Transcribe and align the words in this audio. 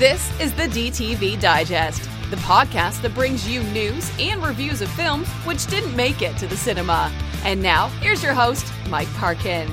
This 0.00 0.40
is 0.40 0.54
the 0.54 0.62
DTV 0.62 1.38
Digest, 1.42 2.04
the 2.30 2.36
podcast 2.36 3.02
that 3.02 3.14
brings 3.14 3.46
you 3.46 3.62
news 3.64 4.10
and 4.18 4.42
reviews 4.42 4.80
of 4.80 4.88
films 4.92 5.28
which 5.44 5.66
didn't 5.66 5.94
make 5.94 6.22
it 6.22 6.38
to 6.38 6.46
the 6.46 6.56
cinema. 6.56 7.12
And 7.44 7.62
now, 7.62 7.88
here's 8.00 8.22
your 8.22 8.32
host, 8.32 8.64
Mike 8.88 9.12
Parkin. 9.16 9.68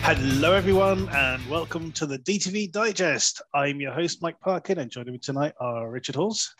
Hello, 0.00 0.54
everyone, 0.54 1.10
and 1.10 1.46
welcome 1.50 1.92
to 1.92 2.06
the 2.06 2.18
DTV 2.20 2.72
Digest. 2.72 3.42
I'm 3.52 3.82
your 3.82 3.92
host, 3.92 4.22
Mike 4.22 4.40
Parkin, 4.40 4.78
and 4.78 4.90
joining 4.90 5.12
me 5.12 5.18
tonight 5.18 5.52
are 5.60 5.90
Richard 5.90 6.14
Halls. 6.14 6.54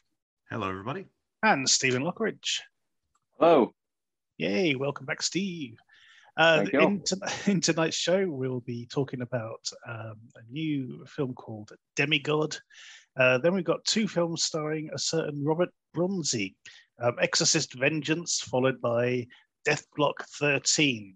Hello, 0.50 0.68
everybody. 0.68 1.06
And 1.42 1.66
Stephen 1.66 2.02
Lockridge. 2.02 2.60
Hello. 3.38 3.72
Yay, 4.36 4.74
welcome 4.74 5.06
back, 5.06 5.22
Steve. 5.22 5.78
Uh, 6.40 6.64
in, 6.72 7.02
in, 7.46 7.60
tonight's 7.60 7.98
show, 7.98 8.26
we'll 8.26 8.60
be 8.60 8.86
talking 8.86 9.20
about 9.20 9.68
um, 9.86 10.16
a 10.36 10.50
new 10.50 11.04
film 11.06 11.34
called 11.34 11.70
Demigod. 11.96 12.56
Uh, 13.18 13.36
then 13.36 13.52
we've 13.52 13.62
got 13.62 13.84
two 13.84 14.08
films 14.08 14.42
starring 14.42 14.88
a 14.94 14.98
certain 14.98 15.44
Robert 15.44 15.68
Bronzi 15.94 16.54
um, 16.98 17.16
Exorcist 17.20 17.74
Vengeance, 17.74 18.40
followed 18.40 18.80
by 18.80 19.26
Death 19.66 19.84
Block 19.94 20.24
13. 20.38 21.14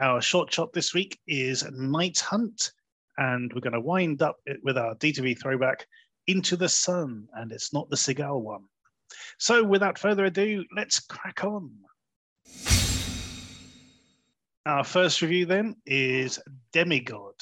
Our 0.00 0.20
short 0.20 0.52
shot 0.52 0.72
this 0.72 0.94
week 0.94 1.18
is 1.26 1.68
Night 1.72 2.20
Hunt, 2.20 2.70
and 3.18 3.52
we're 3.52 3.60
going 3.60 3.72
to 3.72 3.80
wind 3.80 4.22
up 4.22 4.36
with 4.62 4.78
our 4.78 4.94
DTV 4.94 5.40
throwback 5.40 5.88
Into 6.28 6.54
the 6.54 6.68
Sun, 6.68 7.26
and 7.34 7.50
it's 7.50 7.72
not 7.72 7.90
the 7.90 7.96
Seagal 7.96 8.40
one. 8.42 8.62
So, 9.38 9.64
without 9.64 9.98
further 9.98 10.26
ado, 10.26 10.64
let's 10.76 11.00
crack 11.00 11.42
on. 11.42 11.72
Our 14.66 14.82
first 14.82 15.22
review 15.22 15.46
then 15.46 15.76
is 15.86 16.40
Demigod. 16.72 17.34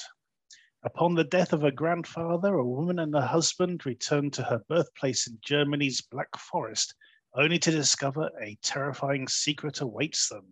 Upon 0.83 1.15
the 1.15 1.23
death 1.23 1.53
of 1.53 1.61
her 1.63 1.71
grandfather, 1.71 2.53
a 2.53 2.63
woman 2.63 2.99
and 2.99 3.15
her 3.15 3.25
husband 3.25 3.83
return 3.83 4.29
to 4.29 4.43
her 4.43 4.61
birthplace 4.69 5.25
in 5.25 5.39
Germany's 5.43 6.01
Black 6.01 6.29
Forest, 6.37 6.93
only 7.33 7.57
to 7.57 7.71
discover 7.71 8.29
a 8.39 8.55
terrifying 8.61 9.27
secret 9.27 9.81
awaits 9.81 10.29
them. 10.29 10.45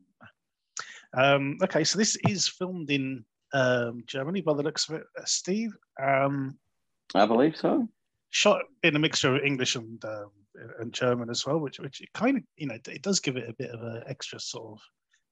Um, 1.15 1.57
okay, 1.61 1.83
so 1.83 1.99
this 1.99 2.17
is 2.27 2.47
filmed 2.47 2.89
in 2.89 3.23
um, 3.53 4.03
Germany 4.07 4.41
by 4.41 4.55
the 4.55 4.63
looks 4.63 4.89
of 4.89 4.95
it, 4.95 5.03
uh, 5.15 5.25
Steve. 5.25 5.77
Um, 6.01 6.57
I 7.13 7.27
believe 7.27 7.55
so. 7.55 7.87
Shot 8.31 8.63
in 8.81 8.95
a 8.95 8.99
mixture 8.99 9.35
of 9.35 9.43
English 9.43 9.75
and 9.75 10.03
um, 10.05 10.31
and 10.79 10.91
German 10.91 11.29
as 11.29 11.45
well, 11.45 11.59
which 11.59 11.79
which 11.79 12.01
kind 12.15 12.37
of 12.37 12.43
you 12.57 12.65
know 12.65 12.79
it 12.87 13.03
does 13.03 13.19
give 13.19 13.37
it 13.37 13.47
a 13.47 13.53
bit 13.53 13.69
of 13.69 13.83
an 13.83 14.01
extra 14.07 14.39
sort 14.39 14.71
of 14.71 14.81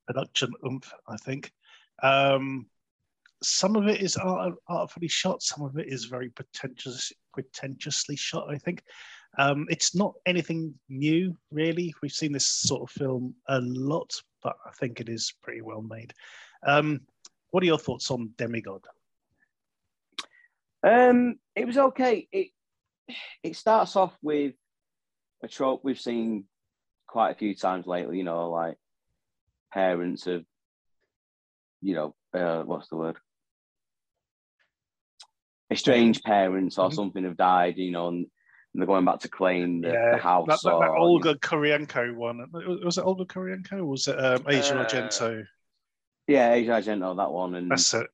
production 0.08 0.52
oomph, 0.66 0.92
I 1.08 1.18
think. 1.18 1.52
Um, 2.02 2.68
some 3.44 3.76
of 3.76 3.88
it 3.88 4.02
is 4.02 4.18
art, 4.18 4.54
artfully 4.68 5.08
shot, 5.08 5.42
some 5.42 5.66
of 5.66 5.78
it 5.78 5.88
is 5.88 6.06
very 6.06 6.30
pretentious, 6.30 7.12
pretentiously 7.34 8.16
shot, 8.16 8.50
I 8.50 8.58
think. 8.58 8.84
Um, 9.38 9.66
it's 9.70 9.96
not 9.96 10.14
anything 10.26 10.74
new, 10.90 11.36
really. 11.52 11.94
We've 12.02 12.12
seen 12.12 12.34
this 12.34 12.48
sort 12.48 12.84
of 12.84 12.90
film 12.90 13.34
a 13.48 13.60
lot, 13.62 14.14
but 14.44 14.56
I 14.66 14.72
think 14.72 15.00
it 15.00 15.10
is 15.10 15.34
pretty 15.42 15.62
well 15.62 15.82
made. 15.82 16.14
Um, 16.64 17.02
what 17.52 17.64
are 17.64 17.68
your 17.68 17.80
thoughts 17.80 18.12
on 18.12 18.32
Demigod? 18.38 18.86
Um, 20.84 21.36
it 21.56 21.66
was 21.66 21.78
okay. 21.78 22.28
It 22.32 22.48
it 23.44 23.56
starts 23.56 23.96
off 23.96 24.18
with 24.22 24.54
a 25.44 25.48
trope 25.48 25.82
we've 25.84 26.00
seen 26.00 26.46
quite 27.08 27.32
a 27.32 27.36
few 27.36 27.54
times 27.54 27.88
lately. 27.88 28.18
You 28.18 28.24
know, 28.24 28.50
like 28.50 28.78
parents 29.72 30.27
of, 30.27 30.45
you 31.81 31.95
know, 31.95 32.16
uh, 32.33 32.64
what's 32.64 32.89
the 32.89 32.95
word? 32.95 33.17
Estranged 35.72 36.23
parents 36.23 36.77
or 36.77 36.88
mm-hmm. 36.88 36.95
something 36.95 37.23
have 37.23 37.38
died, 37.38 37.77
you 37.77 37.92
know, 37.92 38.09
and, 38.09 38.17
and, 38.17 38.27
they're 38.81 38.86
going 38.88 39.05
back 39.05 39.19
to 39.19 39.30
claim 39.30 39.81
the, 39.81 39.89
yeah, 39.89 40.11
the 40.14 40.17
house. 40.17 40.47
That, 40.47 40.59
that, 40.64 40.80
that 40.80 40.89
Olga 40.89 41.36
Kurylenko 41.36 42.15
one. 42.15 42.45
Was 42.52 42.98
it 42.98 43.05
Olga 43.05 43.26
Kurylenko 43.26 43.73
or 43.73 43.86
was 43.86 44.08
it 44.08 44.17
um, 44.17 44.45
Asia 44.48 44.77
uh, 44.77 44.86
Argento? 44.86 45.45
Yeah, 46.27 46.54
Asia 46.54 46.71
Argento, 46.71 47.15
that 47.17 47.31
one. 47.31 47.55
And 47.55 47.71
That's 47.71 47.93
it. 47.93 48.08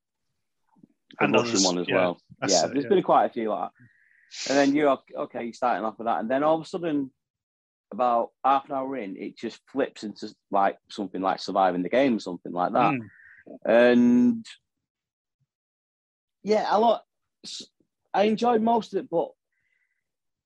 The 1.19 1.25
and 1.25 1.33
Russian 1.33 1.49
others, 1.49 1.65
one 1.65 1.77
as 1.79 1.87
yeah, 1.87 1.95
well. 1.95 2.21
Yeah, 2.47 2.65
it, 2.65 2.73
there's 2.73 2.83
yeah. 2.83 2.89
been 2.89 3.03
quite 3.03 3.25
a 3.25 3.29
few 3.29 3.49
like 3.49 3.69
that. 3.69 4.49
And 4.49 4.57
then 4.57 4.75
you're 4.75 4.97
okay, 5.15 5.43
you're 5.45 5.53
starting 5.53 5.85
off 5.85 5.97
with 5.97 6.05
that. 6.05 6.19
And 6.19 6.29
then 6.29 6.43
all 6.43 6.55
of 6.55 6.61
a 6.61 6.65
sudden, 6.65 7.11
about 7.91 8.31
half 8.43 8.65
an 8.65 8.75
hour 8.75 8.97
in, 8.97 9.15
it 9.17 9.37
just 9.37 9.59
flips 9.71 10.03
into 10.03 10.33
like 10.51 10.77
something 10.89 11.21
like 11.21 11.39
surviving 11.39 11.83
the 11.83 11.89
game, 11.89 12.19
something 12.19 12.51
like 12.51 12.73
that. 12.73 12.93
Mm. 12.93 12.99
And 13.65 14.45
yeah, 16.43 16.65
a 16.69 16.79
lot. 16.79 17.03
I 18.13 18.23
enjoyed 18.23 18.61
most 18.61 18.93
of 18.93 19.03
it, 19.03 19.09
but 19.09 19.29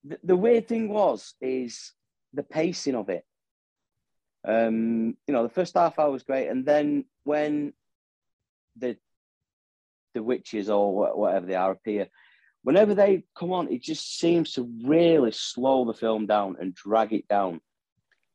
the, 0.04 0.20
the 0.24 0.36
weird 0.36 0.68
thing 0.68 0.90
was 0.90 1.34
is 1.42 1.94
the 2.34 2.44
pacing 2.44 2.96
of 2.96 3.10
it. 3.10 3.24
Um, 4.48 5.16
you 5.28 5.34
know, 5.34 5.44
the 5.44 5.54
first 5.54 5.76
half 5.76 6.00
hour 6.00 6.12
was 6.12 6.24
great, 6.24 6.48
and 6.48 6.66
then 6.66 7.06
when 7.24 7.74
the 8.78 8.98
the 10.14 10.24
witches 10.24 10.70
or 10.70 11.16
whatever 11.16 11.46
they 11.46 11.56
are 11.56 11.72
appear, 11.72 12.08
whenever 12.64 12.94
they 12.94 13.24
come 13.38 13.52
on, 13.52 13.72
it 13.72 13.82
just 13.82 14.20
seems 14.20 14.54
to 14.54 14.70
really 14.84 15.32
slow 15.32 15.86
the 15.86 15.94
film 15.94 16.26
down 16.26 16.58
and 16.60 16.76
drag 16.76 17.14
it 17.14 17.28
down. 17.28 17.62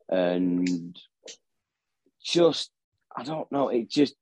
And 0.08 0.98
just, 2.22 2.70
I 3.16 3.22
don't 3.22 3.50
know, 3.50 3.68
it 3.68 3.90
just 3.90 4.14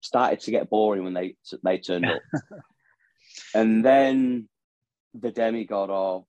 started 0.00 0.40
to 0.40 0.50
get 0.50 0.70
boring 0.70 1.04
when 1.04 1.14
they 1.14 1.36
they 1.62 1.78
turned 1.78 2.06
up. 2.06 2.20
and 3.54 3.84
then 3.84 4.48
the 5.14 5.30
demigod 5.30 5.90
or 5.90 6.24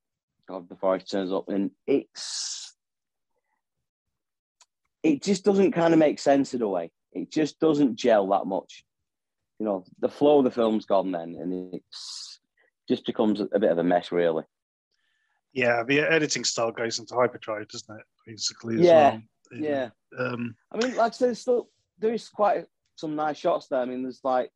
God 0.47 0.67
before 0.69 0.97
he 0.97 1.03
turns 1.03 1.31
up, 1.31 1.49
and 1.49 1.71
it's 1.87 2.75
it 5.01 5.21
just 5.21 5.43
doesn't 5.43 5.71
kind 5.73 5.93
of 5.93 5.99
make 5.99 6.19
sense 6.19 6.53
in 6.53 6.61
a 6.61 6.67
way. 6.67 6.91
It 7.11 7.31
just 7.31 7.59
doesn't 7.59 7.95
gel 7.95 8.27
that 8.29 8.45
much. 8.45 8.83
You 9.59 9.65
know, 9.65 9.85
the 9.99 10.09
flow 10.09 10.39
of 10.39 10.45
the 10.45 10.51
film's 10.51 10.85
gone 10.85 11.11
then, 11.11 11.35
and 11.39 11.73
it's 11.73 12.32
just 12.87 13.05
becomes 13.05 13.41
a 13.41 13.59
bit 13.59 13.71
of 13.71 13.77
a 13.77 13.83
mess, 13.83 14.11
really. 14.11 14.43
Yeah, 15.53 15.83
the 15.87 15.99
editing 15.99 16.43
style 16.43 16.71
goes 16.71 16.99
into 16.99 17.15
hyperdrive, 17.15 17.67
doesn't 17.67 17.95
it? 17.95 18.05
Basically, 18.25 18.83
yeah, 18.83 19.19
well. 19.51 19.61
yeah. 19.61 19.89
Um, 20.17 20.55
I 20.71 20.77
mean, 20.77 20.95
like 20.95 21.13
I 21.13 21.15
said, 21.15 21.37
still 21.37 21.69
there 21.99 22.13
is 22.13 22.27
quite 22.29 22.65
some 22.95 23.15
nice 23.15 23.37
shots 23.37 23.67
there. 23.67 23.79
I 23.79 23.85
mean, 23.85 24.01
there's 24.03 24.21
like, 24.23 24.49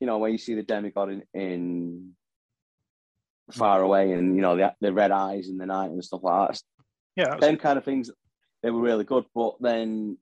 you 0.00 0.06
know, 0.06 0.18
when 0.18 0.32
you 0.32 0.38
see 0.38 0.54
the 0.54 0.62
demigod 0.62 1.10
in, 1.10 1.22
in 1.32 2.12
far 3.52 3.80
away, 3.80 4.12
and 4.12 4.36
you 4.36 4.42
know 4.42 4.56
the 4.56 4.74
the 4.80 4.92
red 4.92 5.10
eyes 5.10 5.48
in 5.48 5.56
the 5.56 5.66
night 5.66 5.90
and 5.90 6.04
stuff 6.04 6.22
like 6.22 6.50
that. 6.50 6.62
Yeah, 7.16 7.36
them 7.36 7.56
kind 7.56 7.78
of 7.78 7.84
things. 7.84 8.10
They 8.62 8.70
were 8.70 8.80
really 8.80 9.04
good, 9.04 9.24
but 9.34 9.56
then 9.60 10.18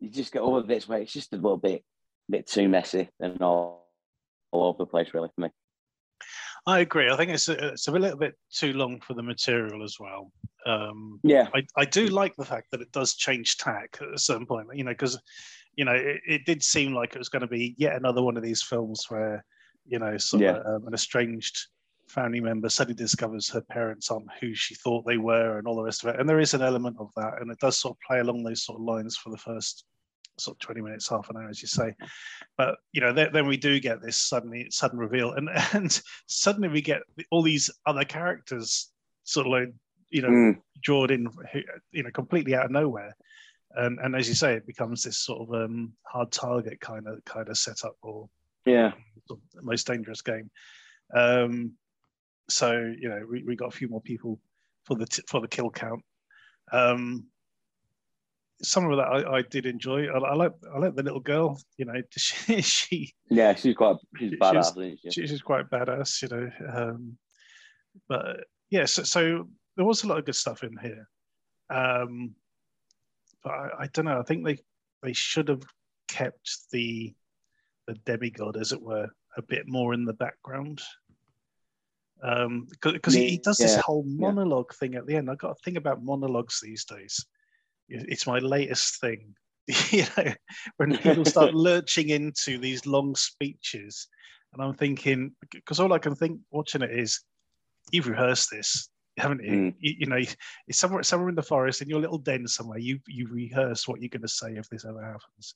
you 0.00 0.08
just 0.08 0.32
get 0.32 0.42
over 0.42 0.66
this 0.66 0.88
way. 0.88 1.02
it's 1.02 1.12
just 1.12 1.32
a 1.32 1.36
little 1.36 1.56
bit, 1.56 1.84
bit 2.28 2.46
too 2.46 2.68
messy 2.68 3.08
and 3.20 3.40
all 3.40 3.81
all 4.52 4.68
over 4.68 4.78
the 4.78 4.86
place, 4.86 5.08
really, 5.12 5.28
for 5.34 5.42
me. 5.42 5.48
I 6.66 6.80
agree. 6.80 7.10
I 7.10 7.16
think 7.16 7.32
it's 7.32 7.48
a, 7.48 7.72
it's 7.72 7.88
a 7.88 7.92
little 7.92 8.16
bit 8.18 8.34
too 8.52 8.72
long 8.72 9.00
for 9.00 9.14
the 9.14 9.22
material 9.22 9.82
as 9.82 9.96
well. 9.98 10.30
Um, 10.64 11.18
yeah, 11.24 11.48
I, 11.54 11.64
I 11.76 11.84
do 11.84 12.06
like 12.06 12.36
the 12.36 12.44
fact 12.44 12.68
that 12.70 12.80
it 12.80 12.92
does 12.92 13.14
change 13.14 13.56
tack 13.56 13.98
at 14.00 14.14
a 14.14 14.18
certain 14.18 14.46
point. 14.46 14.68
You 14.72 14.84
know, 14.84 14.92
because 14.92 15.18
you 15.74 15.84
know 15.84 15.92
it, 15.92 16.20
it, 16.26 16.46
did 16.46 16.62
seem 16.62 16.94
like 16.94 17.14
it 17.14 17.18
was 17.18 17.28
going 17.28 17.40
to 17.40 17.48
be 17.48 17.74
yet 17.78 17.96
another 17.96 18.22
one 18.22 18.36
of 18.36 18.44
these 18.44 18.62
films 18.62 19.06
where 19.08 19.44
you 19.86 19.98
know 19.98 20.16
sort 20.18 20.44
yeah. 20.44 20.58
of 20.58 20.66
um, 20.82 20.86
an 20.86 20.94
estranged 20.94 21.66
family 22.08 22.40
member 22.40 22.68
suddenly 22.68 22.94
discovers 22.94 23.48
her 23.48 23.62
parents 23.62 24.10
aren't 24.10 24.28
who 24.40 24.54
she 24.54 24.74
thought 24.74 25.04
they 25.04 25.16
were 25.16 25.58
and 25.58 25.66
all 25.66 25.76
the 25.76 25.82
rest 25.82 26.04
of 26.04 26.14
it. 26.14 26.20
And 26.20 26.28
there 26.28 26.40
is 26.40 26.54
an 26.54 26.62
element 26.62 26.96
of 27.00 27.10
that, 27.16 27.40
and 27.40 27.50
it 27.50 27.58
does 27.58 27.78
sort 27.78 27.96
of 27.96 28.00
play 28.06 28.20
along 28.20 28.44
those 28.44 28.64
sort 28.64 28.78
of 28.78 28.84
lines 28.84 29.16
for 29.16 29.30
the 29.30 29.38
first 29.38 29.84
sort 30.38 30.56
of 30.56 30.60
20 30.60 30.80
minutes, 30.80 31.08
half 31.08 31.28
an 31.30 31.36
hour, 31.36 31.48
as 31.48 31.62
you 31.62 31.68
say. 31.68 31.94
But 32.56 32.76
you 32.92 33.00
know, 33.00 33.12
then, 33.12 33.30
then 33.32 33.46
we 33.46 33.56
do 33.56 33.80
get 33.80 34.02
this 34.02 34.16
suddenly 34.16 34.66
sudden 34.70 34.98
reveal, 34.98 35.32
and 35.32 35.48
and 35.72 36.00
suddenly 36.26 36.68
we 36.68 36.82
get 36.82 37.02
all 37.30 37.42
these 37.42 37.70
other 37.86 38.04
characters 38.04 38.90
sort 39.24 39.46
of 39.46 39.52
like 39.52 39.74
you 40.10 40.22
know 40.22 40.28
mm. 40.28 40.56
drawn 40.82 41.10
in, 41.10 41.28
you 41.92 42.02
know, 42.02 42.10
completely 42.10 42.54
out 42.54 42.66
of 42.66 42.70
nowhere. 42.70 43.16
And, 43.74 43.98
and 44.00 44.14
as 44.14 44.28
you 44.28 44.34
say, 44.34 44.52
it 44.52 44.66
becomes 44.66 45.02
this 45.02 45.16
sort 45.16 45.48
of 45.48 45.54
um, 45.54 45.94
hard 46.02 46.30
target 46.30 46.78
kind 46.80 47.06
of 47.08 47.24
kind 47.24 47.48
of 47.48 47.56
setup, 47.56 47.96
or 48.02 48.28
yeah, 48.66 48.92
most 49.62 49.86
dangerous 49.86 50.20
game. 50.20 50.50
Um, 51.14 51.72
so 52.50 52.72
you 52.72 53.08
know, 53.08 53.24
we, 53.30 53.42
we 53.44 53.56
got 53.56 53.68
a 53.68 53.76
few 53.76 53.88
more 53.88 54.02
people 54.02 54.38
for 54.84 54.96
the 54.96 55.06
t- 55.06 55.22
for 55.26 55.40
the 55.40 55.48
kill 55.48 55.70
count. 55.70 56.02
Um, 56.70 57.26
some 58.62 58.90
of 58.90 58.96
that 58.96 59.06
I, 59.06 59.38
I 59.38 59.42
did 59.42 59.66
enjoy. 59.66 60.06
I, 60.06 60.18
I, 60.18 60.34
like 60.34 60.52
I 60.74 60.78
like 60.78 60.94
the 60.94 61.02
little 61.02 61.20
girl. 61.20 61.60
You 61.76 61.86
know, 61.86 62.00
she, 62.16 62.60
she 62.62 63.14
yeah, 63.30 63.54
she's 63.54 63.74
quite 63.74 63.96
she's 64.18 64.32
badass. 64.32 64.98
She, 65.10 65.26
she's 65.26 65.42
quite 65.42 65.70
badass. 65.70 66.22
You 66.22 66.28
know, 66.28 66.50
um, 66.72 67.18
but 68.08 68.44
yeah, 68.70 68.86
so, 68.86 69.02
so, 69.02 69.48
there 69.76 69.84
was 69.84 70.04
a 70.04 70.06
lot 70.06 70.18
of 70.18 70.24
good 70.24 70.36
stuff 70.36 70.62
in 70.62 70.76
here. 70.80 71.08
Um, 71.70 72.34
but 73.42 73.52
I, 73.52 73.68
I 73.80 73.86
don't 73.92 74.06
know. 74.06 74.18
I 74.18 74.22
think 74.22 74.44
they 74.44 74.58
they 75.02 75.12
should 75.12 75.48
have 75.48 75.62
kept 76.08 76.58
the 76.70 77.14
the 77.86 77.94
demigod, 78.06 78.56
as 78.56 78.72
it 78.72 78.80
were, 78.80 79.08
a 79.36 79.42
bit 79.42 79.66
more 79.66 79.94
in 79.94 80.04
the 80.04 80.12
background. 80.12 80.80
Because 82.20 82.46
um, 82.46 83.12
he, 83.12 83.30
he, 83.30 83.38
does 83.38 83.56
this 83.56 83.74
whole 83.74 84.04
monologue 84.06 84.70
yeah. 84.70 84.76
thing 84.78 84.94
at 84.94 85.06
the 85.08 85.16
end. 85.16 85.28
I've 85.28 85.38
got 85.38 85.50
a 85.50 85.62
thing 85.64 85.76
about 85.76 86.04
monologues 86.04 86.60
these 86.62 86.84
days. 86.84 87.26
It's 87.92 88.26
my 88.26 88.38
latest 88.38 89.00
thing. 89.00 89.34
you 89.90 90.04
know, 90.16 90.32
when 90.76 90.96
people 90.98 91.24
start 91.24 91.54
lurching 91.54 92.10
into 92.10 92.58
these 92.58 92.86
long 92.86 93.14
speeches, 93.14 94.08
and 94.52 94.62
I'm 94.62 94.74
thinking, 94.74 95.32
because 95.50 95.80
all 95.80 95.92
I 95.92 95.98
can 95.98 96.14
think 96.14 96.40
watching 96.50 96.82
it 96.82 96.90
is, 96.90 97.20
you've 97.90 98.08
rehearsed 98.08 98.50
this, 98.50 98.90
haven't 99.16 99.42
you? 99.42 99.52
Mm. 99.52 99.74
You, 99.78 99.94
you, 100.00 100.06
know, 100.06 100.20
it's 100.66 100.78
somewhere 100.78 101.02
somewhere 101.02 101.28
in 101.28 101.34
the 101.34 101.42
forest 101.42 101.82
in 101.82 101.88
your 101.88 102.00
little 102.00 102.18
den 102.18 102.46
somewhere. 102.46 102.78
You 102.78 102.98
you 103.06 103.28
rehearse 103.28 103.88
what 103.88 104.00
you're 104.00 104.08
going 104.08 104.22
to 104.22 104.28
say 104.28 104.54
if 104.56 104.68
this 104.68 104.84
ever 104.84 105.02
happens. 105.02 105.54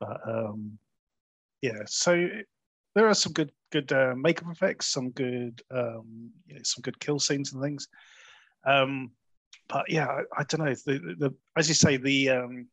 But 0.00 0.20
um, 0.28 0.78
yeah, 1.62 1.82
so 1.86 2.28
there 2.94 3.08
are 3.08 3.14
some 3.14 3.32
good 3.32 3.52
good 3.70 3.92
uh, 3.92 4.14
makeup 4.16 4.50
effects, 4.50 4.86
some 4.92 5.10
good 5.10 5.62
um, 5.70 6.30
yeah, 6.48 6.58
some 6.62 6.82
good 6.82 6.98
kill 6.98 7.18
scenes 7.18 7.52
and 7.52 7.62
things. 7.62 7.88
Um, 8.66 9.12
but 9.68 9.90
yeah, 9.90 10.06
I, 10.06 10.40
I 10.40 10.44
don't 10.44 10.64
know. 10.64 10.74
The, 10.74 10.98
the, 10.98 11.14
the, 11.18 11.34
as 11.56 11.68
you 11.68 11.74
say, 11.74 11.96
the 11.96 12.30
um, 12.30 12.68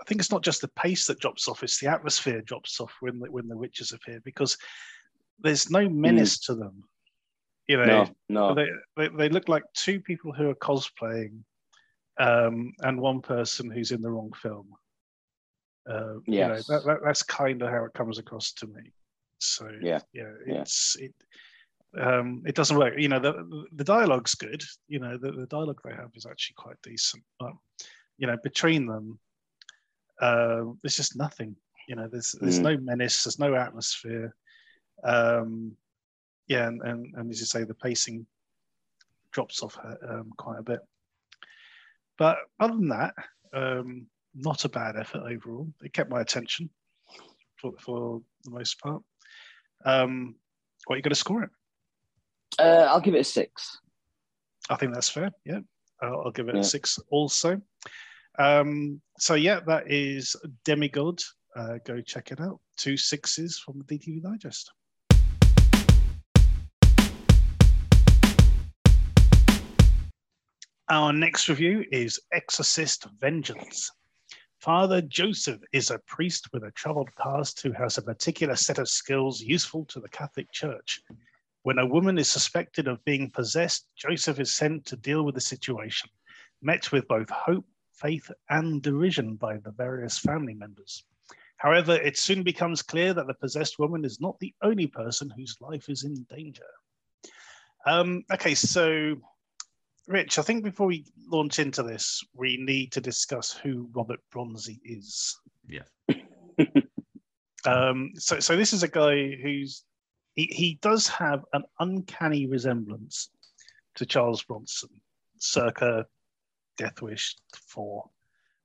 I 0.00 0.04
think 0.04 0.20
it's 0.20 0.30
not 0.30 0.42
just 0.42 0.60
the 0.60 0.68
pace 0.68 1.06
that 1.06 1.20
drops 1.20 1.48
off; 1.48 1.62
it's 1.62 1.80
the 1.80 1.88
atmosphere 1.88 2.42
drops 2.42 2.80
off 2.80 2.92
when 3.00 3.18
the, 3.20 3.30
when 3.30 3.48
the 3.48 3.56
witches 3.56 3.92
appear 3.92 4.20
because 4.24 4.56
there's 5.40 5.70
no 5.70 5.88
menace 5.88 6.38
mm. 6.38 6.46
to 6.46 6.54
them. 6.54 6.84
You 7.66 7.78
know, 7.78 7.86
no, 8.28 8.54
no. 8.54 8.54
They, 8.54 8.68
they, 8.96 9.08
they 9.08 9.28
look 9.28 9.48
like 9.48 9.64
two 9.74 10.00
people 10.00 10.32
who 10.32 10.50
are 10.50 10.54
cosplaying, 10.54 11.40
um, 12.18 12.72
and 12.80 13.00
one 13.00 13.20
person 13.20 13.70
who's 13.70 13.90
in 13.90 14.02
the 14.02 14.10
wrong 14.10 14.32
film. 14.40 14.68
Uh, 15.88 16.14
yes. 16.26 16.66
You 16.68 16.74
know, 16.74 16.78
that, 16.78 16.86
that, 16.86 16.98
that's 17.04 17.22
kind 17.22 17.62
of 17.62 17.70
how 17.70 17.84
it 17.84 17.94
comes 17.94 18.18
across 18.18 18.52
to 18.54 18.66
me. 18.66 18.92
So 19.38 19.70
yeah, 19.80 20.00
yeah, 20.12 20.30
it's 20.46 20.96
yeah. 20.98 21.06
it. 21.06 21.14
Um, 22.00 22.42
it 22.46 22.54
doesn't 22.54 22.76
work. 22.76 22.94
You 22.96 23.08
know, 23.08 23.18
the 23.18 23.66
the 23.72 23.84
dialogue's 23.84 24.34
good. 24.34 24.62
You 24.88 24.98
know, 24.98 25.16
the, 25.16 25.32
the 25.32 25.46
dialogue 25.46 25.80
they 25.84 25.94
have 25.94 26.10
is 26.14 26.26
actually 26.26 26.54
quite 26.56 26.76
decent. 26.82 27.22
But 27.38 27.52
you 28.18 28.26
know, 28.26 28.36
between 28.42 28.86
them, 28.86 29.18
uh, 30.20 30.64
there's 30.82 30.96
just 30.96 31.16
nothing. 31.16 31.56
You 31.88 31.96
know, 31.96 32.08
there's 32.10 32.34
there's 32.40 32.58
mm. 32.58 32.62
no 32.62 32.76
menace. 32.78 33.24
There's 33.24 33.38
no 33.38 33.54
atmosphere. 33.54 34.34
Um, 35.02 35.76
yeah, 36.46 36.66
and, 36.66 36.82
and, 36.82 37.14
and 37.16 37.30
as 37.30 37.40
you 37.40 37.46
say, 37.46 37.64
the 37.64 37.74
pacing 37.74 38.26
drops 39.32 39.62
off 39.62 39.78
um, 40.08 40.30
quite 40.36 40.58
a 40.58 40.62
bit. 40.62 40.80
But 42.18 42.38
other 42.60 42.74
than 42.74 42.88
that, 42.88 43.14
um, 43.52 44.06
not 44.34 44.64
a 44.64 44.68
bad 44.68 44.96
effort 44.96 45.22
overall. 45.22 45.68
It 45.82 45.92
kept 45.92 46.10
my 46.10 46.20
attention 46.20 46.70
for, 47.56 47.72
for 47.78 48.22
the 48.44 48.50
most 48.50 48.80
part. 48.80 49.02
Um, 49.84 50.36
what 50.86 50.94
are 50.94 50.96
you 50.96 51.02
going 51.02 51.10
to 51.10 51.16
score 51.16 51.42
it? 51.44 51.50
Uh, 52.58 52.86
I'll 52.88 53.00
give 53.00 53.14
it 53.14 53.20
a 53.20 53.24
six. 53.24 53.78
I 54.70 54.76
think 54.76 54.94
that's 54.94 55.08
fair. 55.08 55.30
Yeah, 55.44 55.60
I'll, 56.00 56.22
I'll 56.26 56.30
give 56.30 56.48
it 56.48 56.54
yeah. 56.54 56.60
a 56.60 56.64
six 56.64 56.98
also. 57.10 57.60
Um, 58.38 59.00
so 59.18 59.34
yeah, 59.34 59.60
that 59.66 59.90
is 59.90 60.36
Demigod. 60.64 61.20
Uh, 61.56 61.78
go 61.84 62.00
check 62.00 62.32
it 62.32 62.40
out. 62.40 62.60
Two 62.76 62.96
sixes 62.96 63.58
from 63.58 63.78
the 63.78 63.98
DTV 63.98 64.22
Digest. 64.22 64.72
Our 70.90 71.12
next 71.12 71.48
review 71.48 71.84
is 71.92 72.20
Exorcist 72.32 73.06
Vengeance. 73.18 73.90
Father 74.60 75.00
Joseph 75.02 75.60
is 75.72 75.90
a 75.90 75.98
priest 76.06 76.48
with 76.52 76.64
a 76.64 76.70
troubled 76.72 77.08
past 77.18 77.62
who 77.62 77.72
has 77.72 77.96
a 77.96 78.02
particular 78.02 78.56
set 78.56 78.78
of 78.78 78.88
skills 78.88 79.40
useful 79.40 79.84
to 79.86 80.00
the 80.00 80.08
Catholic 80.08 80.50
Church. 80.52 81.00
When 81.64 81.78
a 81.78 81.86
woman 81.86 82.18
is 82.18 82.28
suspected 82.28 82.88
of 82.88 83.02
being 83.06 83.30
possessed, 83.30 83.86
Joseph 83.96 84.38
is 84.38 84.52
sent 84.52 84.84
to 84.84 84.96
deal 84.96 85.24
with 85.24 85.34
the 85.34 85.40
situation, 85.40 86.10
met 86.60 86.92
with 86.92 87.08
both 87.08 87.30
hope, 87.30 87.64
faith, 87.94 88.30
and 88.50 88.82
derision 88.82 89.36
by 89.36 89.56
the 89.56 89.70
various 89.70 90.18
family 90.18 90.52
members. 90.52 91.04
However, 91.56 91.94
it 91.94 92.18
soon 92.18 92.42
becomes 92.42 92.82
clear 92.82 93.14
that 93.14 93.26
the 93.26 93.32
possessed 93.32 93.78
woman 93.78 94.04
is 94.04 94.20
not 94.20 94.38
the 94.40 94.52
only 94.60 94.86
person 94.86 95.30
whose 95.30 95.56
life 95.62 95.88
is 95.88 96.04
in 96.04 96.26
danger. 96.28 96.68
Um, 97.86 98.24
okay, 98.30 98.54
so 98.54 99.14
Rich, 100.06 100.38
I 100.38 100.42
think 100.42 100.64
before 100.64 100.86
we 100.86 101.06
launch 101.30 101.60
into 101.60 101.82
this, 101.82 102.22
we 102.34 102.58
need 102.58 102.92
to 102.92 103.00
discuss 103.00 103.52
who 103.52 103.88
Robert 103.94 104.20
Bronzi 104.30 104.80
is. 104.84 105.40
Yeah. 105.66 105.84
um, 107.64 108.10
so, 108.16 108.38
so 108.38 108.54
this 108.54 108.74
is 108.74 108.82
a 108.82 108.88
guy 108.88 109.34
who's 109.36 109.82
he, 110.34 110.46
he 110.52 110.78
does 110.82 111.08
have 111.08 111.44
an 111.52 111.64
uncanny 111.80 112.46
resemblance 112.46 113.30
to 113.94 114.06
Charles 114.06 114.42
Bronson, 114.42 114.90
circa 115.38 116.06
Death 116.76 117.02
Wish 117.02 117.36
Four. 117.68 118.10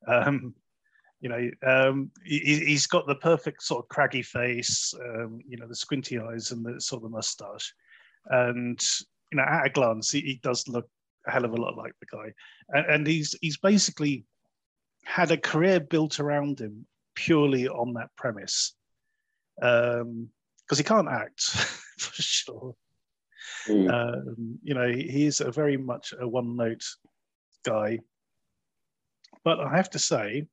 Um, 0.07 0.55
you 1.21 1.29
know, 1.29 1.49
um, 1.63 2.11
he, 2.23 2.71
has 2.71 2.87
got 2.87 3.05
the 3.05 3.15
perfect 3.15 3.61
sort 3.61 3.85
of 3.85 3.89
craggy 3.89 4.21
face, 4.21 4.93
um, 5.05 5.39
you 5.47 5.57
know, 5.57 5.67
the 5.67 5.75
squinty 5.75 6.17
eyes 6.17 6.51
and 6.51 6.65
the 6.65 6.79
sort 6.79 7.03
of 7.03 7.11
mustache, 7.11 7.73
and 8.25 8.81
you 9.31 9.37
know, 9.37 9.43
at 9.43 9.67
a 9.67 9.69
glance, 9.69 10.11
he, 10.11 10.21
he 10.21 10.39
does 10.41 10.67
look 10.67 10.89
a 11.27 11.31
hell 11.31 11.45
of 11.45 11.51
a 11.51 11.61
lot 11.61 11.77
like 11.77 11.93
the 11.99 12.05
guy, 12.05 12.33
and, 12.69 12.85
and 12.87 13.07
he's 13.07 13.35
he's 13.41 13.57
basically 13.57 14.25
had 15.03 15.31
a 15.31 15.37
career 15.37 15.79
built 15.79 16.19
around 16.19 16.59
him 16.59 16.85
purely 17.15 17.67
on 17.67 17.93
that 17.93 18.09
premise, 18.15 18.73
because 20.69 20.77
he 20.77 20.83
can't 20.83 21.09
act 21.09 21.41
for 21.97 22.21
sure. 22.21 22.75
Mm. 23.67 23.91
Um, 23.91 24.59
you 24.61 24.75
know, 24.75 24.87
he, 24.87 25.25
is 25.25 25.41
a 25.41 25.51
very 25.51 25.77
much 25.77 26.13
a 26.19 26.27
one-note 26.27 26.85
guy, 27.65 27.99
but 29.43 29.59
I 29.59 29.75
have 29.75 29.89
to 29.91 29.99
say, 29.99 30.45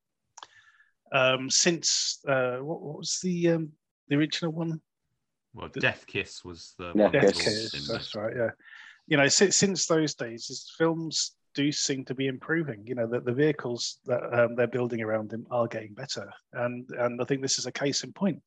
um, 1.13 1.51
since 1.51 2.21
uh, 2.27 2.57
what, 2.57 2.81
what, 2.81 2.97
was 2.99 3.21
the 3.23 3.51
um, 3.51 3.73
the 4.09 4.17
original 4.17 4.53
one? 4.53 4.81
Well, 5.55 5.69
the, 5.73 5.81
Death 5.81 6.07
Kiss 6.07 6.45
was 6.45 6.75
the 6.79 6.93
Death 7.13 7.39
Kiss. 7.39 7.87
That's 7.87 8.15
right. 8.15 8.35
Yeah, 8.35 8.51
you 9.07 9.19
know, 9.19 9.29
since, 9.29 9.57
since 9.57 9.87
those 9.87 10.15
days, 10.15 10.47
his 10.47 10.73
films 10.79 11.36
do 11.57 11.73
seem 11.73 12.05
to 12.05 12.15
be 12.15 12.29
improving. 12.29 12.87
You 12.87 12.95
know, 12.95 13.07
that 13.09 13.25
the 13.25 13.33
vehicles 13.33 13.99
that 14.05 14.23
um, 14.33 14.55
they're 14.55 14.69
building 14.69 15.01
around 15.01 15.33
him 15.33 15.47
are 15.51 15.67
getting 15.67 15.95
better, 15.95 16.31
and 16.53 16.89
and 16.91 17.21
I 17.21 17.25
think 17.25 17.43
this 17.43 17.59
is 17.59 17.67
a 17.67 17.73
case 17.73 18.05
in 18.05 18.13
point. 18.13 18.41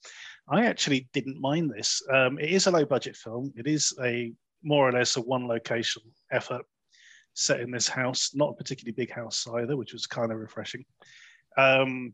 I 0.48 0.66
actually 0.66 1.10
didn't 1.12 1.42
mind 1.42 1.72
this. 1.72 2.02
Um, 2.14 2.40
it 2.40 2.52
is 2.52 2.68
a 2.68 2.72
low 2.72 2.86
budget 2.86 3.18
film. 3.18 3.52
It 3.57 3.68
is 3.68 3.94
a 4.02 4.31
more 4.64 4.88
or 4.88 4.92
less 4.94 5.18
a 5.18 5.22
one 5.22 5.48
location 5.48 6.04
effort 6.31 6.66
set 7.33 7.60
in 7.60 7.72
this 7.72 7.88
house, 7.88 8.31
not 8.33 8.52
a 8.52 8.56
particularly 8.56 8.94
big 8.94 9.12
house 9.12 9.48
either, 9.56 9.76
which 9.76 9.94
was 9.94 10.06
kind 10.06 10.31
of 10.31 10.38
refreshing. 10.38 10.86
Um, 11.57 12.14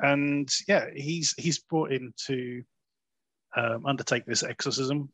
and 0.00 0.50
yeah, 0.66 0.86
he's 0.94 1.34
he's 1.38 1.60
brought 1.60 1.92
in 1.92 2.12
to 2.26 2.62
um, 3.56 3.86
undertake 3.86 4.26
this 4.26 4.42
exorcism 4.42 5.08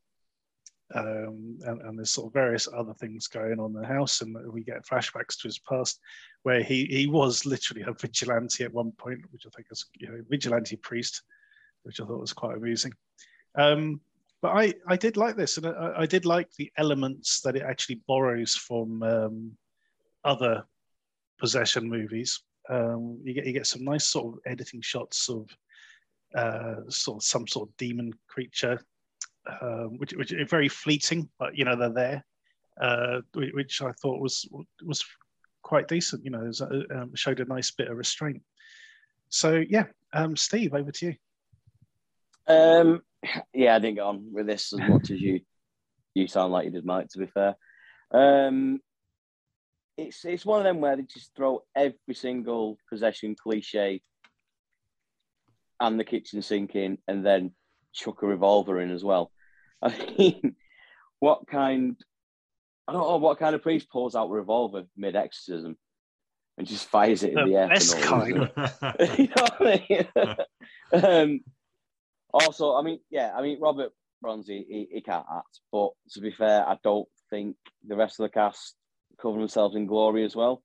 um, 0.95 1.59
and, 1.65 1.81
and, 1.83 1.99
there's 1.99 2.11
sort 2.11 2.29
of 2.29 2.33
various 2.33 2.67
other 2.77 2.95
things 2.95 3.29
going 3.29 3.61
on 3.61 3.75
in 3.75 3.81
the 3.81 3.87
house, 3.87 4.23
and 4.23 4.37
we 4.53 4.65
get 4.65 4.85
flashbacks 4.85 5.39
to 5.41 5.49
his 5.49 5.59
past, 5.59 6.01
where 6.43 6.63
he 6.63 6.87
he 6.87 7.07
was 7.07 7.47
literally 7.47 7.83
a 7.83 7.93
vigilante 7.93 8.65
at 8.65 8.73
one 8.73 8.93
point, 8.93 9.21
which 9.31 9.47
I 9.47 9.51
think 9.55 9.69
is 9.71 9.87
you 9.99 10.09
know 10.09 10.21
vigilante 10.29 10.77
priest, 10.77 11.23
which 11.85 12.01
I 12.01 12.05
thought 12.05 12.21
was 12.21 12.33
quite 12.33 12.57
amusing. 12.57 12.93
Um, 13.55 14.01
but 14.43 14.49
I 14.49 14.75
I 14.89 14.97
did 14.97 15.17
like 15.17 15.37
this, 15.37 15.59
and 15.59 15.67
I, 15.67 15.93
I, 15.99 16.07
did 16.07 16.25
like 16.25 16.51
the 16.55 16.73
elements 16.77 17.41
that 17.43 17.57
it 17.57 17.63
actually 17.63 18.03
borrows 18.09 18.57
from 18.57 19.03
um, 19.05 19.53
other 20.25 20.65
possession 21.39 21.89
movies. 21.89 22.43
Um, 22.69 23.21
you 23.23 23.33
get 23.33 23.47
you 23.47 23.53
get 23.53 23.67
some 23.67 23.85
nice 23.85 24.07
sort 24.07 24.35
of 24.35 24.41
editing 24.45 24.81
shots 24.81 25.29
of 25.29 25.49
uh, 26.35 26.81
sort 26.89 27.19
of 27.19 27.23
some 27.23 27.47
sort 27.47 27.69
of 27.69 27.77
demon 27.77 28.13
creature 28.29 28.81
um, 29.61 29.99
which, 29.99 30.13
which 30.13 30.33
are 30.33 30.45
very 30.45 30.69
fleeting, 30.69 31.29
but 31.39 31.57
you 31.57 31.65
know 31.65 31.77
they're 31.77 31.93
there, 31.93 32.25
uh, 32.81 33.21
which 33.35 33.83
I 33.83 33.93
thought 33.93 34.21
was 34.21 34.49
was 34.83 35.05
quite 35.63 35.89
decent. 35.89 36.25
You 36.25 36.31
know, 36.31 36.41
was, 36.41 36.61
uh, 36.61 36.83
um, 36.95 37.15
showed 37.15 37.41
a 37.41 37.45
nice 37.45 37.71
bit 37.71 37.89
of 37.89 37.97
restraint. 37.97 38.43
So 39.29 39.63
yeah, 39.69 39.87
um, 40.13 40.37
Steve, 40.37 40.75
over 40.75 40.93
to 40.93 41.07
you. 41.07 41.15
Um, 42.47 43.03
yeah, 43.55 43.77
I 43.77 43.79
didn't 43.79 43.97
get 43.97 44.05
on 44.05 44.33
with 44.33 44.47
this 44.47 44.73
as 44.73 44.81
much 44.81 45.11
as 45.11 45.21
you. 45.21 45.41
You 46.15 46.27
sound 46.27 46.53
like 46.53 46.65
you 46.65 46.73
did, 46.73 46.85
Mike. 46.85 47.09
To 47.11 47.19
be 47.19 47.27
fair, 47.27 47.55
um, 48.11 48.81
it's 49.97 50.25
it's 50.25 50.45
one 50.45 50.59
of 50.59 50.65
them 50.65 50.81
where 50.81 50.97
they 50.97 51.03
just 51.03 51.35
throw 51.37 51.63
every 51.77 52.15
single 52.15 52.79
possession 52.89 53.37
cliche 53.41 54.03
and 55.79 55.99
the 55.99 56.05
kitchen 56.05 56.43
sink 56.43 56.75
in, 56.75 56.99
and 57.07 57.25
then 57.25 57.53
chuck 57.93 58.23
a 58.23 58.27
revolver 58.27 58.81
in 58.81 58.91
as 58.91 59.03
well. 59.05 59.31
I 59.83 59.89
mean, 60.19 60.57
what 61.21 61.47
kind? 61.47 61.97
I 62.89 62.93
don't 62.93 63.03
know 63.03 63.17
what 63.19 63.39
kind 63.39 63.55
of 63.55 63.63
priest 63.63 63.89
pulls 63.91 64.15
out 64.17 64.27
a 64.29 64.33
revolver 64.33 64.85
mid 64.97 65.17
exorcism 65.17 65.77
and 66.59 66.67
just 66.67 66.89
fires 66.89 67.23
it 67.23 67.31
in 67.31 67.35
the, 67.37 67.45
the 67.45 67.57
air. 67.57 67.69
Best 67.69 68.01
kind. 68.03 68.35
you 69.19 69.29
know 69.29 69.47
what 69.59 69.61
I 69.61 69.87
mean? 69.89 71.05
um, 71.05 71.41
Also, 72.33 72.75
I 72.75 72.83
mean, 72.83 73.01
yeah, 73.11 73.33
I 73.37 73.43
mean, 73.43 73.61
Robert 73.61 73.93
Bronzi, 74.25 74.65
he, 74.69 74.89
he 74.93 75.01
can't 75.01 75.27
act, 75.35 75.61
but 75.73 75.91
to 76.13 76.21
be 76.21 76.31
fair, 76.31 76.69
I 76.69 76.77
don't 76.83 77.09
think 77.31 77.57
the 77.87 77.97
rest 77.97 78.21
of 78.21 78.25
the 78.25 78.31
cast 78.31 78.75
cover 79.21 79.39
themselves 79.39 79.77
in 79.77 79.87
glory 79.87 80.25
as 80.25 80.35
well. 80.37 80.63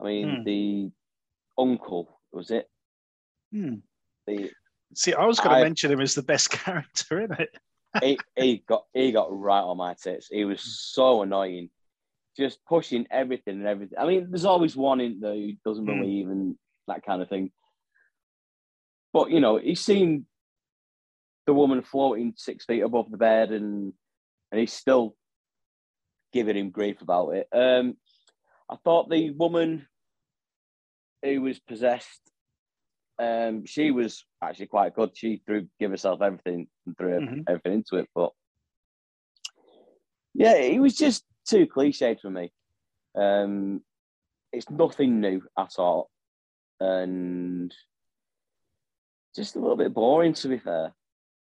I 0.00 0.04
mean, 0.04 0.36
Hmm. 0.36 0.44
the 0.44 0.90
uncle 1.58 2.20
was 2.32 2.50
it? 2.50 2.68
Hmm. 3.52 3.76
The 4.26 4.50
See, 4.94 5.12
I 5.14 5.24
was 5.26 5.38
going 5.40 5.50
to 5.50 5.56
I- 5.56 5.62
mention 5.64 5.90
him 5.90 6.00
as 6.00 6.14
the 6.14 6.22
best 6.22 6.50
character 6.50 7.20
in 7.20 7.32
it. 7.32 7.50
he, 8.02 8.18
he 8.36 8.62
got 8.68 8.84
he 8.92 9.12
got 9.12 9.28
right 9.36 9.60
on 9.62 9.76
my 9.76 9.94
tits. 9.94 10.28
He 10.30 10.44
was 10.44 10.60
so 10.60 11.22
annoying, 11.22 11.70
just 12.36 12.64
pushing 12.66 13.06
everything 13.10 13.56
and 13.58 13.66
everything. 13.66 13.98
I 13.98 14.06
mean, 14.06 14.28
there's 14.30 14.44
always 14.44 14.76
one 14.76 15.00
in 15.00 15.20
there 15.20 15.34
who 15.34 15.52
doesn't 15.64 15.84
Hmm. 15.86 16.00
believe 16.00 16.28
and 16.28 16.56
that 16.88 17.04
kind 17.04 17.22
of 17.22 17.28
thing. 17.28 17.50
But 19.12 19.30
you 19.30 19.40
know, 19.40 19.56
he's 19.56 19.80
seen 19.80 20.26
the 21.46 21.54
woman 21.54 21.82
floating 21.82 22.34
six 22.36 22.64
feet 22.64 22.80
above 22.82 23.10
the 23.10 23.16
bed, 23.16 23.50
and 23.52 23.92
and 24.52 24.60
he's 24.60 24.72
still 24.72 25.16
giving 26.32 26.56
him 26.56 26.70
grief 26.70 27.00
about 27.02 27.30
it. 27.30 27.48
Um, 27.52 27.96
I 28.68 28.76
thought 28.84 29.08
the 29.08 29.30
woman 29.30 29.86
who 31.22 31.40
was 31.42 31.58
possessed, 31.58 32.20
um, 33.18 33.64
she 33.64 33.90
was 33.90 34.24
actually 34.42 34.66
quite 34.66 34.94
good. 34.94 35.10
She 35.16 35.42
threw 35.46 35.66
give 35.80 35.90
herself 35.90 36.20
everything 36.20 36.68
and 36.86 36.96
threw 36.96 37.20
Mhm. 37.20 37.44
everything 37.48 37.72
into 37.74 37.96
it, 37.96 38.08
but 38.14 38.32
yeah, 40.34 40.54
it 40.54 40.80
was 40.80 40.94
just 40.94 41.24
too 41.46 41.66
cliched 41.66 42.20
for 42.20 42.30
me. 42.30 42.52
Um, 43.14 43.82
it's 44.52 44.68
nothing 44.68 45.20
new 45.20 45.42
at 45.58 45.78
all, 45.78 46.10
and 46.78 47.74
just 49.34 49.56
a 49.56 49.60
little 49.60 49.76
bit 49.76 49.94
boring 49.94 50.34
to 50.34 50.48
be 50.48 50.58
fair. 50.58 50.94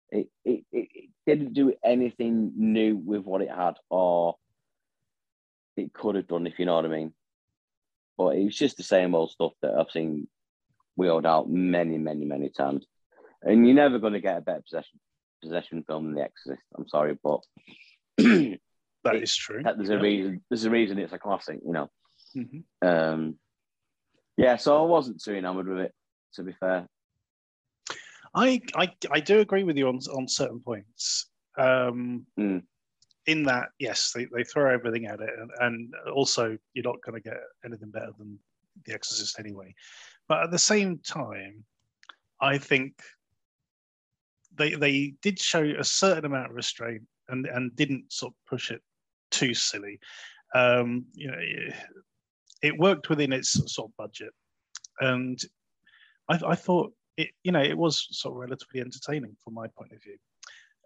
It, 0.10 0.30
it, 0.44 0.65
it, 0.72 0.89
it 0.94 1.10
didn't 1.25 1.53
do 1.53 1.74
anything 1.84 2.53
new 2.56 2.98
with 2.98 3.24
what 3.24 3.41
it 3.41 3.50
had, 3.50 3.75
or 3.89 4.36
it 5.77 5.94
could 5.94 6.15
have 6.15 6.27
done, 6.27 6.48
if 6.48 6.60
you 6.60 6.65
know 6.65 6.75
what 6.75 6.86
I 6.86 6.89
mean. 6.89 7.13
But 8.18 8.36
it 8.36 8.44
was 8.44 8.58
just 8.58 8.77
the 8.77 8.84
same 8.84 9.15
old 9.15 9.32
stuff 9.32 9.53
that 9.62 9.74
I've 9.74 9.89
seen 9.91 10.27
wheeled 10.96 11.26
out 11.26 11.50
many, 11.50 11.98
many, 11.98 12.26
many 12.26 12.50
times. 12.50 12.86
And 13.42 13.66
you're 13.66 13.76
never 13.76 14.00
going 14.00 14.14
to 14.14 14.20
get 14.22 14.38
a 14.38 14.42
better 14.42 14.62
possession 14.62 15.00
possession 15.42 15.84
film 15.88 16.06
than 16.06 16.16
The 16.16 16.22
Exorcist. 16.24 16.62
I'm 16.78 16.88
sorry, 16.88 17.18
but 17.24 17.42
That 19.04 19.16
It- 19.16 19.24
is 19.24 19.36
true. 19.36 19.64
there's 19.64 19.90
a 19.90 19.98
reason. 19.98 20.44
There's 20.50 20.66
a 20.66 20.70
reason 20.70 21.00
it's 21.00 21.14
a 21.14 21.18
classic, 21.18 21.60
you 21.66 21.74
know. 21.74 21.90
Mhm. 22.36 22.64
Um, 22.84 23.40
yeah, 24.38 24.58
so 24.58 24.78
I 24.82 24.86
wasn't 24.88 25.22
too 25.24 25.34
enamored 25.34 25.68
with 25.68 25.80
it. 25.80 25.94
To 26.36 26.44
be 26.44 26.54
fair, 26.54 26.88
I, 28.34 28.62
I 28.76 28.92
I 29.12 29.20
do 29.20 29.40
agree 29.40 29.64
with 29.64 29.78
you 29.78 29.88
on 29.88 30.00
on 30.16 30.28
certain 30.28 30.60
points. 30.60 31.28
Um, 31.58 32.26
Mm. 32.40 32.64
In 33.28 33.44
that, 33.44 33.70
yes, 33.78 34.14
they, 34.16 34.26
they 34.34 34.44
throw 34.44 34.74
everything 34.74 35.06
at 35.06 35.20
it, 35.20 35.30
and, 35.40 35.52
and 35.60 35.94
also 36.12 36.58
you're 36.74 36.84
not 36.84 37.02
going 37.04 37.22
to 37.22 37.30
get 37.30 37.38
anything 37.64 37.92
better 37.92 38.12
than 38.18 38.40
The 38.86 38.94
Exorcist 38.94 39.38
anyway. 39.40 39.76
But 40.28 40.44
at 40.44 40.51
the 40.51 40.60
same 40.60 41.00
time, 41.00 41.63
I 42.40 42.58
think 42.58 43.01
they 44.56 44.75
they 44.75 45.13
did 45.22 45.40
show 45.40 45.63
a 45.63 45.84
certain 45.84 46.25
amount 46.25 46.50
of 46.50 46.56
restraint 46.56 47.04
and 47.30 47.46
and 47.48 47.75
didn't 47.75 48.12
sort 48.12 48.34
of 48.34 48.46
push 48.50 48.72
it 48.72 48.82
too 49.30 49.54
silly. 49.54 50.00
Um, 50.54 51.06
you 51.13 51.28
know, 51.28 51.38
it, 51.40 51.74
it 52.62 52.78
worked 52.78 53.10
within 53.10 53.34
its 53.34 53.51
sort 53.74 53.90
of 53.90 53.98
budget, 53.98 54.34
and 55.00 55.40
I, 56.30 56.40
I 56.46 56.56
thought 56.56 56.94
it 57.18 57.30
you 57.44 57.51
know 57.51 57.62
it 57.62 57.78
was 57.78 58.08
sort 58.12 58.34
of 58.34 58.40
relatively 58.40 58.82
entertaining 58.82 59.36
from 59.44 59.54
my 59.54 59.68
point 59.68 59.92
of 59.94 60.01
view. 60.04 60.18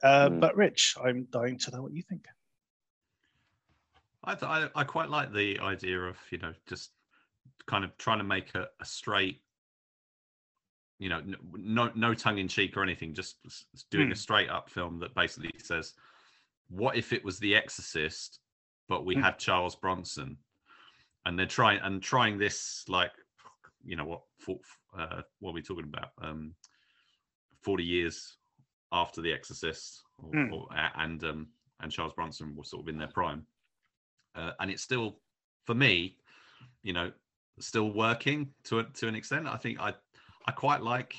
Uh, 0.04 0.30
Mm. 0.30 0.40
But 0.40 0.56
Rich, 0.56 0.96
I'm 1.04 1.26
dying 1.32 1.58
to 1.60 1.72
know 1.72 1.82
what 1.82 1.94
you 1.94 2.04
think. 2.04 2.26
I, 4.24 4.34
I 4.42 4.70
I 4.76 4.84
quite 4.84 5.10
like 5.10 5.32
the 5.32 5.60
idea 5.60 6.00
of 6.00 6.18
you 6.32 6.38
know 6.38 6.54
just 6.68 6.92
kind 7.68 7.84
of 7.84 7.98
trying 7.98 8.20
to 8.20 8.24
make 8.24 8.54
a, 8.56 8.68
a 8.80 8.86
straight, 8.86 9.42
you 11.00 11.10
know, 11.10 11.22
no 11.54 11.92
no 11.96 12.14
tongue 12.14 12.38
in 12.38 12.48
cheek 12.48 12.78
or 12.78 12.84
anything, 12.84 13.14
just 13.14 13.38
doing 13.92 14.12
a 14.12 14.16
Hmm. 14.16 14.20
straight 14.20 14.50
up 14.50 14.70
film 14.70 15.00
that 15.00 15.14
basically 15.16 15.52
says, 15.60 15.94
what 16.70 16.96
if 16.96 17.14
it 17.14 17.24
was 17.24 17.40
The 17.40 17.56
Exorcist, 17.56 18.40
but 18.88 19.06
we 19.06 19.16
Hmm. 19.16 19.22
had 19.22 19.38
Charles 19.40 19.76
Bronson, 19.76 20.38
and 21.26 21.38
they're 21.38 21.46
trying 21.46 21.80
and 21.82 22.02
trying 22.02 22.38
this 22.38 22.86
like, 22.88 23.12
you 23.84 23.96
know 23.96 24.06
what, 24.06 24.22
for, 24.40 24.60
uh, 24.98 25.22
what 25.40 25.52
are 25.52 25.54
we 25.54 25.62
talking 25.62 25.86
about? 25.86 26.12
Um, 26.22 26.56
forty 27.62 27.84
years 27.84 28.38
after 28.92 29.22
The 29.22 29.34
Exorcist, 29.34 30.04
or, 30.20 30.30
Hmm. 30.30 30.54
or, 30.54 30.68
and 30.74 31.24
um, 31.24 31.48
and 31.82 31.92
Charles 31.92 32.14
Bronson 32.14 32.56
was 32.56 32.70
sort 32.70 32.84
of 32.84 32.90
in 32.90 32.98
their 32.98 33.10
prime 33.10 33.48
uh, 34.36 34.52
and 34.60 34.70
it's 34.70 34.84
still 34.84 35.22
for 35.66 35.76
me 35.76 36.18
you 36.84 36.94
know 36.94 37.12
still 37.60 37.92
working 37.92 38.50
to 38.64 38.84
to 38.94 39.08
an 39.08 39.16
extent 39.16 39.48
i 39.48 39.56
think 39.58 39.80
i 39.80 39.94
i 40.46 40.52
quite 40.52 40.82
like 40.82 41.16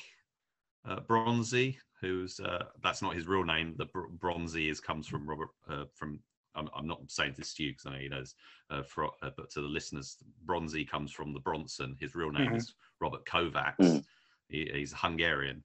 uh, 0.88 1.00
bronzi 1.00 1.76
who's 2.00 2.38
uh, 2.40 2.64
that's 2.82 3.02
not 3.02 3.14
his 3.14 3.26
real 3.26 3.44
name 3.44 3.74
the 3.78 3.86
Br- 3.86 4.08
bronzi 4.18 4.70
is 4.70 4.80
comes 4.80 5.06
from 5.06 5.28
robert 5.28 5.48
uh, 5.68 5.84
from 5.94 6.20
I'm, 6.54 6.70
I'm 6.74 6.86
not 6.86 7.00
saying 7.08 7.34
this 7.36 7.52
to 7.54 7.64
you 7.64 7.72
because 7.72 7.84
I 7.84 7.90
know 7.90 7.98
he 7.98 8.08
knows, 8.08 8.34
uh, 8.70 8.82
for, 8.82 9.10
uh, 9.22 9.28
but 9.36 9.50
to 9.50 9.60
the 9.60 9.68
listeners, 9.68 10.16
Bronzi 10.46 10.88
comes 10.88 11.12
from 11.12 11.34
the 11.34 11.38
Bronson. 11.40 11.94
His 12.00 12.14
real 12.14 12.32
name 12.32 12.52
Mhm. 12.52 12.56
is 12.56 12.72
Robert 12.98 13.26
Kovacs. 13.26 13.76
Mm. 13.78 14.04
He, 14.48 14.70
he's 14.72 14.94
Hungarian. 14.94 15.62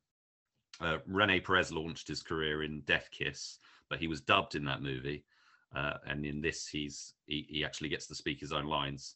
Uh, 0.82 0.98
Rene 1.06 1.40
Perez 1.40 1.72
launched 1.72 2.10
his 2.10 2.22
career 2.22 2.64
in 2.64 2.82
Death 2.82 3.08
Kiss, 3.12 3.60
but 3.90 4.00
he 4.00 4.08
was 4.08 4.20
dubbed 4.20 4.56
in 4.56 4.66
that 4.66 4.82
movie. 4.82 5.24
Uh, 5.74 5.94
and 6.06 6.26
in 6.26 6.42
this, 6.42 6.68
he's 6.68 7.14
he, 7.26 7.46
he 7.48 7.64
actually 7.64 7.88
gets 7.88 8.08
to 8.08 8.16
speak 8.16 8.42
his 8.42 8.52
own 8.52 8.66
lines, 8.66 9.16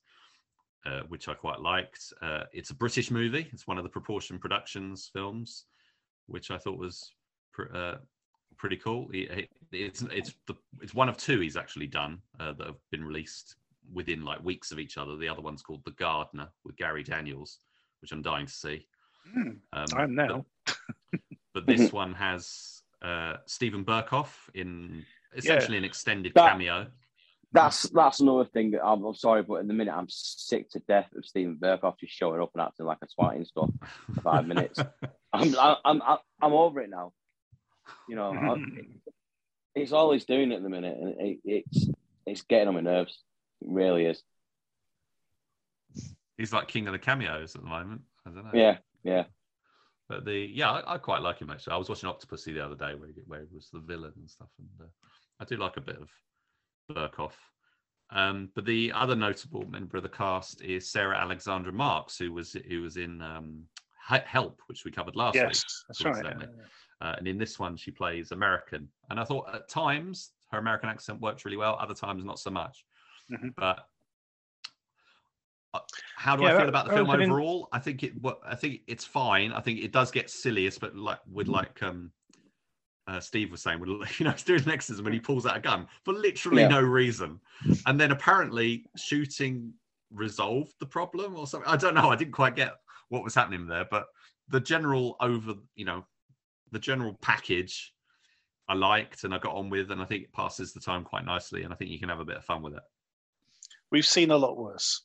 uh, 0.85 1.01
which 1.07 1.27
I 1.27 1.33
quite 1.33 1.59
liked. 1.59 2.13
Uh, 2.21 2.43
it's 2.53 2.69
a 2.69 2.75
British 2.75 3.11
movie. 3.11 3.47
It's 3.51 3.67
one 3.67 3.77
of 3.77 3.83
the 3.83 3.89
Proportion 3.89 4.37
Productions 4.39 5.09
films, 5.11 5.65
which 6.27 6.51
I 6.51 6.57
thought 6.57 6.77
was 6.77 7.11
pr- 7.53 7.73
uh, 7.75 7.95
pretty 8.57 8.77
cool. 8.77 9.07
It's 9.11 10.03
it's 10.11 10.33
the 10.47 10.55
it's 10.81 10.93
one 10.93 11.09
of 11.09 11.17
two 11.17 11.39
he's 11.39 11.57
actually 11.57 11.87
done 11.87 12.19
uh, 12.39 12.53
that 12.53 12.67
have 12.67 12.75
been 12.91 13.03
released 13.03 13.55
within 13.93 14.23
like 14.23 14.43
weeks 14.43 14.71
of 14.71 14.79
each 14.79 14.97
other. 14.97 15.15
The 15.15 15.27
other 15.27 15.41
one's 15.41 15.61
called 15.61 15.83
The 15.85 15.91
Gardener 15.91 16.49
with 16.63 16.75
Gary 16.77 17.03
Daniels, 17.03 17.59
which 18.01 18.11
I'm 18.11 18.21
dying 18.21 18.45
to 18.47 18.53
see. 18.53 18.87
Hmm, 19.33 19.49
Um, 19.73 19.85
I'm 19.95 20.15
now. 20.15 20.45
but 21.53 21.65
this 21.65 21.91
one 22.01 22.13
has 22.13 22.81
uh, 23.01 23.37
Steven 23.45 23.83
Berkoff 23.83 24.49
in 24.53 25.03
essentially 25.35 25.77
an 25.77 25.83
extended 25.83 26.33
That- 26.35 26.51
cameo. 26.51 26.87
That's 27.55 27.83
that's 27.83 28.19
another 28.19 28.43
thing 28.43 28.71
that 28.71 28.85
I'm, 28.85 29.05
I'm 29.05 29.15
sorry, 29.15 29.41
but 29.41 29.55
in 29.55 29.67
the 29.67 29.73
minute 29.73 29.93
I'm 29.95 30.09
sick 30.09 30.69
to 30.71 30.79
death 30.79 31.07
of 31.15 31.25
Steven 31.25 31.55
Berkoff 31.55 31.97
just 31.97 32.11
showing 32.11 32.41
up 32.41 32.51
and 32.53 32.61
acting 32.61 32.85
like 32.85 32.97
a 33.01 33.07
twat 33.07 33.37
and 33.37 33.47
stuff. 33.47 33.69
for 34.13 34.21
Five 34.21 34.45
minutes. 34.45 34.77
I'm 35.33 35.55
I'm 35.57 35.77
I'm 36.01 36.17
I'm 36.41 36.53
over 36.53 36.81
it 36.81 36.89
now. 36.89 37.13
You 38.09 38.17
know, 38.17 38.33
I, 38.33 38.57
it's 39.75 39.93
all 39.93 40.11
he's 40.11 40.25
doing 40.25 40.51
at 40.51 40.63
the 40.63 40.69
minute, 40.69 40.97
and 40.99 41.15
it, 41.17 41.39
it's 41.45 41.89
it's 42.25 42.41
getting 42.41 42.67
on 42.67 42.73
my 42.73 42.81
nerves. 42.81 43.17
It 43.61 43.69
really 43.71 44.03
is. 44.03 44.21
He's 46.37 46.51
like 46.51 46.67
king 46.67 46.87
of 46.87 46.91
the 46.91 46.99
cameos 46.99 47.55
at 47.55 47.61
the 47.61 47.69
moment. 47.69 48.01
I 48.27 48.31
don't 48.31 48.43
know. 48.43 48.51
Yeah, 48.53 48.79
yeah. 49.05 49.23
But 50.09 50.25
the 50.25 50.51
yeah, 50.53 50.71
I, 50.71 50.95
I 50.95 50.97
quite 50.97 51.21
like 51.21 51.39
him 51.39 51.49
actually. 51.49 51.71
I 51.71 51.77
was 51.77 51.87
watching 51.87 52.09
Octopussy 52.09 52.53
the 52.53 52.65
other 52.65 52.75
day 52.75 52.95
where 52.95 53.07
he, 53.07 53.13
where 53.25 53.39
he 53.39 53.55
was 53.55 53.69
the 53.71 53.79
villain 53.79 54.11
and 54.17 54.29
stuff, 54.29 54.49
and 54.59 54.67
uh, 54.81 54.89
I 55.39 55.45
do 55.45 55.55
like 55.55 55.77
a 55.77 55.81
bit 55.81 55.95
of 55.95 56.09
Berkoff. 56.89 57.33
Um, 58.11 58.49
but 58.55 58.65
the 58.65 58.91
other 58.93 59.15
notable 59.15 59.65
member 59.67 59.97
of 59.97 60.03
the 60.03 60.09
cast 60.09 60.61
is 60.61 60.91
Sarah 60.91 61.17
Alexandra 61.17 61.73
Marks, 61.73 62.17
who 62.17 62.31
was 62.31 62.53
who 62.69 62.81
was 62.81 62.97
in 62.97 63.21
um, 63.21 63.63
Help, 64.07 64.61
which 64.67 64.85
we 64.85 64.91
covered 64.91 65.15
last 65.15 65.33
week. 65.33 65.43
Yes, 65.43 65.63
that's 65.87 66.05
right. 66.05 66.13
coincidentally. 66.13 66.47
Uh, 67.01 67.15
and 67.17 67.27
in 67.27 67.37
this 67.37 67.59
one, 67.59 67.75
she 67.75 67.91
plays 67.91 68.31
American. 68.31 68.87
And 69.09 69.19
I 69.19 69.23
thought 69.23 69.53
at 69.53 69.67
times 69.67 70.31
her 70.51 70.59
American 70.59 70.89
accent 70.89 71.19
worked 71.19 71.43
really 71.43 71.57
well, 71.57 71.77
other 71.79 71.95
times 71.95 72.23
not 72.23 72.39
so 72.39 72.51
much. 72.51 72.85
Mhm. 73.31 73.53
But 73.57 73.85
uh, 75.73 75.79
how 76.15 76.35
do 76.35 76.43
Yeah, 76.43 76.55
I 76.55 76.57
feel 76.59 76.69
about 76.69 76.87
the 76.87 76.93
film 76.93 77.09
overall? 77.09 77.67
I 77.71 77.79
think 77.79 78.03
it. 78.03 78.13
What 78.21 78.39
I 78.45 78.55
think 78.55 78.81
it's 78.87 79.03
fine. 79.05 79.51
I 79.51 79.59
think 79.59 79.79
it 79.79 79.91
does 79.91 80.11
get 80.11 80.29
silliest, 80.29 80.79
but 80.79 80.95
like 80.95 81.19
with 81.29 81.47
like 81.47 81.81
um, 81.81 82.11
uh, 83.07 83.19
Steve 83.19 83.51
was 83.51 83.61
saying, 83.61 83.79
with, 83.79 83.89
you 84.19 84.25
know, 84.25 84.31
he's 84.31 84.43
doing 84.43 84.63
an 84.63 84.71
exorcism 84.71 85.05
and 85.05 85.13
he 85.13 85.19
pulls 85.19 85.45
out 85.45 85.57
a 85.57 85.59
gun 85.59 85.87
for 86.03 86.13
literally 86.13 86.63
Yeah. 86.63 86.69
no 86.69 86.81
reason, 86.81 87.39
and 87.85 87.99
then 87.99 88.11
apparently 88.11 88.85
shooting 88.97 89.73
resolved 90.11 90.73
the 90.79 90.85
problem 90.85 91.35
or 91.35 91.47
something. 91.47 91.69
I 91.69 91.77
don't 91.77 91.93
know. 91.95 92.09
I 92.09 92.15
didn't 92.15 92.33
quite 92.33 92.55
get 92.55 92.73
what 93.09 93.23
was 93.23 93.35
happening 93.35 93.67
there, 93.67 93.85
but 93.89 94.07
the 94.47 94.59
general 94.59 95.15
over, 95.19 95.53
you 95.75 95.85
know, 95.85 96.05
the 96.71 96.79
general 96.79 97.17
package 97.21 97.93
I 98.67 98.73
liked 98.73 99.23
and 99.23 99.33
I 99.33 99.37
got 99.37 99.53
on 99.55 99.69
with, 99.69 99.91
and 99.91 100.01
I 100.01 100.05
think 100.05 100.23
it 100.23 100.33
passes 100.33 100.73
the 100.73 100.79
time 100.79 101.03
quite 101.03 101.25
nicely, 101.25 101.63
and 101.63 101.71
I 101.71 101.75
think 101.75 101.91
you 101.91 101.99
can 101.99 102.09
have 102.09 102.19
a 102.19 102.25
bit 102.25 102.37
of 102.37 102.45
fun 102.45 102.61
with 102.63 102.73
it. 102.73 102.83
We've 103.91 104.05
seen 104.05 104.31
a 104.31 104.37
lot 104.37 104.57
worse. 104.57 105.03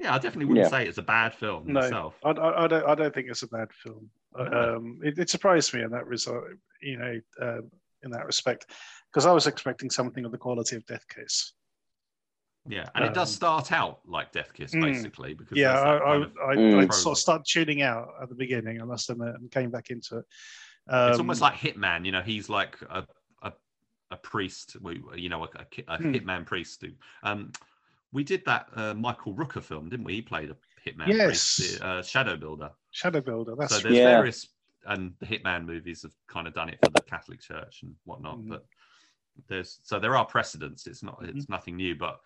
Yeah, 0.00 0.12
I 0.14 0.18
definitely 0.18 0.46
wouldn't 0.46 0.64
Yeah. 0.66 0.70
say 0.70 0.86
it's 0.86 0.98
a 0.98 1.02
bad 1.02 1.32
film 1.34 1.64
No, 1.66 1.80
myself. 1.80 2.18
I, 2.24 2.30
I, 2.30 2.64
I 2.64 2.66
don't. 2.66 2.86
I 2.86 2.94
don't 2.94 3.14
think 3.14 3.28
it's 3.30 3.42
a 3.42 3.48
bad 3.48 3.72
film. 3.72 4.10
Um, 4.38 5.00
it, 5.02 5.18
it, 5.18 5.30
surprised 5.30 5.72
me 5.74 5.82
in 5.82 5.90
that 5.90 6.06
result, 6.06 6.44
you 6.82 6.98
know, 6.98 7.20
uh, 7.40 7.60
in 8.02 8.10
that 8.10 8.26
respect, 8.26 8.70
because 9.10 9.26
I 9.26 9.32
was 9.32 9.46
expecting 9.46 9.90
something 9.90 10.24
of 10.24 10.32
the 10.32 10.38
quality 10.38 10.76
of 10.76 10.84
Death 10.86 11.04
Kiss. 11.08 11.52
Yeah, 12.68 12.88
and 12.94 13.04
um, 13.04 13.10
it 13.10 13.14
does 13.14 13.30
um, 13.30 13.34
start 13.34 13.72
out 13.72 14.00
like 14.06 14.32
Death 14.32 14.52
Kiss, 14.52 14.72
mm. 14.72 14.82
basically. 14.82 15.34
Because 15.34 15.56
yeah, 15.56 15.78
I, 15.78 15.96
I, 15.96 16.16
I, 16.16 16.56
mm. 16.56 16.90
I, 16.90 16.94
sort 16.94 17.16
of 17.16 17.20
started 17.20 17.46
tuning 17.48 17.82
out 17.82 18.08
at 18.20 18.28
the 18.28 18.34
beginning, 18.34 18.80
I 18.80 18.84
must 18.84 19.08
admit, 19.10 19.34
and 19.34 19.50
came 19.50 19.70
back 19.70 19.90
into 19.90 20.18
it. 20.18 20.24
Um, 20.88 21.10
it's 21.10 21.18
almost 21.18 21.40
like 21.40 21.54
Hitman. 21.54 22.04
You 22.04 22.12
know, 22.12 22.22
he's 22.22 22.48
like 22.48 22.76
a 22.90 23.04
a, 23.42 23.52
a 24.10 24.16
priest. 24.16 24.76
You 25.16 25.28
know, 25.28 25.44
a, 25.44 25.46
a, 25.46 25.98
mm. 25.98 26.14
hitman 26.14 26.44
priest. 26.44 26.84
Um, 27.22 27.52
we 28.12 28.24
did 28.24 28.44
that 28.46 28.68
uh, 28.74 28.94
Michael 28.94 29.34
Rooker 29.34 29.62
film, 29.62 29.88
didn't 29.88 30.04
we? 30.04 30.14
He 30.14 30.22
played 30.22 30.50
a 30.50 30.56
hitman 30.86 31.08
yes. 31.08 31.56
priest, 31.56 31.82
uh, 31.82 32.02
Shadow 32.02 32.36
Builder. 32.36 32.70
Shadow 32.90 33.20
Builder. 33.20 33.54
That's 33.58 33.74
so 33.76 33.82
there's 33.82 33.94
yeah. 33.96 34.16
various, 34.16 34.48
and 34.86 35.12
the 35.20 35.26
Hitman 35.26 35.66
movies 35.66 36.02
have 36.02 36.12
kind 36.28 36.46
of 36.46 36.54
done 36.54 36.68
it 36.68 36.78
for 36.82 36.90
the 36.90 37.02
Catholic 37.02 37.40
Church 37.40 37.80
and 37.82 37.94
whatnot. 38.04 38.38
Mm. 38.38 38.48
But 38.48 38.64
there's 39.48 39.80
so 39.82 39.98
there 39.98 40.16
are 40.16 40.24
precedents. 40.24 40.86
It's 40.86 41.02
not 41.02 41.18
it's 41.22 41.46
mm. 41.46 41.50
nothing 41.50 41.76
new, 41.76 41.94
but 41.94 42.20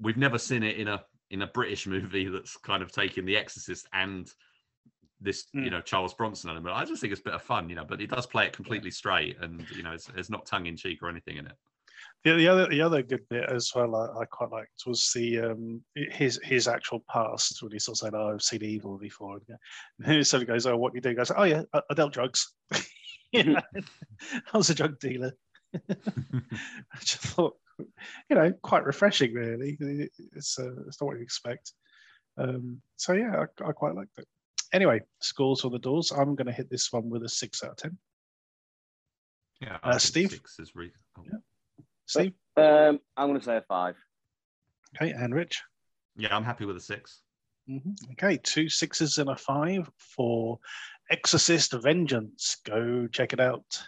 we've 0.00 0.16
never 0.16 0.38
seen 0.38 0.62
it 0.62 0.76
in 0.76 0.88
a 0.88 1.02
in 1.30 1.42
a 1.42 1.46
British 1.46 1.86
movie 1.86 2.28
that's 2.28 2.56
kind 2.56 2.82
of 2.82 2.92
taken 2.92 3.24
The 3.24 3.36
Exorcist 3.36 3.86
and 3.92 4.30
this 5.20 5.46
mm. 5.54 5.64
you 5.64 5.70
know 5.70 5.80
Charles 5.80 6.14
Bronson 6.14 6.50
element. 6.50 6.74
I 6.74 6.84
just 6.84 7.00
think 7.00 7.12
it's 7.12 7.20
a 7.20 7.24
bit 7.24 7.34
of 7.34 7.42
fun, 7.42 7.68
you 7.68 7.76
know, 7.76 7.84
but 7.84 8.00
he 8.00 8.06
does 8.06 8.26
play 8.26 8.46
it 8.46 8.52
completely 8.52 8.90
straight, 8.90 9.36
and 9.40 9.64
you 9.74 9.82
know, 9.82 9.92
it's, 9.92 10.08
it's 10.16 10.30
not 10.30 10.46
tongue 10.46 10.66
in 10.66 10.76
cheek 10.76 11.02
or 11.02 11.08
anything 11.08 11.36
in 11.36 11.46
it. 11.46 11.56
The, 12.24 12.34
the 12.34 12.48
other 12.48 12.66
the 12.66 12.82
other 12.82 13.02
good 13.02 13.28
bit 13.30 13.48
as 13.48 13.70
well 13.74 13.94
I, 13.94 14.22
I 14.22 14.24
quite 14.24 14.50
liked 14.50 14.82
was 14.86 15.12
the 15.14 15.40
um, 15.40 15.82
his 15.94 16.40
his 16.42 16.66
actual 16.66 17.04
past 17.08 17.62
when 17.62 17.72
he 17.72 17.78
sort 17.78 17.94
of 17.94 17.98
said, 17.98 18.14
"Oh, 18.14 18.32
I've 18.34 18.42
seen 18.42 18.64
evil 18.64 18.98
before," 18.98 19.36
and 19.36 19.58
then 19.98 20.16
he 20.16 20.24
sort 20.24 20.42
of 20.42 20.48
goes, 20.48 20.66
"Oh, 20.66 20.76
what 20.76 20.92
do 20.92 20.96
you 20.96 21.02
do?" 21.02 21.10
He 21.10 21.14
goes, 21.14 21.30
"Oh 21.34 21.44
yeah, 21.44 21.62
I, 21.72 21.80
I 21.90 21.94
dealt 21.94 22.12
drugs. 22.12 22.52
I 23.34 23.62
was 24.52 24.70
a 24.70 24.74
drug 24.74 24.98
dealer." 24.98 25.32
I 25.88 26.98
just 27.00 27.18
thought 27.18 27.56
you 28.28 28.36
know, 28.36 28.52
quite 28.62 28.84
refreshing, 28.84 29.32
really. 29.34 29.76
It's, 30.34 30.58
uh, 30.58 30.72
it's 30.86 31.00
not 31.00 31.06
what 31.06 31.16
you 31.16 31.22
expect. 31.22 31.72
Um, 32.36 32.80
so, 32.96 33.12
yeah, 33.12 33.44
I, 33.44 33.68
I, 33.68 33.72
quite 33.72 33.94
liked 33.94 34.18
it. 34.18 34.26
Anyway, 34.72 35.00
scores 35.20 35.60
for 35.60 35.70
the 35.70 35.78
doors. 35.78 36.12
I'm 36.12 36.34
going 36.34 36.46
to 36.46 36.52
hit 36.52 36.70
this 36.70 36.92
one 36.92 37.08
with 37.08 37.24
a 37.24 37.28
six 37.28 37.62
out 37.64 37.70
of 37.70 37.76
10. 37.76 37.98
Yeah, 39.60 39.78
uh, 39.82 39.98
Steve? 39.98 40.30
Six 40.30 40.58
is 40.60 40.72
re- 40.74 40.92
oh. 41.18 41.22
yeah. 41.24 41.38
Steve? 42.08 42.32
Um, 42.56 43.00
I'm 43.18 43.28
going 43.28 43.38
to 43.38 43.44
say 43.44 43.58
a 43.58 43.60
five. 43.60 43.94
Okay, 44.96 45.12
and 45.12 45.34
Rich? 45.34 45.62
Yeah, 46.16 46.34
I'm 46.34 46.42
happy 46.42 46.64
with 46.64 46.76
a 46.76 46.80
6 46.80 47.20
mm-hmm. 47.70 48.12
Okay, 48.12 48.40
two 48.42 48.70
sixes 48.70 49.18
and 49.18 49.28
a 49.28 49.36
five 49.36 49.90
for 50.16 50.58
Exorcist 51.10 51.74
Vengeance. 51.74 52.56
Go 52.64 53.06
check 53.08 53.34
it 53.34 53.40
out. 53.40 53.78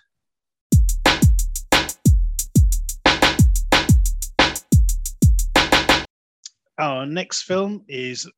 Our 6.79 7.07
next 7.07 7.43
film 7.45 7.85
is 7.89 8.31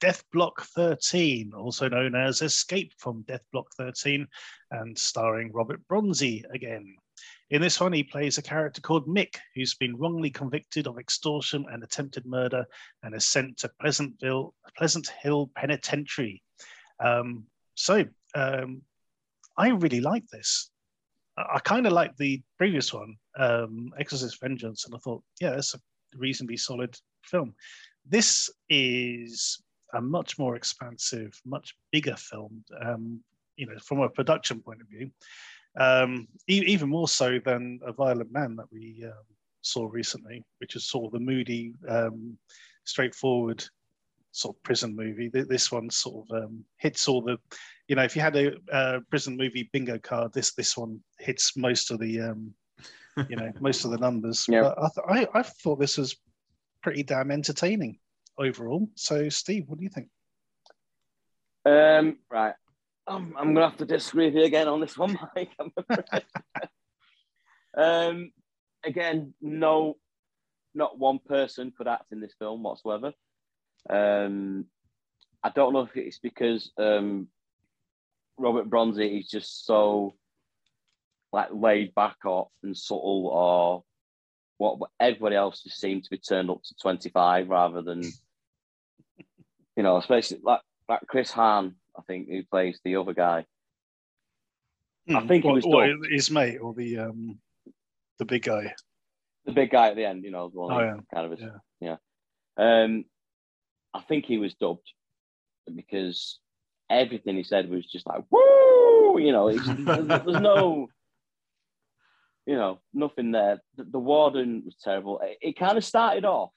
Death 0.00 0.22
Block 0.32 0.62
13, 0.62 1.52
also 1.56 1.88
known 1.88 2.14
as 2.14 2.40
Escape 2.40 2.92
from 2.98 3.22
Death 3.22 3.44
Block 3.52 3.66
13, 3.76 4.28
and 4.70 4.96
starring 4.96 5.52
Robert 5.52 5.80
Bronzi 5.90 6.44
again. 6.52 6.94
In 7.50 7.60
this 7.60 7.78
one, 7.80 7.92
he 7.92 8.02
plays 8.02 8.38
a 8.38 8.42
character 8.42 8.80
called 8.80 9.06
Mick, 9.06 9.36
who's 9.54 9.74
been 9.74 9.96
wrongly 9.96 10.30
convicted 10.30 10.86
of 10.86 10.98
extortion 10.98 11.66
and 11.70 11.82
attempted 11.82 12.24
murder 12.24 12.64
and 13.02 13.14
is 13.14 13.26
sent 13.26 13.58
to 13.58 13.70
Pleasantville, 13.80 14.54
Pleasant 14.76 15.08
Hill 15.22 15.50
Penitentiary. 15.54 16.42
Um, 17.00 17.44
so, 17.74 18.04
um, 18.34 18.82
I 19.56 19.68
really 19.68 20.00
like 20.00 20.26
this. 20.28 20.70
I, 21.36 21.56
I 21.56 21.58
kind 21.60 21.86
of 21.86 21.92
like 21.92 22.16
the 22.16 22.42
previous 22.56 22.92
one, 22.92 23.16
um, 23.38 23.92
Exorcist 23.98 24.40
Vengeance, 24.40 24.86
and 24.86 24.94
I 24.94 24.98
thought, 24.98 25.22
yeah, 25.40 25.50
that's 25.50 25.74
a 25.74 25.80
reasonably 26.16 26.56
solid 26.56 26.96
film. 27.24 27.54
This 28.06 28.50
is 28.68 29.62
a 29.92 30.00
much 30.00 30.38
more 30.38 30.56
expansive, 30.56 31.38
much 31.44 31.74
bigger 31.92 32.16
film, 32.16 32.64
um, 32.82 33.20
you 33.56 33.66
know, 33.66 33.78
from 33.78 34.00
a 34.00 34.08
production 34.08 34.60
point 34.60 34.80
of 34.80 34.88
view, 34.88 35.10
um, 35.78 36.28
e- 36.48 36.64
even 36.66 36.88
more 36.88 37.08
so 37.08 37.38
than 37.44 37.80
A 37.84 37.92
Violent 37.92 38.32
Man 38.32 38.56
that 38.56 38.70
we 38.72 39.04
um, 39.04 39.12
saw 39.62 39.88
recently, 39.90 40.44
which 40.58 40.76
is 40.76 40.86
sort 40.86 41.06
of 41.06 41.12
the 41.12 41.24
moody, 41.24 41.74
um, 41.88 42.36
straightforward 42.84 43.64
sort 44.32 44.56
of 44.56 44.62
prison 44.62 44.94
movie. 44.94 45.28
This 45.28 45.70
one 45.70 45.88
sort 45.90 46.26
of 46.28 46.44
um, 46.44 46.64
hits 46.78 47.08
all 47.08 47.22
the, 47.22 47.38
you 47.88 47.96
know, 47.96 48.02
if 48.02 48.16
you 48.16 48.22
had 48.22 48.36
a, 48.36 48.52
a, 48.72 49.00
prison 49.10 49.36
movie 49.36 49.70
bingo 49.72 49.98
card, 49.98 50.32
this 50.32 50.54
this 50.54 50.76
one 50.76 51.00
hits 51.18 51.56
most 51.56 51.90
of 51.90 52.00
the, 52.00 52.20
um, 52.20 52.52
you 53.28 53.36
know, 53.36 53.52
most 53.60 53.84
of 53.84 53.90
the 53.90 53.98
numbers. 53.98 54.46
Yeah. 54.50 54.62
But 54.62 54.78
I, 54.78 54.88
th- 55.16 55.28
I, 55.34 55.38
I 55.38 55.42
thought 55.42 55.78
this 55.78 55.98
was 55.98 56.16
pretty 56.82 57.02
damn 57.02 57.30
entertaining 57.30 57.98
overall. 58.36 58.88
So, 58.94 59.28
Steve, 59.28 59.64
what 59.68 59.78
do 59.78 59.84
you 59.84 59.90
think? 59.90 60.08
Um, 61.64 62.18
right. 62.30 62.54
Um, 63.06 63.34
I'm 63.38 63.54
to 63.54 63.60
have 63.60 63.76
to 63.78 63.84
disagree 63.84 64.26
with 64.26 64.34
you 64.34 64.44
again 64.44 64.68
on 64.68 64.80
this 64.80 64.96
one, 64.96 65.18
Mike. 65.36 65.50
um, 67.76 68.30
again, 68.84 69.34
no, 69.40 69.96
not 70.74 70.98
one 70.98 71.18
person 71.18 71.72
could 71.76 71.88
act 71.88 72.12
in 72.12 72.20
this 72.20 72.34
film 72.38 72.62
whatsoever. 72.62 73.12
Um, 73.90 74.66
I 75.42 75.50
don't 75.50 75.74
know 75.74 75.82
if 75.82 75.96
it's 75.96 76.18
because 76.18 76.70
um, 76.78 77.28
Robert 78.38 78.70
Bronzi 78.70 79.20
is 79.20 79.28
just 79.28 79.66
so 79.66 80.14
like 81.32 81.48
laid 81.52 81.94
back 81.94 82.16
or 82.24 82.48
and 82.62 82.76
subtle, 82.76 83.26
or 83.26 83.84
what 84.56 84.90
everybody 84.98 85.36
else 85.36 85.62
just 85.62 85.80
seemed 85.80 86.04
to 86.04 86.10
be 86.10 86.18
turned 86.18 86.48
up 86.48 86.62
to 86.62 86.74
25 86.80 87.48
rather 87.48 87.82
than 87.82 88.02
you 89.76 89.82
know 89.82 89.96
especially 89.96 90.38
like 90.42 90.60
like 90.88 91.00
chris 91.08 91.32
hahn 91.32 91.74
i 91.98 92.02
think 92.02 92.28
who 92.28 92.42
plays 92.44 92.78
the 92.84 92.96
other 92.96 93.14
guy 93.14 93.44
mm, 95.08 95.16
i 95.16 95.26
think 95.26 95.44
what, 95.44 95.62
he 95.62 95.68
was 95.68 96.08
his 96.10 96.30
mate 96.30 96.58
or 96.58 96.74
the 96.74 96.98
um 96.98 97.38
the 98.18 98.24
big 98.24 98.42
guy 98.42 98.72
the 99.44 99.52
big 99.52 99.70
guy 99.70 99.88
at 99.88 99.96
the 99.96 100.04
end 100.04 100.24
you 100.24 100.30
know 100.30 100.48
the 100.48 100.58
one 100.58 100.72
oh, 100.72 100.80
yeah. 100.80 100.96
kind 101.12 101.32
of 101.32 101.40
yeah. 101.40 101.96
yeah 102.58 102.82
um 102.84 103.04
i 103.92 104.00
think 104.00 104.24
he 104.24 104.38
was 104.38 104.54
dubbed 104.54 104.92
because 105.74 106.38
everything 106.90 107.36
he 107.36 107.42
said 107.42 107.68
was 107.68 107.86
just 107.86 108.06
like 108.06 108.22
woo 108.30 109.18
you 109.18 109.32
know 109.32 109.50
there's, 109.56 110.06
there's 110.06 110.40
no 110.40 110.88
you 112.46 112.56
know, 112.56 112.80
nothing 112.92 113.32
there. 113.32 113.62
The, 113.76 113.84
the 113.84 113.98
warden 113.98 114.62
was 114.64 114.76
terrible. 114.82 115.20
It, 115.20 115.38
it 115.40 115.58
kind 115.58 115.78
of 115.78 115.84
started 115.84 116.24
off 116.24 116.50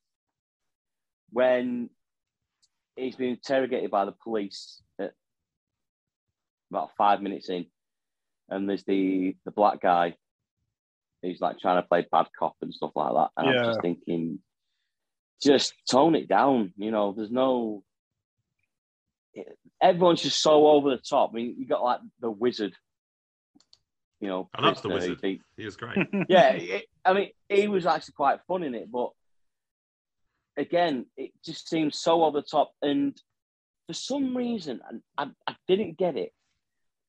when 1.32 1.90
he's 2.96 3.16
been 3.16 3.30
interrogated 3.30 3.92
by 3.92 4.06
the 4.06 4.14
police 4.24 4.82
about 6.72 6.92
five 6.98 7.22
minutes 7.22 7.50
in, 7.50 7.66
and 8.50 8.70
there's 8.70 8.84
the 8.84 9.36
the 9.46 9.52
black 9.52 9.82
guy 9.82 10.16
who's 11.22 11.42
like 11.42 11.60
trying 11.60 11.82
to 11.82 11.88
play 11.88 12.06
bad 12.12 12.28
cop 12.38 12.56
and 12.62 12.74
stuff 12.74 12.92
like 12.96 13.14
that. 13.14 13.30
And 13.38 13.54
yeah. 13.54 13.60
I'm 13.60 13.66
just 13.66 13.82
thinking, 13.82 14.40
just 15.42 15.74
tone 15.90 16.16
it 16.16 16.28
down. 16.28 16.74
You 16.78 16.92
know, 16.92 17.14
there's 17.16 17.32
no. 17.32 17.84
Everyone's 19.82 20.24
just 20.24 20.42
so 20.42 20.68
over 20.68 20.90
the 20.90 20.98
top. 20.98 21.30
I 21.32 21.36
mean, 21.36 21.56
you 21.60 21.68
got 21.68 21.84
like 21.84 22.00
the 22.20 22.32
wizard 22.32 22.74
you 24.20 24.28
know, 24.28 24.50
I 24.54 24.66
love 24.66 24.82
the 24.82 24.90
wizard. 24.90 25.20
He, 25.22 25.42
he 25.56 25.66
was 25.66 25.76
great. 25.76 25.98
yeah, 26.30 26.54
it, 26.54 26.86
I 27.06 27.14
mean, 27.14 27.30
he 27.50 27.68
was 27.68 27.86
actually 27.86 28.14
quite 28.14 28.40
fun 28.48 28.64
in 28.64 28.74
it, 28.74 28.92
but 28.92 29.12
again, 30.58 31.06
it 31.16 31.32
just 31.46 31.70
seems 31.70 32.00
so 32.00 32.24
over 32.24 32.42
the 32.42 32.48
top. 32.50 32.72
And 32.82 33.16
for 33.86 33.94
some 33.94 34.36
reason, 34.36 34.82
I, 35.18 35.28
I 35.46 35.56
didn't 35.68 35.98
get 35.98 36.18
it 36.18 36.32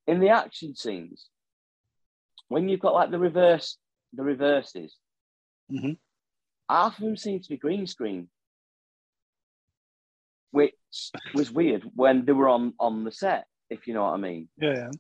in 0.09 0.18
the 0.18 0.31
action 0.31 0.75
scenes 0.75 1.29
when 2.49 2.68
you've 2.68 2.81
got 2.81 2.94
like 2.94 3.12
the 3.12 3.18
reverse, 3.18 3.79
the 4.12 4.25
reverses. 4.25 4.97
Mm-hmm. 5.71 5.92
Half 6.68 6.99
of 6.99 7.05
them 7.05 7.16
seem 7.16 7.40
to 7.40 7.49
be 7.49 7.57
green 7.57 7.87
screen, 7.87 8.29
which 10.51 10.75
was 11.35 11.53
weird 11.53 11.85
when 11.94 12.25
they 12.25 12.33
were 12.33 12.49
on 12.49 12.75
on 12.81 13.05
the 13.05 13.12
set. 13.12 13.47
If 13.71 13.87
you 13.87 13.94
know 13.94 14.03
what 14.03 14.14
I 14.14 14.16
mean. 14.16 14.49
Yeah, 14.57 14.75
yeah. 14.75 14.90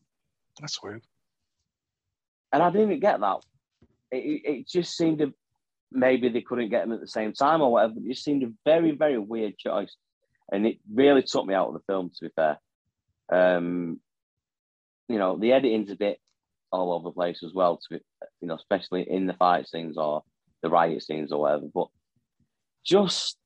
that's 0.60 0.80
weird 0.82 1.02
and 2.52 2.62
I 2.62 2.70
didn't 2.70 3.00
get 3.00 3.20
that. 3.20 3.38
It, 4.10 4.42
it 4.44 4.68
just 4.68 4.96
seemed 4.96 5.18
to 5.18 5.34
maybe 5.90 6.28
they 6.28 6.42
couldn't 6.42 6.70
get 6.70 6.82
them 6.82 6.92
at 6.92 7.00
the 7.00 7.08
same 7.08 7.32
time 7.32 7.60
or 7.60 7.72
whatever. 7.72 7.94
It 7.96 8.08
just 8.08 8.24
seemed 8.24 8.42
a 8.42 8.52
very 8.64 8.92
very 8.92 9.18
weird 9.18 9.58
choice, 9.58 9.94
and 10.50 10.66
it 10.66 10.78
really 10.92 11.22
took 11.22 11.46
me 11.46 11.54
out 11.54 11.68
of 11.68 11.74
the 11.74 11.92
film. 11.92 12.10
To 12.10 12.24
be 12.24 12.30
fair, 12.34 12.58
um, 13.30 14.00
you 15.08 15.18
know 15.18 15.36
the 15.36 15.52
editing's 15.52 15.90
a 15.90 15.96
bit 15.96 16.18
all 16.70 16.92
over 16.92 17.04
the 17.04 17.12
place 17.12 17.42
as 17.42 17.52
well. 17.54 17.80
To 17.88 18.00
you 18.40 18.48
know, 18.48 18.54
especially 18.54 19.10
in 19.10 19.26
the 19.26 19.34
fight 19.34 19.68
scenes 19.68 19.96
or 19.96 20.22
the 20.62 20.70
riot 20.70 21.02
scenes 21.02 21.32
or 21.32 21.40
whatever. 21.40 21.66
But 21.72 21.88
just 22.84 23.36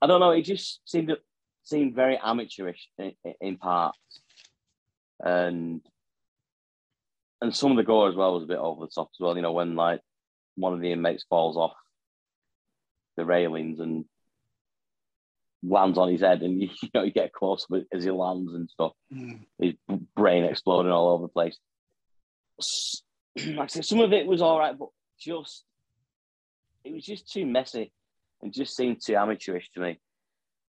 I 0.00 0.06
don't 0.06 0.20
know. 0.20 0.30
It 0.30 0.42
just 0.42 0.80
seemed 0.84 1.16
seemed 1.62 1.94
very 1.94 2.18
amateurish 2.22 2.88
in, 2.98 3.12
in 3.40 3.56
parts. 3.56 3.98
and 5.20 5.80
and 7.42 7.54
some 7.54 7.70
of 7.70 7.76
the 7.76 7.82
gore 7.82 8.08
as 8.08 8.14
well 8.14 8.34
was 8.34 8.44
a 8.44 8.46
bit 8.46 8.58
over 8.58 8.84
the 8.84 8.90
top 8.90 9.08
as 9.14 9.20
well. 9.20 9.36
You 9.36 9.42
know, 9.42 9.52
when 9.52 9.76
like 9.76 10.00
one 10.56 10.72
of 10.72 10.80
the 10.80 10.92
inmates 10.92 11.24
falls 11.28 11.56
off 11.56 11.74
the 13.16 13.24
railings 13.24 13.80
and 13.80 14.04
lands 15.62 15.98
on 15.98 16.10
his 16.10 16.20
head, 16.20 16.42
and 16.42 16.60
you, 16.60 16.68
you 16.82 16.88
know 16.94 17.02
you 17.02 17.12
get 17.12 17.32
close 17.32 17.66
up 17.72 17.82
as 17.92 18.04
he 18.04 18.10
lands 18.10 18.52
and 18.54 18.70
stuff. 18.70 18.92
Mm. 19.12 19.40
His 19.58 19.74
brain 20.14 20.44
exploding 20.44 20.92
all 20.92 21.10
over 21.10 21.22
the 21.22 21.28
place. 21.28 21.58
Like 23.38 23.64
I 23.64 23.66
said, 23.66 23.84
some 23.84 24.00
of 24.00 24.14
it 24.14 24.26
was 24.26 24.40
all 24.40 24.58
right, 24.58 24.74
but 24.78 24.88
just 25.20 25.62
it 26.84 26.94
was 26.94 27.04
just 27.04 27.30
too 27.30 27.44
messy 27.44 27.92
and 28.40 28.50
just 28.50 28.74
seemed 28.74 29.02
too 29.04 29.14
amateurish 29.14 29.68
to 29.74 29.80
me. 29.80 29.98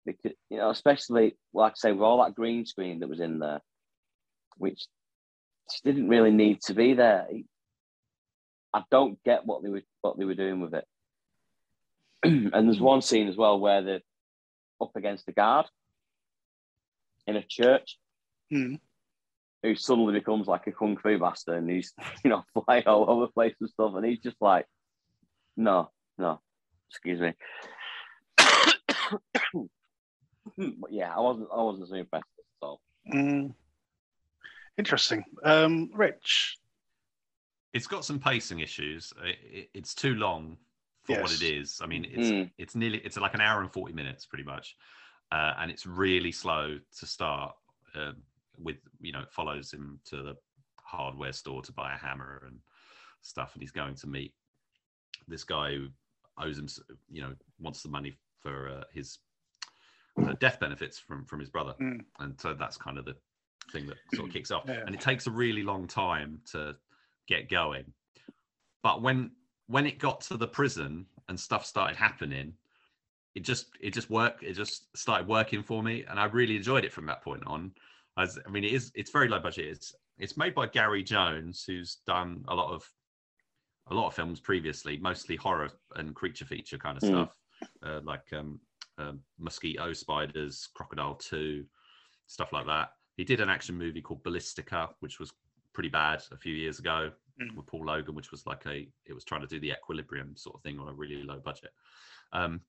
Because 0.04 0.32
you 0.50 0.58
know, 0.58 0.68
especially 0.68 1.38
like 1.54 1.72
I 1.72 1.74
say, 1.76 1.92
with 1.92 2.02
all 2.02 2.22
that 2.22 2.34
green 2.34 2.66
screen 2.66 3.00
that 3.00 3.08
was 3.08 3.20
in 3.20 3.38
there, 3.38 3.62
which 4.58 4.86
didn't 5.84 6.08
really 6.08 6.32
need 6.32 6.60
to 6.62 6.74
be 6.74 6.94
there. 6.94 7.28
I 8.72 8.82
don't 8.90 9.22
get 9.24 9.46
what 9.46 9.62
they 9.62 9.68
were 9.68 9.82
what 10.00 10.18
they 10.18 10.24
were 10.24 10.34
doing 10.34 10.60
with 10.60 10.74
it. 10.74 10.84
and 12.22 12.52
there's 12.52 12.80
one 12.80 13.02
scene 13.02 13.28
as 13.28 13.36
well 13.36 13.58
where 13.58 13.82
they're 13.82 14.00
up 14.80 14.96
against 14.96 15.28
a 15.28 15.32
guard 15.32 15.66
in 17.26 17.36
a 17.36 17.42
church, 17.42 17.98
mm. 18.52 18.78
who 19.62 19.74
suddenly 19.74 20.14
becomes 20.14 20.46
like 20.46 20.66
a 20.66 20.72
kung 20.72 20.96
fu 20.96 21.18
master, 21.18 21.54
and 21.54 21.70
he's 21.70 21.92
you 22.24 22.30
know 22.30 22.44
flying 22.52 22.86
all 22.86 23.08
over 23.08 23.26
the 23.26 23.32
place 23.32 23.54
and 23.60 23.70
stuff, 23.70 23.94
and 23.94 24.04
he's 24.04 24.20
just 24.20 24.36
like, 24.40 24.66
no, 25.56 25.90
no, 26.18 26.40
excuse 26.90 27.20
me. 27.20 27.34
but 30.56 30.92
yeah, 30.92 31.14
I 31.14 31.20
wasn't 31.20 31.48
I 31.54 31.62
wasn't 31.62 31.88
so 31.88 31.94
impressed 31.94 32.24
at 32.62 32.66
all. 32.66 32.80
Mm. 33.12 33.54
Interesting. 34.78 35.24
Um, 35.44 35.90
Rich. 35.92 36.56
It's 37.72 37.86
got 37.86 38.04
some 38.04 38.18
pacing 38.18 38.60
issues. 38.60 39.12
It, 39.22 39.70
it's 39.74 39.94
too 39.94 40.14
long 40.14 40.56
for 41.14 41.20
yes. 41.20 41.22
what 41.22 41.42
it 41.42 41.42
is. 41.42 41.80
I 41.82 41.86
mean, 41.86 42.06
it's 42.08 42.28
mm. 42.28 42.50
it's 42.58 42.74
nearly 42.74 42.98
it's 42.98 43.16
like 43.16 43.34
an 43.34 43.40
hour 43.40 43.60
and 43.60 43.72
forty 43.72 43.92
minutes, 43.92 44.26
pretty 44.26 44.44
much, 44.44 44.76
uh, 45.32 45.54
and 45.58 45.70
it's 45.70 45.86
really 45.86 46.32
slow 46.32 46.78
to 46.98 47.06
start. 47.06 47.54
Uh, 47.94 48.12
with 48.58 48.76
you 49.00 49.12
know, 49.12 49.20
it 49.20 49.32
follows 49.32 49.72
him 49.72 50.00
to 50.04 50.22
the 50.22 50.36
hardware 50.76 51.32
store 51.32 51.62
to 51.62 51.72
buy 51.72 51.94
a 51.94 51.96
hammer 51.96 52.42
and 52.46 52.58
stuff, 53.22 53.54
and 53.54 53.62
he's 53.62 53.72
going 53.72 53.94
to 53.96 54.06
meet 54.06 54.34
this 55.28 55.44
guy 55.44 55.74
who 55.74 55.88
owes 56.38 56.58
him, 56.58 56.68
you 57.10 57.22
know, 57.22 57.34
wants 57.58 57.82
the 57.82 57.88
money 57.88 58.16
for 58.40 58.68
uh, 58.68 58.84
his 58.92 59.18
uh, 60.22 60.34
death 60.40 60.60
benefits 60.60 60.98
from 60.98 61.24
from 61.24 61.40
his 61.40 61.48
brother, 61.48 61.74
mm. 61.80 62.00
and 62.20 62.40
so 62.40 62.54
that's 62.54 62.76
kind 62.76 62.98
of 62.98 63.04
the 63.04 63.16
thing 63.72 63.86
that 63.86 63.96
sort 64.14 64.28
of 64.28 64.32
kicks 64.32 64.50
off. 64.50 64.64
Yeah. 64.66 64.82
And 64.86 64.94
it 64.94 65.00
takes 65.00 65.26
a 65.26 65.30
really 65.30 65.62
long 65.62 65.86
time 65.86 66.40
to 66.52 66.76
get 67.26 67.48
going. 67.48 67.92
But 68.82 69.02
when 69.02 69.32
when 69.70 69.86
it 69.86 70.00
got 70.00 70.20
to 70.20 70.36
the 70.36 70.48
prison 70.48 71.06
and 71.28 71.38
stuff 71.38 71.64
started 71.64 71.96
happening, 71.96 72.52
it 73.36 73.44
just 73.44 73.66
it 73.80 73.94
just 73.94 74.10
worked. 74.10 74.42
It 74.42 74.54
just 74.54 74.96
started 74.96 75.28
working 75.28 75.62
for 75.62 75.82
me, 75.82 76.04
and 76.08 76.18
I 76.18 76.24
really 76.24 76.56
enjoyed 76.56 76.84
it 76.84 76.92
from 76.92 77.06
that 77.06 77.22
point 77.22 77.44
on. 77.46 77.72
As 78.18 78.36
I 78.44 78.50
mean, 78.50 78.64
it 78.64 78.72
is 78.72 78.90
it's 78.96 79.12
very 79.12 79.28
low 79.28 79.38
budget. 79.38 79.66
It's 79.66 79.94
it's 80.18 80.36
made 80.36 80.56
by 80.56 80.66
Gary 80.66 81.04
Jones, 81.04 81.62
who's 81.64 81.98
done 82.04 82.44
a 82.48 82.54
lot 82.54 82.72
of 82.72 82.84
a 83.86 83.94
lot 83.94 84.08
of 84.08 84.14
films 84.14 84.40
previously, 84.40 84.96
mostly 84.96 85.36
horror 85.36 85.70
and 85.94 86.16
creature 86.16 86.44
feature 86.44 86.78
kind 86.78 86.96
of 86.96 87.04
mm. 87.04 87.08
stuff, 87.08 87.36
uh, 87.86 88.00
like 88.02 88.26
um, 88.32 88.58
uh, 88.98 89.12
Mosquito 89.38 89.92
Spiders, 89.92 90.68
Crocodile 90.74 91.14
Two, 91.14 91.64
stuff 92.26 92.52
like 92.52 92.66
that. 92.66 92.90
He 93.16 93.22
did 93.22 93.40
an 93.40 93.48
action 93.48 93.78
movie 93.78 94.02
called 94.02 94.24
Ballistica, 94.24 94.88
which 94.98 95.20
was 95.20 95.32
pretty 95.72 95.88
bad 95.90 96.24
a 96.32 96.36
few 96.36 96.54
years 96.54 96.80
ago 96.80 97.12
mm. 97.40 97.54
with 97.56 97.66
Paul 97.66 97.86
Logan, 97.86 98.14
which 98.14 98.30
was 98.30 98.46
like 98.46 98.64
a 98.66 98.88
it 99.06 99.12
was 99.12 99.24
trying 99.24 99.42
to 99.42 99.46
do 99.46 99.60
the 99.60 99.72
equilibrium 99.72 100.36
sort 100.36 100.56
of 100.56 100.62
thing 100.62 100.78
on 100.78 100.88
a 100.88 100.92
really 100.92 101.22
low 101.22 101.38
budget. 101.38 101.70
Um, 102.32 102.60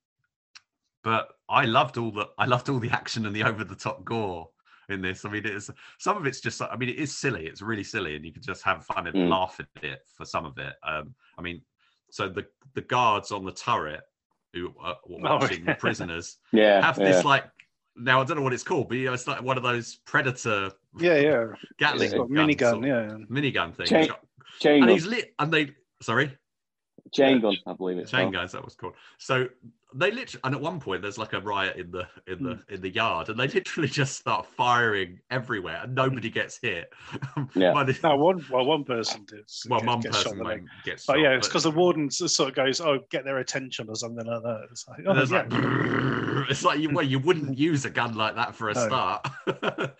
but 1.04 1.30
I 1.50 1.65
loved 1.65 1.97
all 1.97 2.12
the 2.12 2.30
I 2.38 2.45
loved 2.45 2.69
all 2.69 2.80
the 2.80 2.89
action 2.89 3.26
and 3.26 3.36
the 3.36 3.43
over 3.47 3.63
the 3.63 3.76
top 3.76 4.04
gore 4.04 4.50
in 4.89 5.02
this. 5.02 5.26
I 5.26 5.30
mean, 5.30 5.45
it's 5.45 5.69
some 6.00 6.17
of 6.17 6.26
it's 6.26 6.41
just 6.41 6.62
I 6.62 6.76
mean, 6.76 6.89
it 6.89 6.97
is 6.97 7.17
silly. 7.17 7.45
It's 7.45 7.62
really 7.62 7.84
silly, 7.84 8.15
and 8.15 8.26
you 8.26 8.34
can 8.34 8.41
just 8.41 8.63
have 8.63 8.86
fun 8.86 9.08
and 9.08 9.15
mm. 9.15 9.30
laugh 9.30 9.60
at 9.60 9.84
it 9.84 10.00
for 10.15 10.26
some 10.26 10.45
of 10.45 10.58
it. 10.58 10.74
Um, 10.88 11.13
I 11.38 11.41
mean, 11.41 11.62
so 12.10 12.30
the 12.30 12.45
the 12.74 12.82
guards 12.82 13.32
on 13.32 13.45
the 13.45 13.52
turret 13.52 14.02
who 14.54 14.74
are 14.80 14.95
oh, 14.95 15.00
watching 15.08 15.63
oh, 15.63 15.71
the 15.71 15.76
prisoners 15.76 16.38
yeah, 16.52 16.86
have 16.86 16.97
yeah. 16.97 17.06
this 17.06 17.26
like 17.26 17.45
now 17.95 18.21
I 18.21 18.24
don't 18.24 18.38
know 18.38 18.43
what 18.43 18.54
it's 18.54 18.63
called, 18.63 18.89
but 18.89 18.97
you 18.97 19.06
know, 19.06 19.13
it's 19.13 19.28
like 19.28 19.41
one 19.41 19.58
of 19.58 19.63
those 19.63 19.95
predator. 20.06 20.71
Yeah, 21.00 21.17
yeah. 21.17 21.45
Gatling 21.78 22.12
minigun, 22.12 22.86
yeah. 22.86 23.17
Minigun 23.30 23.76
thing. 23.76 23.86
Chain, 23.86 24.10
chain 24.60 24.84
and 24.84 24.91
he's 24.91 25.06
lit, 25.06 25.34
and 25.39 25.51
they 25.51 25.71
sorry. 26.01 26.38
Chain 27.13 27.41
gun, 27.41 27.58
I 27.65 27.73
believe 27.73 27.97
it's 27.97 28.12
chain 28.12 28.32
guns. 28.32 28.51
That 28.54 28.63
was 28.63 28.75
called. 28.75 28.93
So 29.17 29.47
they 29.93 30.12
literally, 30.12 30.41
and 30.43 30.56
at 30.56 30.62
one 30.62 30.80
point 30.80 31.01
there's 31.01 31.17
like 31.17 31.34
a 31.34 31.41
riot 31.41 31.75
in 31.77 31.91
the 31.91 32.08
in 32.27 32.43
the 32.43 32.56
mm. 32.56 32.69
in 32.69 32.82
the 32.82 32.89
yard, 32.89 33.30
and 33.30 33.39
they 33.39 33.47
literally 33.47 33.88
just 34.01 34.17
start 34.17 34.45
firing 34.45 35.19
everywhere, 35.30 35.82
and 35.84 35.93
nobody 35.95 36.30
gets 36.30 36.60
hit. 36.62 36.91
Yeah. 37.54 37.84
the, 37.84 37.97
no, 38.04 38.15
one 38.15 38.45
well 38.49 38.65
one 38.65 38.84
person 38.84 39.25
does 39.25 39.65
Well, 39.67 39.84
one 39.84 40.01
person 40.01 40.38
shot 40.38 40.60
gets. 40.86 41.06
But 41.06 41.13
shot, 41.13 41.19
yeah, 41.19 41.32
it's 41.32 41.47
because 41.47 41.63
the 41.63 41.71
warden 41.71 42.10
sort 42.10 42.49
of 42.49 42.56
goes, 42.56 42.80
"Oh, 42.80 42.99
get 43.10 43.25
their 43.25 43.39
attention" 43.39 43.89
or 43.89 43.95
something 43.95 44.25
like 44.25 44.41
that. 44.43 44.67
It's 44.71 44.88
like, 44.88 44.99
oh, 45.06 45.13
yeah. 45.13 45.23
like, 45.23 45.47
it's 46.49 46.63
like 46.63 46.80
you 46.80 46.89
well, 46.91 47.06
you 47.06 47.19
wouldn't 47.19 47.58
use 47.58 47.84
a 47.86 47.89
gun 47.89 48.15
like 48.15 48.36
that 48.36 48.56
for 48.56 48.69
a 48.69 48.73
no. 48.73 48.88
start. 48.88 49.27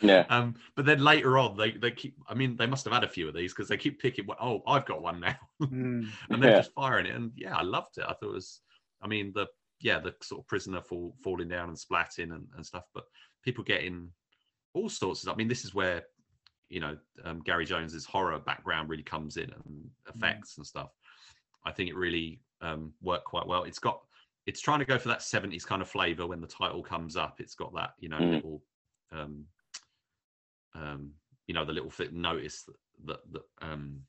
yeah. 0.02 0.26
Um, 0.30 0.56
but 0.76 0.86
then 0.86 1.04
later 1.04 1.38
on, 1.38 1.58
they 1.58 1.72
they 1.72 1.92
keep. 1.92 2.16
I 2.28 2.34
mean, 2.34 2.56
they 2.56 2.68
must 2.68 2.86
have 2.86 2.94
had 2.94 3.04
a 3.04 3.10
few 3.10 3.28
of 3.28 3.34
these 3.34 3.54
because 3.54 3.68
they 3.68 3.78
keep 3.78 4.02
picking. 4.02 4.28
Oh, 4.40 4.62
I've 4.66 4.86
got 4.86 5.02
one 5.02 5.20
now, 5.20 5.38
mm. 5.62 6.08
and 6.30 6.44
they're 6.44 6.52
yeah. 6.52 6.58
just 6.58 6.74
firing 6.74 7.08
it. 7.08 7.16
And 7.16 7.32
yeah, 7.36 7.56
I 7.56 7.64
loved 7.64 7.98
it. 7.98 8.04
I 8.04 8.14
thought 8.14 8.30
it 8.30 8.34
was. 8.34 8.62
I 9.04 9.08
mean, 9.08 9.32
the 9.34 9.48
yeah, 9.82 10.00
the 10.00 10.14
sort 10.22 10.42
of 10.42 10.48
prisoner 10.48 10.82
fall, 10.82 11.16
falling 11.24 11.48
down 11.48 11.70
and 11.70 11.78
splatting 11.78 12.34
and, 12.34 12.48
and 12.56 12.66
stuff, 12.66 12.84
but 12.94 13.06
people 13.44 13.64
getting 13.64 14.10
all 14.74 14.90
sorts 14.90 15.24
of. 15.24 15.34
I 15.34 15.36
mean, 15.36 15.48
this 15.48 15.66
is 15.66 15.74
where 15.74 16.04
you 16.70 16.80
know 16.80 16.98
um, 17.26 17.42
Gary 17.42 17.66
Jones's 17.66 18.06
horror 18.06 18.40
background 18.40 18.90
really 18.90 19.04
comes 19.04 19.38
in 19.38 19.52
and 19.52 19.90
effects 20.14 20.54
mm. 20.54 20.58
and 20.58 20.68
stuff. 20.68 20.90
I 21.66 21.72
think 21.72 21.90
it 21.90 21.96
really 21.96 22.40
um, 22.62 22.94
worked 23.02 23.26
quite 23.26 23.48
well. 23.48 23.64
It's 23.64 23.80
got 23.80 24.02
it's 24.48 24.62
trying 24.62 24.80
to 24.80 24.86
go 24.86 24.98
for 24.98 25.10
that 25.10 25.20
70s 25.20 25.66
kind 25.66 25.82
of 25.82 25.90
flavor 25.90 26.26
when 26.26 26.42
the 26.42 26.48
title 26.48 26.82
comes 26.82 27.16
up. 27.16 27.36
It's 27.40 27.56
got 27.56 27.74
that 27.76 27.92
you 28.00 28.10
know 28.10 28.20
mm. 28.20 28.32
little 28.32 28.64
um, 29.12 29.46
um, 30.76 31.12
you 31.48 31.54
know 31.54 31.66
the 31.66 31.74
little 31.74 31.92
notice 32.12 32.64
that 32.64 32.76
that, 33.06 33.20
that 33.32 33.42
um, 33.62 34.02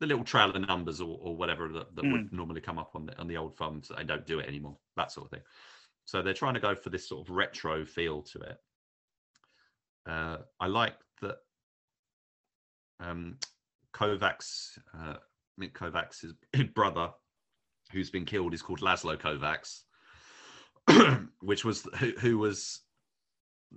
the 0.00 0.06
little 0.06 0.24
trail 0.24 0.50
of 0.50 0.66
numbers 0.66 1.00
or, 1.00 1.18
or 1.20 1.36
whatever 1.36 1.68
that, 1.68 1.94
that 1.94 2.04
mm. 2.04 2.12
would 2.12 2.32
normally 2.32 2.60
come 2.60 2.78
up 2.78 2.92
on 2.94 3.06
the 3.06 3.18
on 3.18 3.28
the 3.28 3.36
old 3.36 3.56
phones. 3.56 3.90
They 3.96 4.04
don't 4.04 4.26
do 4.26 4.40
it 4.40 4.48
anymore. 4.48 4.76
That 4.96 5.12
sort 5.12 5.26
of 5.26 5.30
thing. 5.30 5.42
So 6.04 6.22
they're 6.22 6.34
trying 6.34 6.54
to 6.54 6.60
go 6.60 6.74
for 6.74 6.90
this 6.90 7.08
sort 7.08 7.26
of 7.26 7.34
retro 7.34 7.84
feel 7.84 8.22
to 8.22 8.40
it. 8.40 8.58
Uh, 10.06 10.36
I 10.60 10.66
like 10.66 10.96
that 11.22 11.36
um, 13.00 13.38
Kovacs, 13.94 14.78
uh, 14.98 15.14
Mick 15.60 15.72
Kovacs' 15.72 16.34
brother, 16.74 17.10
who's 17.92 18.10
been 18.10 18.26
killed, 18.26 18.52
is 18.52 18.62
called 18.62 18.80
Laszlo 18.80 19.16
Kovacs, 19.16 19.82
which 21.40 21.64
was 21.64 21.88
who, 21.98 22.12
who 22.18 22.38
was 22.38 22.82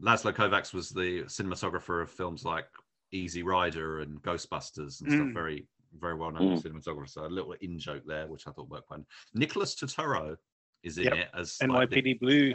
Laszlo 0.01 0.33
Kovacs 0.33 0.73
was 0.73 0.89
the 0.89 1.23
cinematographer 1.23 2.01
of 2.01 2.09
films 2.09 2.43
like 2.43 2.67
Easy 3.11 3.43
Rider 3.43 3.99
and 3.99 4.21
Ghostbusters 4.21 5.01
and 5.01 5.09
mm. 5.09 5.15
stuff. 5.15 5.33
Very 5.33 5.67
very 5.99 6.15
well 6.15 6.31
known 6.31 6.57
mm. 6.57 6.61
cinematographer. 6.61 7.09
So 7.09 7.25
a 7.25 7.27
little 7.27 7.53
in 7.61 7.79
joke 7.79 8.03
there, 8.05 8.27
which 8.27 8.47
I 8.47 8.51
thought 8.51 8.69
worked 8.69 8.87
quite. 8.87 9.01
Nicholas 9.33 9.75
Turturro 9.75 10.35
is 10.83 10.97
in 10.97 11.05
yep. 11.05 11.13
it 11.13 11.27
as 11.37 11.57
NYPD 11.61 12.07
like 12.07 12.19
Blue. 12.19 12.53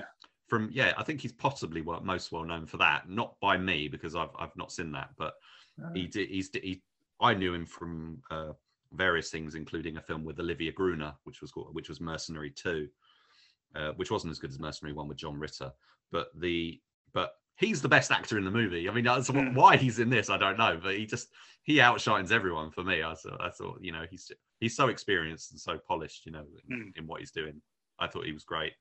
From 0.49 0.71
yeah, 0.73 0.93
I 0.97 1.03
think 1.03 1.21
he's 1.21 1.33
possibly 1.33 1.83
most 1.83 2.33
well 2.33 2.45
known 2.45 2.67
for 2.67 2.77
that. 2.79 3.09
Not 3.09 3.37
by 3.41 3.57
me 3.57 3.89
because 3.89 4.15
I've 4.15 4.31
I've 4.39 4.57
not 4.57 4.73
seen 4.73 4.93
that, 4.93 5.11
but 5.17 5.35
oh. 5.83 5.91
he 5.95 6.07
did. 6.07 6.29
He's 6.29 6.51
he. 6.53 6.83
I 7.21 7.35
knew 7.35 7.55
him 7.55 7.67
from 7.67 8.21
uh, 8.31 8.53
various 8.93 9.31
things, 9.31 9.55
including 9.55 9.97
a 9.97 10.03
film 10.03 10.25
with 10.25 10.41
Olivier 10.41 10.73
Gruner, 10.73 11.15
which 11.25 11.41
was 11.41 11.53
called, 11.53 11.75
which 11.75 11.89
was 11.89 12.01
Mercenary 12.01 12.51
Two, 12.51 12.89
uh, 13.75 13.93
which 13.97 14.11
wasn't 14.11 14.31
as 14.31 14.39
good 14.39 14.51
as 14.51 14.59
Mercenary 14.59 14.93
One 14.93 15.09
with 15.09 15.19
John 15.19 15.39
Ritter. 15.39 15.73
But 16.11 16.29
the 16.39 16.81
but 17.15 17.35
he's 17.62 17.81
the 17.81 17.88
best 17.88 18.11
actor 18.11 18.38
in 18.38 18.44
the 18.44 18.51
movie. 18.51 18.88
I 18.88 18.92
mean, 18.92 19.05
that's 19.05 19.31
mm. 19.31 19.55
why 19.55 19.77
he's 19.77 19.98
in 19.98 20.11
this. 20.11 20.29
I 20.29 20.37
don't 20.37 20.59
know, 20.59 20.79
but 20.83 20.96
he 20.96 21.07
just 21.07 21.29
he 21.62 21.81
outshines 21.81 22.33
everyone 22.33 22.70
for 22.70 22.83
me. 22.83 23.03
I 23.03 23.14
thought, 23.14 23.40
I 23.40 23.51
thought 23.51 23.79
you 23.81 23.92
know 23.92 24.05
he's 24.11 24.31
he's 24.61 24.77
so 24.77 24.88
experienced 24.88 25.53
and 25.53 25.61
so 25.61 25.79
polished, 25.87 26.27
you 26.27 26.33
know, 26.33 26.44
mm. 26.70 26.96
in 26.96 27.07
what 27.07 27.20
he's 27.20 27.31
doing. 27.31 27.61
I 27.98 28.09
thought 28.09 28.27
he 28.27 28.33
was 28.33 28.44
great. 28.44 28.72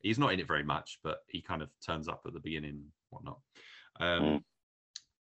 He's 0.00 0.18
not 0.18 0.32
in 0.32 0.40
it 0.40 0.46
very 0.46 0.62
much, 0.62 0.98
but 1.02 1.20
he 1.28 1.40
kind 1.40 1.62
of 1.62 1.70
turns 1.84 2.08
up 2.08 2.22
at 2.26 2.34
the 2.34 2.40
beginning, 2.40 2.84
whatnot. 3.10 3.38
Um, 3.98 4.22
mm. 4.22 4.42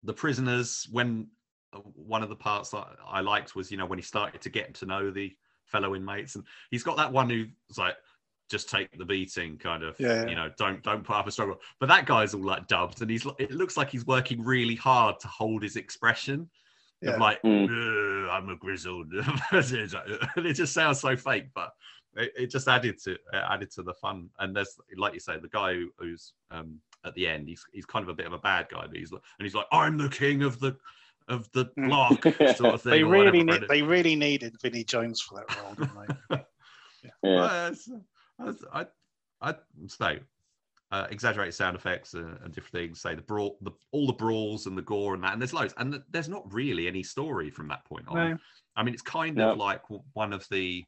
The 0.03 0.13
prisoners, 0.13 0.87
when 0.91 1.27
uh, 1.71 1.79
one 1.79 2.23
of 2.23 2.29
the 2.29 2.35
parts 2.35 2.71
that 2.71 2.87
I 3.07 3.21
liked 3.21 3.55
was, 3.55 3.71
you 3.71 3.77
know, 3.77 3.85
when 3.85 3.99
he 3.99 4.03
started 4.03 4.41
to 4.41 4.49
get 4.49 4.73
to 4.75 4.85
know 4.85 5.11
the 5.11 5.31
fellow 5.65 5.95
inmates, 5.95 6.35
and 6.35 6.43
he's 6.71 6.83
got 6.83 6.97
that 6.97 7.13
one 7.13 7.29
who's 7.29 7.77
like 7.77 7.95
just 8.53 8.69
take 8.69 8.87
the 8.97 9.03
beating 9.13 9.57
kind 9.57 9.81
of 9.83 9.99
Yeah, 9.99 10.23
yeah. 10.23 10.29
you 10.29 10.35
know 10.35 10.49
don't 10.57 10.81
don't 10.83 11.03
put 11.03 11.15
up 11.15 11.27
a 11.27 11.31
struggle 11.31 11.57
but 11.79 11.87
that 11.89 12.05
guy's 12.05 12.33
all 12.35 12.43
like 12.53 12.67
dubbed 12.67 13.01
and 13.01 13.09
he's 13.09 13.25
it 13.39 13.51
looks 13.51 13.75
like 13.77 13.89
he's 13.89 14.05
working 14.05 14.43
really 14.43 14.75
hard 14.75 15.19
to 15.21 15.27
hold 15.27 15.63
his 15.63 15.75
expression 15.75 16.49
Yeah. 17.01 17.11
of 17.15 17.19
like 17.19 17.41
Mm. 17.41 18.29
I'm 18.29 18.49
a 18.49 18.55
grizzled 18.55 19.07
it 19.51 20.53
just 20.53 20.73
sounds 20.73 20.99
so 20.99 21.15
fake 21.17 21.47
but 21.55 21.73
it, 22.15 22.31
it 22.37 22.47
just 22.51 22.67
added 22.67 23.01
to 23.05 23.11
it 23.13 23.21
added 23.33 23.71
to 23.71 23.81
the 23.83 23.93
fun 23.95 24.29
and 24.39 24.55
there's 24.55 24.77
like 24.97 25.13
you 25.15 25.19
say 25.19 25.39
the 25.39 25.47
guy 25.49 25.73
who, 25.73 25.89
who's 25.97 26.33
um 26.51 26.79
at 27.05 27.13
the 27.15 27.27
end 27.27 27.47
he's 27.47 27.65
he's 27.73 27.85
kind 27.85 28.03
of 28.03 28.09
a 28.09 28.13
bit 28.13 28.27
of 28.27 28.33
a 28.33 28.37
bad 28.37 28.67
guy 28.69 28.85
but 28.87 28.95
he's 28.95 29.11
like 29.11 29.21
and 29.39 29.45
he's 29.45 29.55
like 29.55 29.65
i'm 29.71 29.97
the 29.97 30.09
king 30.09 30.43
of 30.43 30.59
the 30.59 30.77
of 31.27 31.49
the 31.53 31.65
Mm. 31.77 31.87
block 31.89 32.23
sort 32.57 32.73
of 32.75 32.81
thing 32.81 32.91
They 32.91 33.03
really 33.03 33.39
whatever, 33.43 33.61
need, 33.61 33.69
they 33.69 33.81
really 33.81 34.15
needed 34.15 34.55
Vinnie 34.61 34.83
Jones 34.83 35.21
for 35.21 35.35
that 35.39 35.47
role, 35.63 35.73
didn't 35.73 35.97
they? 36.29 36.45
Yeah. 37.03 37.09
Well, 37.21 37.67
it's- 37.67 37.89
I, 38.39 38.53
I, 38.73 38.85
I 39.41 39.55
say 39.87 40.19
uh, 40.91 41.07
exaggerated 41.09 41.53
sound 41.53 41.75
effects 41.75 42.13
and, 42.13 42.37
and 42.43 42.53
different 42.53 42.71
things. 42.73 43.01
Say 43.01 43.15
the 43.15 43.21
brawl, 43.21 43.57
the 43.61 43.71
all 43.91 44.07
the 44.07 44.13
brawls 44.13 44.65
and 44.67 44.77
the 44.77 44.81
gore 44.81 45.13
and 45.15 45.23
that, 45.23 45.33
and 45.33 45.41
there's 45.41 45.53
loads, 45.53 45.73
and 45.77 45.93
th- 45.93 46.03
there's 46.11 46.29
not 46.29 46.51
really 46.53 46.87
any 46.87 47.03
story 47.03 47.49
from 47.49 47.67
that 47.69 47.83
point 47.85 48.07
on. 48.07 48.15
No. 48.15 48.37
I 48.75 48.83
mean, 48.83 48.93
it's 48.93 49.03
kind 49.03 49.35
No. 49.35 49.51
of 49.51 49.57
like 49.57 49.81
one 50.13 50.33
of 50.33 50.47
the, 50.49 50.83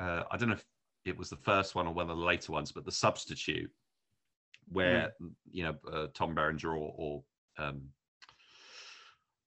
uh, 0.00 0.24
I 0.30 0.36
don't 0.36 0.48
know 0.48 0.54
if 0.56 0.64
it 1.04 1.16
was 1.16 1.30
the 1.30 1.36
first 1.36 1.74
one 1.74 1.86
or 1.86 1.94
one 1.94 2.10
of 2.10 2.16
the 2.16 2.22
later 2.24 2.52
ones, 2.52 2.72
but 2.72 2.84
the 2.84 2.92
substitute, 2.92 3.70
where 4.70 5.12
you 5.50 5.64
know 5.64 5.76
uh, 5.92 6.06
Tom 6.14 6.34
Berenger 6.34 6.70
or, 6.76 6.94
or 6.96 7.22
um, 7.58 7.82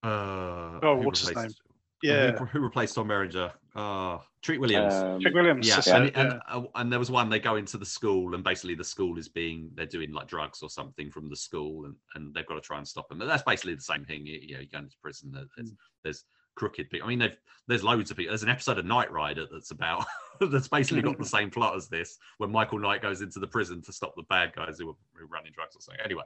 uh, 0.04 0.80
Oh, 0.84 1.02
what's 1.04 1.22
his 1.22 1.30
replaced- 1.30 1.62
Yeah. 2.04 2.32
who, 2.34 2.46
who 2.46 2.60
replaced 2.60 2.96
Tom 2.96 3.08
Berenger? 3.08 3.52
Uh, 3.76 4.20
Treat 4.42 4.60
Williams. 4.60 4.94
Um, 4.94 5.20
Trick 5.20 5.34
Williams. 5.34 5.68
Yeah, 5.68 5.76
that's 5.76 5.88
and, 5.88 6.06
it, 6.06 6.14
and, 6.16 6.34
yeah. 6.34 6.56
uh, 6.56 6.64
and 6.76 6.92
there 6.92 7.00
was 7.00 7.12
one 7.12 7.30
they 7.30 7.40
go 7.40 7.56
into 7.56 7.78
the 7.78 7.86
school, 7.86 8.36
and 8.36 8.44
basically 8.44 8.76
the 8.76 8.84
school 8.84 9.18
is 9.18 9.28
being 9.28 9.72
they're 9.76 9.86
doing 9.86 10.12
like 10.14 10.28
drugs 10.28 10.62
or 10.62 10.70
something 10.70 11.10
from 11.12 11.30
the 11.30 11.36
school, 11.36 11.86
and, 11.86 11.96
and 12.16 12.34
they've 12.34 12.46
got 12.46 12.56
to 12.56 12.62
try 12.62 12.78
and 12.78 12.88
stop 12.88 13.10
them. 13.10 13.18
But 13.18 13.28
that's 13.28 13.44
basically 13.44 13.76
the 13.76 13.82
same 13.82 14.06
thing. 14.06 14.26
You, 14.26 14.40
you 14.42 14.54
know, 14.56 14.62
you 14.62 14.68
go 14.68 14.80
into 14.80 14.96
prison. 15.02 15.32
There's, 15.32 15.50
Mm. 15.72 15.76
there's 16.04 16.24
crooked 16.56 16.90
people. 16.90 17.06
I 17.06 17.10
mean, 17.10 17.20
they've, 17.20 17.38
there's 17.68 17.84
loads 17.84 18.12
of 18.12 18.18
people. 18.18 18.32
There's 18.32 18.44
an 18.44 18.50
episode 18.50 18.78
of 18.80 18.86
Knight 18.86 19.12
Rider 19.12 19.46
that's 19.52 19.72
about 19.72 20.06
that's 20.40 20.68
basically 20.70 21.02
got 21.02 21.18
the 21.18 21.26
same 21.38 21.50
plot 21.50 21.76
as 21.76 21.90
this, 21.90 22.18
when 22.38 22.52
Michael 22.52 22.80
Knight 22.80 23.02
goes 23.02 23.22
into 23.22 23.40
the 23.40 23.48
prison 23.48 23.82
to 23.82 23.92
stop 23.92 24.16
the 24.16 24.24
bad 24.24 24.54
guys 24.56 24.80
who 24.80 24.90
are, 24.90 24.96
who 25.16 25.26
are 25.26 25.28
running 25.28 25.52
drugs 25.54 25.76
or 25.76 25.82
something. 25.82 26.04
Anyway, 26.06 26.24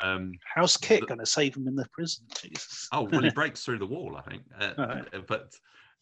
um, 0.00 0.32
How's 0.54 0.76
KITT 0.76 1.06
going 1.06 1.20
to 1.20 1.26
save 1.26 1.56
him 1.56 1.66
in 1.68 1.74
the 1.74 1.86
prison? 1.92 2.24
Jesus. 2.40 2.88
Oh, 2.92 3.02
well, 3.10 3.22
he 3.22 3.30
breaks 3.34 3.64
through 3.64 3.78
the 3.78 3.86
wall, 3.86 4.16
I 4.16 4.22
think. 4.30 4.42
Uh, 4.58 4.72
Alright. 4.78 5.14
uh, 5.14 5.18
But 5.26 5.54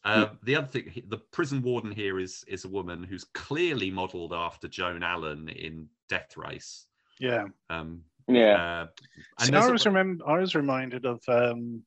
uh, 0.04 0.26
the 0.44 0.54
other 0.56 0.66
thing, 0.68 1.02
the 1.08 1.18
prison 1.32 1.62
warden 1.62 1.90
here 1.90 2.18
is 2.20 2.44
is 2.46 2.64
a 2.64 2.68
woman 2.68 3.02
who's 3.02 3.24
clearly 3.34 3.90
modelled 3.90 4.32
after 4.32 4.68
Joan 4.68 5.02
Allen 5.02 5.48
in 5.48 5.88
Death 6.08 6.36
Race. 6.36 6.86
Yeah. 7.18 7.46
Um, 7.70 8.02
yeah. 8.28 8.84
uh, 8.84 8.86
See, 9.44 9.50
there's 9.50 9.64
I 9.64 9.68
a- 9.68 9.72
was 9.72 9.86
remember. 9.86 10.28
I 10.28 10.38
was 10.38 10.54
reminded 10.54 11.06
of 11.06 11.20
um, 11.28 11.82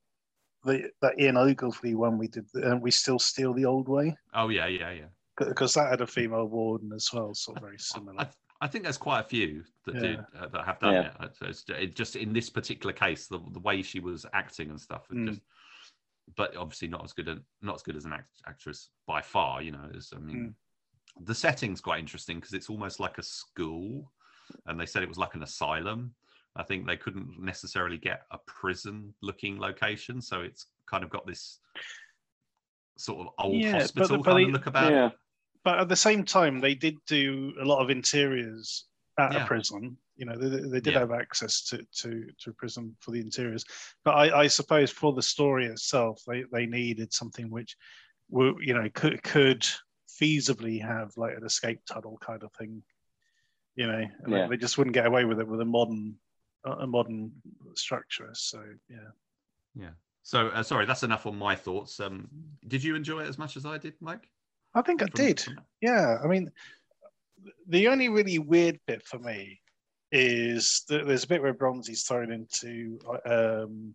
the 0.66 0.90
that 1.02 1.18
Ian 1.20 1.38
Ogilvy 1.38 1.96
one 1.96 2.18
we 2.18 2.28
did. 2.28 2.46
And 2.56 2.82
we 2.82 2.92
still 2.92 3.20
steal 3.20 3.54
the 3.54 3.66
old 3.66 3.88
way 3.88 4.16
oh 4.34 4.50
yeah, 4.50 4.68
yeah, 4.68 4.92
yeah. 4.92 5.06
because 5.38 5.74
that 5.76 5.90
had 5.90 6.02
a 6.02 6.08
female 6.08 6.48
warden 6.48 6.92
as 6.94 7.08
well, 7.14 7.34
so 7.34 7.54
very 7.62 7.78
similar. 7.80 8.20
I, 8.20 8.28
I 8.62 8.68
think 8.68 8.84
there's 8.84 8.98
quite 8.98 9.22
a 9.22 9.24
few 9.24 9.64
that 9.86 9.96
Yeah. 9.96 10.02
did 10.02 10.20
uh, 10.38 10.48
that 10.50 10.66
have 10.66 10.80
done 10.80 10.94
Yeah. 10.94 11.14
it. 11.24 11.36
So 11.38 11.46
It's, 11.48 11.64
it 11.70 11.96
just 11.96 12.16
in 12.16 12.34
this 12.34 12.50
particular 12.50 12.94
case, 12.94 13.28
the, 13.28 13.40
the 13.52 13.60
way 13.60 13.82
she 13.82 14.00
was 14.00 14.26
acting 14.34 14.70
and 14.70 14.80
stuff, 14.80 15.08
Mm. 15.10 15.28
just, 15.30 15.42
but 16.36 16.56
obviously 16.58 16.88
not 16.90 17.04
as 17.04 17.14
good 17.14 17.30
as 17.30 17.40
not 17.62 17.76
as 17.76 17.84
good 17.84 17.96
as 17.96 18.06
an 18.06 18.14
act, 18.14 18.30
actress 18.48 18.90
by 19.08 19.22
far. 19.22 19.62
You 19.62 19.72
know, 19.72 19.90
as, 19.96 20.12
I 20.16 20.20
mean, 20.20 20.56
Mm. 21.20 21.26
the 21.26 21.36
setting's 21.36 21.82
quite 21.82 22.00
interesting 22.00 22.38
because 22.38 22.54
it's 22.54 22.70
almost 22.70 23.00
like 23.00 23.18
a 23.18 23.24
school, 23.24 24.12
and 24.66 24.80
they 24.80 24.86
said 24.86 25.04
it 25.04 25.10
was 25.10 25.18
like 25.18 25.36
an 25.36 25.44
asylum. 25.44 26.14
I 26.56 26.64
think 26.64 26.86
they 26.86 26.98
couldn't 26.98 27.40
necessarily 27.40 27.98
get 27.98 28.26
a 28.32 28.38
prison-looking 28.40 29.60
location, 29.60 30.20
so 30.22 30.42
it's 30.42 30.66
kind 30.88 31.04
of 31.04 31.10
got 31.10 31.26
this 31.26 31.60
sort 32.98 33.26
of 33.26 33.34
old 33.40 33.56
Yeah, 33.62 33.72
but 33.74 33.82
hospital 33.82 34.08
the- 34.10 34.18
but 34.18 34.24
kind 34.26 34.38
they- 34.40 34.44
of 34.46 34.50
look 34.52 34.66
about. 34.66 34.92
it. 34.92 34.96
yeah. 34.96 35.10
But 35.64 35.80
at 35.80 35.90
the 35.90 35.96
same 35.96 36.24
time, 36.24 36.60
they 36.60 36.76
did 36.76 36.96
do 37.08 37.54
a 37.62 37.66
lot 37.66 37.82
of 37.82 37.90
interiors 37.90 38.86
at 39.18 39.34
Yeah. 39.34 39.44
a 39.44 39.48
prison. 39.48 39.98
You 40.16 40.26
know, 40.26 40.38
they, 40.38 40.50
they 40.70 40.80
did 40.82 40.94
Yeah. 40.94 41.00
have 41.00 41.12
access 41.12 41.64
to, 41.70 41.78
to, 42.02 42.28
to 42.42 42.50
a 42.50 42.54
prison 42.54 42.96
for 43.00 43.12
the 43.12 43.22
interiors. 43.22 43.66
But 44.04 44.12
I, 44.16 44.42
I 44.42 44.48
suppose 44.48 44.92
for 44.92 45.14
the 45.14 45.22
story 45.22 45.66
itself, 45.68 46.22
they, 46.28 46.44
they 46.52 46.66
needed 46.66 47.14
something 47.14 47.50
which, 47.50 47.76
were, 48.30 48.62
you 48.62 48.74
know, 48.74 48.88
could 48.94 49.24
could 49.24 49.66
feasibly 50.22 50.82
have 50.82 51.12
like 51.18 51.36
an 51.38 51.44
escape 51.46 51.82
tunnel 51.86 52.18
kind 52.22 52.44
of 52.44 52.52
thing. 52.54 52.84
You 53.76 53.88
know, 53.88 54.04
and 54.24 54.34
Yeah. 54.34 54.48
they 54.48 54.58
just 54.58 54.78
wouldn't 54.78 54.94
get 54.94 55.06
away 55.06 55.24
with 55.26 55.40
it 55.40 55.48
with 55.48 55.62
a 55.62 55.66
modern 55.66 56.16
a 56.66 56.86
modern 56.86 57.32
structure. 57.76 58.30
So 58.34 58.62
yeah. 58.90 59.12
Yeah. 59.74 59.92
So 60.24 60.48
uh, 60.50 60.64
sorry, 60.64 60.86
that's 60.86 61.04
enough 61.04 61.26
on 61.26 61.38
my 61.38 61.56
thoughts. 61.56 62.00
Um, 62.00 62.28
did 62.68 62.84
you 62.84 62.96
enjoy 62.96 63.22
it 63.22 63.30
as 63.30 63.38
much 63.38 63.56
as 63.58 63.66
I 63.66 63.78
did, 63.78 63.94
Mike? 64.02 64.30
I 64.76 64.82
think 64.82 65.02
I 65.02 65.08
did. 65.14 65.44
Yeah, 65.82 66.18
I 66.24 66.28
mean, 66.28 66.52
the 67.68 67.88
only 67.88 68.10
really 68.10 68.40
weird 68.40 68.80
bit 68.88 69.06
for 69.06 69.20
me 69.20 69.60
is 70.12 70.84
that 70.90 71.06
there's 71.08 71.24
a 71.24 71.28
bit 71.28 71.42
where 71.42 71.54
Bronzi's 71.54 72.04
thrown 72.04 72.32
into 72.32 73.00
um, 73.26 73.94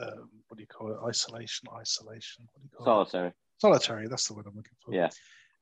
um, 0.00 0.28
what 0.48 0.56
do 0.56 0.60
you 0.60 0.66
call 0.66 0.92
it? 0.92 0.98
Isolation, 1.08 1.68
isolation. 1.74 2.46
What 2.52 2.62
do 2.62 2.68
you 2.70 2.76
call 2.76 2.86
Solitary. 2.86 3.28
it? 3.28 3.34
Solitary. 3.58 4.08
That's 4.08 4.28
the 4.28 4.34
word 4.34 4.46
I'm 4.46 4.56
looking 4.56 4.76
for. 4.84 4.94
Yeah. 4.94 5.06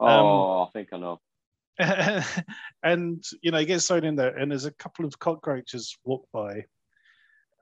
Um, 0.01 0.09
Oh, 0.27 0.63
I 0.63 0.71
think 0.73 0.89
I 0.93 0.99
know. 0.99 1.21
and 2.83 3.25
you 3.43 3.51
know, 3.51 3.59
he 3.59 3.67
gets 3.67 3.87
thrown 3.89 4.05
in 4.05 4.17
there, 4.17 4.37
and 4.37 4.51
there's 4.51 4.65
a 4.65 4.71
couple 4.73 5.05
of 5.05 5.19
cockroaches 5.19 5.97
walk 6.05 6.27
by, 6.33 6.65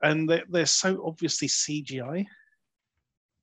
and 0.03 0.29
they're, 0.29 0.43
they're 0.49 0.65
so 0.65 1.03
obviously 1.05 1.47
CGI. 1.47 2.25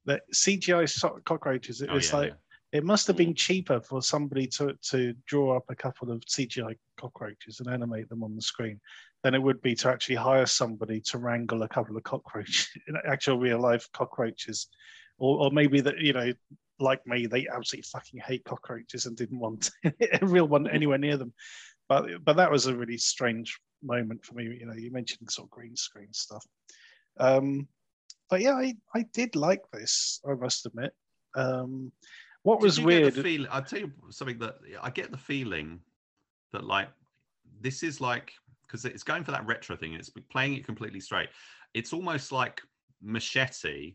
That 0.07 0.23
CGI 0.35 0.89
so- 0.89 1.21
cockroaches, 1.25 1.83
Oh, 1.89 1.97
it's 1.97 2.11
yeah, 2.11 2.17
like 2.17 2.35
it 2.73 2.85
must 2.85 3.07
have 3.09 3.17
been 3.17 3.35
cheaper 3.35 3.81
for 3.81 4.01
somebody 4.01 4.47
to, 4.47 4.75
to 4.91 5.15
draw 5.27 5.57
up 5.57 5.65
a 5.69 5.75
couple 5.75 6.11
of 6.11 6.21
CGI 6.21 6.77
cockroaches 6.99 7.59
and 7.59 7.69
animate 7.69 8.09
them 8.09 8.23
on 8.23 8.37
the 8.37 8.43
screen 8.43 8.81
than 9.23 9.35
it 9.35 9.43
would 9.43 9.61
be 9.61 9.75
to 9.75 9.89
actually 9.89 10.15
hire 10.15 10.47
somebody 10.47 11.01
to 11.01 11.19
wrangle 11.19 11.63
a 11.63 11.69
couple 11.69 11.97
of 11.97 12.03
cockroaches, 12.05 12.69
actual 13.07 13.39
real 13.39 13.61
life 13.61 13.89
cockroaches. 13.93 14.69
Or, 15.19 15.47
or 15.47 15.51
maybe 15.51 15.81
that, 15.81 15.99
you 15.99 16.13
know, 16.13 16.33
like 16.79 17.07
me, 17.07 17.27
they 17.27 17.47
absolutely 17.49 17.89
fucking 17.91 18.21
hate 18.21 18.45
cockroaches 18.45 19.07
and 19.07 19.17
didn't 19.17 19.39
want 19.39 19.71
a 19.85 19.93
real 20.23 20.47
one 20.49 20.69
anywhere 20.69 20.99
near 20.99 21.17
them. 21.17 21.35
But 21.89 22.25
but 22.25 22.37
that 22.37 22.51
was 22.51 22.67
a 22.67 22.77
really 22.77 22.97
strange 22.97 23.59
moment 23.83 24.25
for 24.25 24.35
me. 24.35 24.45
You 24.45 24.67
know, 24.67 24.75
you 24.75 24.91
mentioned 24.93 25.31
sort 25.31 25.47
of 25.47 25.51
green 25.51 25.77
screen 25.77 26.13
stuff. 26.13 26.45
Um, 27.19 27.69
but 28.31 28.41
yeah, 28.41 28.55
I, 28.55 28.75
I 28.95 29.05
did 29.13 29.35
like 29.35 29.63
this, 29.73 30.21
I 30.27 30.35
must 30.35 30.65
admit. 30.65 30.93
Um, 31.35 31.93
what 32.43 32.61
Did 32.61 32.65
was 32.67 32.79
you 32.79 32.85
get 32.85 32.87
weird? 32.87 33.15
The 33.15 33.23
feel, 33.23 33.47
I'll 33.51 33.63
tell 33.63 33.81
you 33.81 33.93
something 34.11 34.39
that 34.39 34.57
I 34.83 34.91
get 34.91 35.11
the 35.11 35.17
feeling 35.19 35.81
that 36.53 36.65
like 36.65 36.89
this 37.61 37.83
is 37.83 38.01
like 38.01 38.33
because 38.67 38.85
it's 38.85 39.03
going 39.03 39.25
for 39.25 39.33
that 39.33 39.47
retro 39.47 39.77
thing. 39.77 39.95
It's 39.95 40.11
playing 40.31 40.55
it 40.55 40.65
completely 40.65 41.01
straight. 41.01 41.29
It's 41.75 41.93
almost 41.93 42.33
like 42.33 42.61
Machete, 43.03 43.95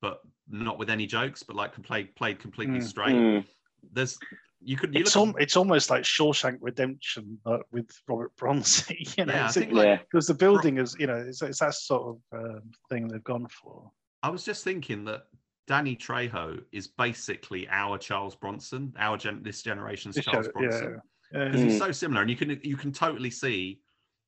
but 0.00 0.20
not 0.48 0.78
with 0.78 0.90
any 0.90 1.06
jokes, 1.06 1.42
but 1.42 1.56
like 1.56 1.80
played 1.82 2.14
played 2.16 2.38
completely 2.38 2.78
Mm. 2.80 2.84
straight. 2.88 3.14
Mm. 3.14 3.44
There's 3.92 4.18
you 4.66 4.76
could 4.78 4.94
you 4.94 5.00
it's, 5.02 5.14
look 5.14 5.28
al- 5.28 5.42
it's 5.42 5.56
almost 5.56 5.90
like 5.90 6.02
Shawshank 6.04 6.56
Redemption 6.60 7.38
but 7.44 7.62
with 7.70 7.90
Robert 8.08 8.34
Bronzi. 8.36 9.16
You 9.18 9.26
know, 9.26 9.34
Yeah, 9.34 9.46
I 9.46 9.52
think 9.52 9.72
like 9.72 9.84
Yeah. 9.86 9.96
because 9.98 10.26
the 10.26 10.34
building 10.34 10.78
is, 10.78 10.96
you 10.98 11.06
know, 11.06 11.16
it's, 11.16 11.42
it's 11.42 11.60
that 11.60 11.74
sort 11.74 12.16
of 12.32 12.38
um, 12.40 12.62
thing 12.88 13.06
they've 13.08 13.22
gone 13.22 13.46
for. 13.48 13.90
I 14.22 14.30
was 14.30 14.42
just 14.42 14.64
thinking 14.64 15.04
that 15.04 15.24
Danny 15.66 15.96
Trejo 15.96 16.62
is 16.72 16.88
basically 16.88 17.66
our 17.70 17.96
Charles 17.98 18.36
Bronson, 18.36 18.92
our 18.98 19.16
gen- 19.16 19.42
this 19.42 19.62
generation's 19.62 20.14
This 20.16 20.24
Charles 20.24 20.46
show- 20.46 20.52
Bronson. 20.52 21.00
yeah, 21.32 21.44
because 21.44 21.60
yeah. 21.60 21.66
he's 21.66 21.74
Mm. 21.80 21.86
so 21.86 21.92
similar 21.92 22.20
and 22.22 22.30
you 22.30 22.36
can 22.36 22.60
you 22.62 22.76
can 22.76 22.92
totally 22.92 23.30
see 23.30 23.80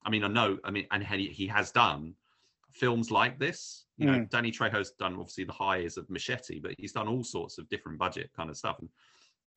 i 0.04 0.10
mean 0.10 0.24
i 0.24 0.28
know 0.28 0.58
i 0.64 0.70
mean 0.70 0.86
and 0.90 1.04
he, 1.04 1.28
he 1.28 1.46
has 1.46 1.70
done 1.70 2.14
films 2.72 3.10
like 3.10 3.38
this 3.38 3.84
you 3.96 4.06
know 4.06 4.14
Mm. 4.18 4.30
danny 4.30 4.50
trejo's 4.50 4.90
done 4.92 5.12
obviously 5.14 5.44
the 5.44 5.52
highs 5.52 5.96
of 5.98 6.08
machete 6.10 6.58
but 6.58 6.74
he's 6.78 6.92
done 6.92 7.06
all 7.06 7.22
sorts 7.22 7.58
of 7.58 7.68
different 7.68 7.98
budget 7.98 8.30
kind 8.36 8.50
of 8.50 8.56
stuff 8.56 8.78
and 8.80 8.88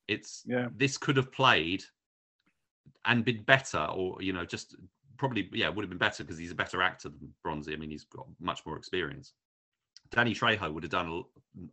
it's 0.06 0.42
Yeah. 0.46 0.68
this 0.76 0.96
could 0.98 1.16
have 1.16 1.32
played 1.32 1.82
and 3.06 3.24
been 3.24 3.42
better 3.42 3.84
or 3.94 4.20
you 4.22 4.32
know 4.32 4.44
just 4.44 4.76
probably 5.16 5.48
yeah 5.52 5.68
would 5.70 5.82
have 5.82 5.90
been 5.90 5.98
better 5.98 6.22
because 6.24 6.38
he's 6.38 6.52
a 6.52 6.54
better 6.62 6.82
actor 6.82 7.08
than 7.08 7.34
bronzi 7.44 7.72
i 7.72 7.76
mean 7.76 7.90
he's 7.90 8.04
got 8.04 8.26
much 8.38 8.64
more 8.66 8.76
experience 8.76 9.32
danny 10.10 10.34
trejo 10.34 10.72
would 10.72 10.82
have 10.82 10.90
done 10.90 11.08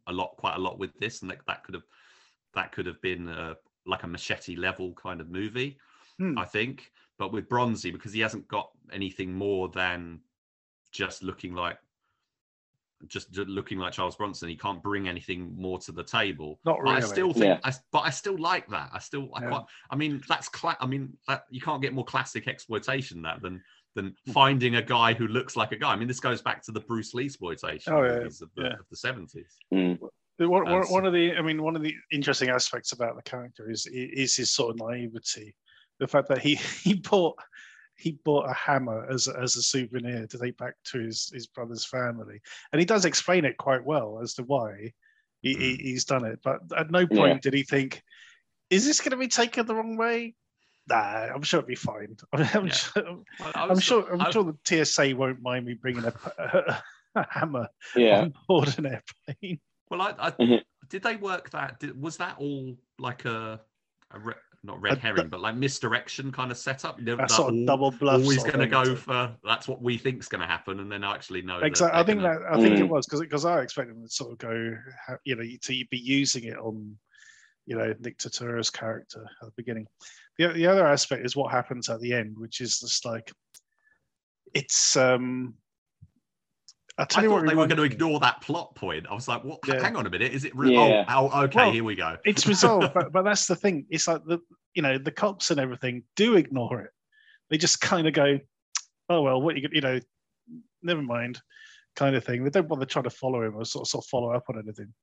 a, 0.07 0.11
a 0.11 0.13
lot 0.13 0.35
quite 0.37 0.55
a 0.55 0.59
lot 0.59 0.77
with 0.79 0.97
this 0.99 1.21
and 1.21 1.31
that, 1.31 1.39
that 1.47 1.63
could 1.63 1.73
have 1.75 1.83
that 2.53 2.71
could 2.71 2.85
have 2.85 3.01
been 3.01 3.27
uh, 3.27 3.53
like 3.85 4.03
a 4.03 4.07
machete 4.07 4.55
level 4.55 4.93
kind 4.93 5.21
of 5.21 5.29
movie 5.29 5.77
Hmm. 6.19 6.35
I 6.35 6.45
think. 6.45 6.91
But 7.19 7.31
with 7.31 7.47
Bronzi, 7.47 7.93
because 7.93 8.11
he 8.11 8.19
hasn't 8.21 8.47
got 8.47 8.71
anything 8.91 9.33
more 9.33 9.69
than 9.69 10.19
just 10.91 11.21
looking 11.21 11.53
like 11.53 11.77
just, 13.07 13.31
just 13.31 13.47
looking 13.47 13.77
like 13.77 13.93
Charles 13.93 14.15
Bronson. 14.15 14.49
He 14.49 14.55
can't 14.55 14.81
bring 14.81 15.07
anything 15.07 15.53
more 15.55 15.77
to 15.79 15.91
the 15.91 16.03
table. 16.03 16.59
Not 16.65 16.79
But 16.83 16.89
I 16.95 16.99
still 17.01 17.33
think, 17.33 17.45
Yeah. 17.45 17.59
I, 17.63 17.71
but 17.91 17.99
I 17.99 18.09
still 18.09 18.37
like 18.39 18.67
that. 18.69 18.89
I 18.91 18.97
still, 18.97 19.29
I, 19.35 19.43
Yeah. 19.43 19.49
quite, 19.49 19.63
I 19.91 19.95
mean, 19.95 20.23
that's, 20.27 20.49
cla- 20.49 20.77
I 20.79 20.87
mean, 20.87 21.15
that 21.27 21.43
you 21.51 21.61
can't 21.61 21.81
get 21.83 21.93
more 21.93 22.05
classic 22.05 22.47
exploitation 22.47 23.21
that 23.21 23.43
than 23.43 23.61
than 23.97 24.15
Hmm. 24.25 24.31
finding 24.31 24.75
a 24.75 24.81
guy 24.81 25.13
who 25.13 25.27
looks 25.27 25.55
like 25.57 25.71
a 25.73 25.75
guy. 25.75 25.91
I 25.91 25.95
mean, 25.97 26.07
this 26.07 26.19
goes 26.21 26.41
back 26.41 26.61
to 26.63 26.71
the 26.71 26.79
Bruce 26.79 27.13
Lee 27.15 27.25
exploitation 27.25 27.91
Oh, 27.93 28.03
yeah, 28.03 28.11
of 28.27 28.37
the, 28.37 28.47
yeah. 28.55 28.73
of 28.79 28.85
the 28.89 28.95
70s. 28.95 29.55
Mm. 29.73 29.99
One, 29.99 30.49
one, 30.49 30.65
That's- 30.65 30.91
one 30.91 31.05
of 31.07 31.13
the, 31.13 31.35
I 31.35 31.41
mean, 31.41 31.61
one 31.63 31.75
of 31.75 31.81
the 31.81 31.93
interesting 32.11 32.49
aspects 32.49 32.91
about 32.91 33.15
the 33.15 33.23
character 33.23 33.69
is 33.71 33.87
is 33.91 34.35
his 34.35 34.51
sort 34.51 34.69
of 34.69 34.77
naivety. 34.77 35.55
The 35.99 36.07
fact 36.07 36.27
that 36.29 36.37
he 36.39 36.55
he 36.83 36.93
bought 36.93 37.35
he 37.95 38.11
bought 38.23 38.47
a 38.47 38.53
hammer 38.53 39.07
as 39.09 39.27
a, 39.27 39.35
as 39.39 39.55
a 39.55 39.63
souvenir 39.63 40.27
to 40.27 40.37
take 40.37 40.55
back 40.57 40.75
to 40.91 40.99
his 40.99 41.31
his 41.33 41.47
brother's 41.47 41.85
family, 41.85 42.39
and 42.71 42.79
he 42.79 42.85
does 42.85 43.05
explain 43.05 43.45
it 43.45 43.57
quite 43.57 43.83
well 43.83 44.19
as 44.21 44.35
to 44.35 44.43
why 44.43 44.93
he, 45.41 45.55
he, 45.55 45.75
he's 45.77 46.05
done 46.05 46.23
it. 46.23 46.39
But 46.43 46.59
at 46.77 46.91
no 46.91 47.07
point 47.07 47.37
Yeah. 47.37 47.39
did 47.41 47.53
he 47.55 47.63
think, 47.63 48.03
"Is 48.69 48.85
this 48.85 48.99
going 49.01 49.11
to 49.11 49.17
be 49.17 49.27
taken 49.27 49.65
the 49.65 49.73
wrong 49.73 49.97
way?" 49.97 50.35
Nah, 50.89 50.95
I'm 51.33 51.41
sure 51.41 51.59
it'll 51.59 51.67
be 51.67 51.75
fine. 51.75 52.15
I'm, 52.33 52.67
Yeah. 52.67 52.71
sure, 52.73 53.19
I- 53.41 53.51
I 53.55 53.67
I'm 53.67 53.79
sure. 53.79 54.11
I'm 54.11 54.21
I- 54.21 54.29
sure 54.31 54.43
the 54.43 54.85
TSA 54.85 55.15
won't 55.15 55.41
mind 55.41 55.65
me 55.65 55.73
bringing 55.73 56.05
a, 56.05 56.13
a, 57.15 57.25
hammer 57.29 57.67
Yeah. 57.95 58.21
on 58.21 58.33
board 58.47 58.73
an 58.77 58.85
airplane. 58.85 59.59
Well, 59.89 60.01
I, 60.01 60.13
I 60.19 60.31
Mhm. 60.31 60.61
did 60.89 61.03
they 61.03 61.15
work 61.17 61.49
that? 61.51 61.79
Did, 61.79 61.99
was 62.01 62.17
that 62.17 62.37
all 62.39 62.77
like 62.99 63.25
a, 63.25 63.59
a 64.11 64.19
re, 64.19 64.33
not 64.63 64.81
red 64.81 64.97
A- 64.97 64.99
herring, 65.01 65.27
but 65.29 65.39
like 65.41 65.55
misdirection 65.55 66.31
kind 66.31 66.51
of 66.51 66.57
setup? 66.57 66.99
You 66.99 67.05
know, 67.05 67.15
That 67.17 67.29
that 67.29 67.35
sort 67.35 67.53
of 67.53 67.65
double 67.65 67.91
bluff. 67.91 68.21
always 68.21 68.43
going 68.43 68.59
to 68.59 68.67
go 68.67 68.95
for 68.95 69.35
that's 69.43 69.67
what 69.67 69.81
we 69.81 69.97
think's 69.97 70.27
going 70.27 70.41
to 70.41 70.47
happen, 70.47 70.79
and 70.79 70.91
then 70.91 71.03
actually 71.03 71.41
no. 71.41 71.59
that 71.59 71.65
Exactly. 71.65 71.99
I 71.99 72.03
think 72.03 72.21
gonna- 72.21 72.39
that 72.39 72.53
I 72.53 72.61
think 72.61 72.77
it 72.79 72.83
Mm. 72.85 72.89
was 72.89 73.05
because 73.07 73.19
because 73.21 73.45
I 73.45 73.61
expected 73.61 73.95
them 73.95 74.03
to 74.03 74.09
sort 74.09 74.31
of 74.31 74.37
go, 74.37 74.77
you 75.25 75.35
know, 75.35 75.43
to 75.43 75.85
be 75.89 75.97
using 75.97 76.45
it 76.45 76.57
on, 76.57 76.97
you 77.67 77.77
know, 77.77 77.93
Nick 77.99 78.17
Turturro's 78.17 78.69
character 78.69 79.23
at 79.41 79.45
the 79.45 79.53
beginning. 79.55 79.85
The 80.39 80.47
the 80.53 80.65
other 80.65 80.87
aspect 80.87 81.25
is 81.25 81.35
what 81.35 81.51
happens 81.51 81.89
at 81.89 81.99
the 81.99 82.13
end, 82.13 82.35
which 82.37 82.61
is 82.61 82.79
just 82.79 83.05
like, 83.05 83.31
it's 84.53 84.95
um. 84.95 85.53
I'll 86.99 87.03
I 87.03 87.05
tell 87.05 87.23
you 87.23 87.29
thought 87.29 87.35
what 87.35 87.39
they 87.41 87.45
were 87.53 87.61
reminded 87.61 87.77
going 87.77 87.89
to 87.89 87.95
ignore 87.95 88.19
that 88.21 88.41
plot 88.41 88.73
point. 88.73 89.05
I 89.07 89.13
was 89.13 89.27
like, 89.27 89.43
"What? 89.43 89.59
Yeah. 89.67 89.79
Hang 89.79 89.95
on 89.95 90.07
a 90.07 90.09
minute. 90.09 90.33
Is 90.33 90.45
it? 90.45 90.55
Re- 90.55 90.73
Yeah. 90.73 91.05
Oh, 91.07 91.29
oh, 91.31 91.43
okay. 91.43 91.57
Well, 91.57 91.71
here 91.71 91.83
we 91.83 91.95
go." 91.95 92.17
it's 92.25 92.47
resolved, 92.47 92.91
but 92.95 93.11
but 93.11 93.21
that's 93.21 93.45
the 93.45 93.55
thing. 93.55 93.85
It's 93.91 94.07
like 94.07 94.23
the 94.25 94.39
you 94.73 94.81
know 94.81 94.97
the 94.97 95.11
cops 95.11 95.51
and 95.51 95.59
everything 95.59 96.03
do 96.15 96.37
ignore 96.37 96.81
it. 96.81 96.89
They 97.51 97.57
just 97.57 97.81
kind 97.81 98.07
of 98.07 98.13
go, 98.13 98.39
oh 99.09 99.21
well, 99.21 99.41
what 99.41 99.57
you 99.57 99.69
you 99.71 99.81
know, 99.81 99.99
never 100.81 101.01
mind, 101.01 101.39
kind 101.95 102.15
of 102.15 102.23
thing. 102.23 102.43
They 102.43 102.49
don't 102.49 102.67
bother 102.67 102.85
trying 102.85 103.03
to 103.03 103.09
follow 103.09 103.43
him 103.43 103.55
or 103.55 103.65
sort 103.65 103.83
of, 103.83 103.89
sort 103.89 104.05
of 104.05 104.09
follow 104.09 104.31
up 104.31 104.45
on 104.49 104.59
anything. 104.59 104.93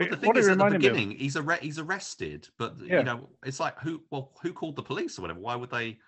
Well, 0.00 0.08
But 0.08 0.20
the 0.20 0.26
thing 0.26 0.36
is, 0.36 0.48
at 0.48 0.58
the 0.58 0.64
reminded 0.64 0.80
me 0.82 0.86
of- 0.88 0.94
beginning, 0.94 1.18
he's 1.18 1.36
arre- 1.36 1.58
he's 1.60 1.78
arrested, 1.78 2.48
but 2.58 2.76
Yeah. 2.80 2.98
you 2.98 3.04
know, 3.04 3.28
it's 3.44 3.60
like 3.60 3.78
who? 3.80 4.02
Well, 4.10 4.32
who 4.42 4.52
called 4.52 4.76
the 4.76 4.82
police 4.82 5.18
or 5.18 5.22
whatever? 5.22 5.40
Why 5.40 5.54
would 5.56 5.70
they? 5.70 5.98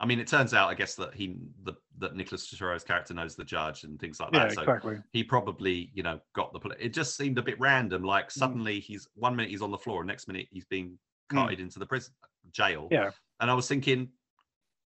I 0.00 0.06
mean, 0.06 0.18
it 0.18 0.26
turns 0.26 0.52
out, 0.52 0.68
I 0.68 0.74
guess 0.74 0.96
that 0.96 1.14
he, 1.14 1.36
the, 1.62 1.74
that 1.98 2.16
Nicholas 2.16 2.52
Turturro's 2.52 2.82
character 2.82 3.14
knows 3.14 3.36
the 3.36 3.44
judge 3.44 3.84
and 3.84 4.00
things 4.00 4.18
like 4.18 4.30
yeah, 4.32 4.46
that. 4.48 4.54
So 4.54 4.62
exactly. 4.62 4.96
he 5.12 5.22
probably, 5.22 5.92
you 5.94 6.02
know, 6.02 6.18
got 6.34 6.52
the. 6.52 6.58
poli- 6.58 6.76
It 6.80 6.92
just 6.92 7.16
seemed 7.16 7.38
a 7.38 7.42
bit 7.42 7.60
random. 7.60 8.02
Like 8.02 8.26
Mm. 8.28 8.32
suddenly 8.32 8.80
he's 8.80 9.06
one 9.14 9.36
minute 9.36 9.50
he's 9.50 9.62
on 9.62 9.70
the 9.70 9.78
floor, 9.78 10.00
and 10.00 10.08
next 10.08 10.26
minute 10.26 10.48
he's 10.50 10.64
being 10.64 10.98
carted 11.28 11.60
into 11.60 11.78
the 11.78 11.86
prison 11.86 12.12
jail. 12.50 12.88
Mm. 12.88 12.92
Yeah. 12.92 13.10
And 13.40 13.48
I 13.50 13.54
was 13.54 13.68
thinking, 13.68 14.08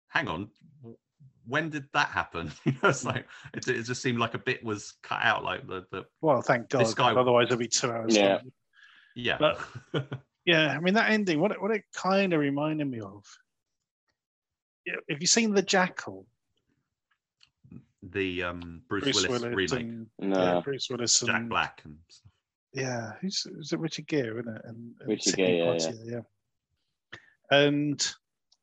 hang 0.08 0.28
on, 0.28 0.50
when 1.48 1.70
did 1.70 1.86
that 1.94 2.10
happen? 2.10 2.52
You 2.66 2.74
know, 2.82 2.90
it's 2.90 3.04
like 3.06 3.28
it, 3.54 3.68
it 3.68 3.84
just 3.84 4.02
seemed 4.02 4.20
like 4.20 4.34
a 4.34 4.40
bit 4.40 4.64
was 4.64 4.94
cut 5.04 5.20
out. 5.22 5.44
Like 5.44 5.68
the, 5.68 5.86
the 5.92 6.06
Well, 6.22 6.42
thank 6.42 6.70
God. 6.70 6.82
This 6.82 6.94
guy- 6.94 7.14
Otherwise, 7.14 7.48
it'd 7.48 7.60
be 7.60 7.68
two 7.68 7.92
hours. 7.92 8.16
Yeah. 8.16 8.34
long. 8.36 8.52
yeah. 9.16 9.38
But- 9.40 10.08
Yeah, 10.46 10.74
I 10.76 10.80
mean 10.82 10.96
that 10.96 11.10
ending. 11.10 11.40
What 11.40 11.52
it, 11.52 11.62
what 11.62 11.72
it 11.72 11.84
kind 11.96 12.34
of 12.34 12.42
reminded 12.42 12.86
me 12.86 13.00
of. 13.00 13.24
Yeah, 14.86 14.96
have 15.10 15.22
you 15.22 15.28
seen 15.28 15.54
the 15.54 15.62
Jackal? 15.62 16.26
the 18.12 18.44
um, 18.44 18.82
Bruce, 18.90 19.04
Bruce 19.04 19.28
Willis, 19.28 19.42
Willis 19.44 19.72
remake, 19.72 19.86
and 19.88 20.08
No. 20.20 20.38
yeah, 20.44 20.62
Bruce 20.62 20.90
Willis 20.90 21.22
and 21.22 21.32
Jack 21.32 21.48
Black, 21.48 21.82
and 21.86 21.96
stuff. 22.10 22.32
Yeah, 22.74 23.14
who's 23.22 23.46
is 23.60 23.72
it 23.72 23.80
Richard 23.80 24.08
Gere, 24.08 24.40
isn't 24.40 24.54
it? 24.54 24.62
And, 24.66 24.94
and 25.00 25.08
Richard 25.10 25.24
Sidney 25.30 25.46
Gere, 25.46 25.58
yeah, 25.60 25.66
Poitier, 25.72 26.12
yeah. 26.12 27.58
And 27.58 28.14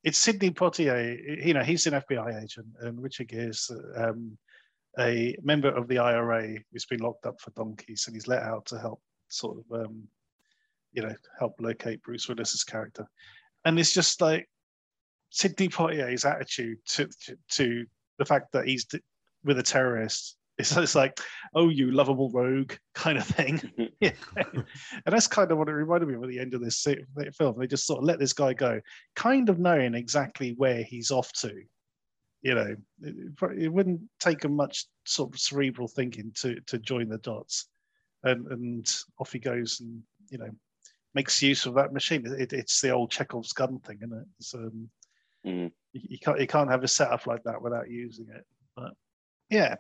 it's 0.03 0.19
Sidney 0.19 0.51
Poitier. 0.51 1.45
You 1.45 1.55
know, 1.55 1.63
he's 1.63 1.87
an 1.87 1.95
FBI 1.95 2.43
agent, 2.43 2.69
and 2.81 3.03
Richard 3.03 3.29
Gere's 3.29 3.71
um, 3.97 4.37
a 4.99 5.37
member 5.43 5.69
of 5.69 5.89
the 5.89 5.99
IRA 5.99 6.57
who's 6.73 6.87
been 6.87 7.01
locked 7.01 7.27
up 7.27 7.41
for 7.41 7.51
donkeys, 7.53 8.05
and 8.07 8.17
he's 8.17 8.29
let 8.29 8.43
out 8.43 8.67
to 8.67 8.79
help 8.79 9.01
sort 9.29 9.59
of, 9.59 9.87
um, 9.87 10.03
you 10.93 11.03
know, 11.03 11.15
help 11.39 11.55
locate 11.61 12.03
Bruce 12.03 12.29
Willis's 12.29 12.65
character. 12.65 13.07
And 13.65 13.79
it's 13.79 13.93
just 13.93 14.21
like 14.21 14.49
Sidney 15.31 15.69
Poitier's 15.69 16.25
attitude 16.25 16.79
to, 16.89 17.09
to, 17.25 17.37
to 17.51 17.87
the 18.19 18.25
fact 18.25 18.53
that 18.53 18.67
he's 18.67 18.87
with 19.45 19.59
a 19.59 19.63
terrorist. 19.63 20.37
It's, 20.61 20.77
it's 20.77 20.95
like, 20.95 21.19
oh, 21.55 21.69
you 21.69 21.91
lovable 21.91 22.31
rogue 22.31 22.73
kind 22.95 23.19
of 23.19 23.27
thing. 23.27 23.61
yeah. 24.01 24.13
And 24.37 24.65
that's 25.07 25.27
kind 25.27 25.51
of 25.51 25.59
what 25.59 25.69
it 25.69 25.73
reminded 25.73 26.09
me 26.09 26.15
of 26.15 26.23
at 26.23 26.29
the 26.29 26.39
end 26.39 26.55
of 26.55 26.61
this 26.61 26.87
film. 27.37 27.57
They 27.59 27.67
just 27.67 27.87
sort 27.87 27.99
of 27.99 28.05
let 28.05 28.19
this 28.19 28.33
guy 28.33 28.53
go, 28.53 28.81
kind 29.17 29.49
of 29.49 29.59
knowing 29.59 29.95
exactly 29.95 30.55
where 30.57 30.83
he's 30.83 31.11
off 31.11 31.33
to. 31.41 31.53
You 32.43 32.55
know, 32.55 32.77
it, 33.03 33.59
it 33.59 33.73
wouldn't 33.73 34.01
take 34.19 34.45
him 34.45 34.57
much 34.57 34.87
sort 35.05 35.35
of 35.35 35.41
cerebral 35.41 35.89
thinking 35.89 36.33
to 36.37 36.59
to 36.69 36.79
join 36.79 37.11
the 37.11 37.19
dots, 37.19 37.67
and 38.25 38.47
and 38.47 38.91
off 39.19 39.33
he 39.33 39.39
goes, 39.39 39.81
and 39.81 40.03
you 40.31 40.39
know, 40.39 40.49
makes 41.13 41.43
use 41.43 41.67
of 41.67 41.75
that 41.75 41.93
machine. 41.93 42.25
It, 42.27 42.55
it's 42.55 42.81
the 42.81 42.91
old 42.91 43.11
Chekhov's 43.11 43.53
gun 43.53 43.79
thing, 43.81 43.99
isn't 44.03 44.19
it? 44.19 44.27
It's, 44.39 44.55
um, 44.55 44.89
Mhm. 45.45 45.71
you, 45.93 46.01
you 46.11 46.19
can't 46.19 46.41
you 46.41 46.47
can't 46.47 46.71
have 46.71 46.85
a 46.85 46.89
setup 46.89 47.27
like 47.27 47.43
that 47.45 47.61
without 47.63 47.91
using 47.91 48.29
it. 48.35 48.45
But 48.77 48.93
yeah, 49.51 49.77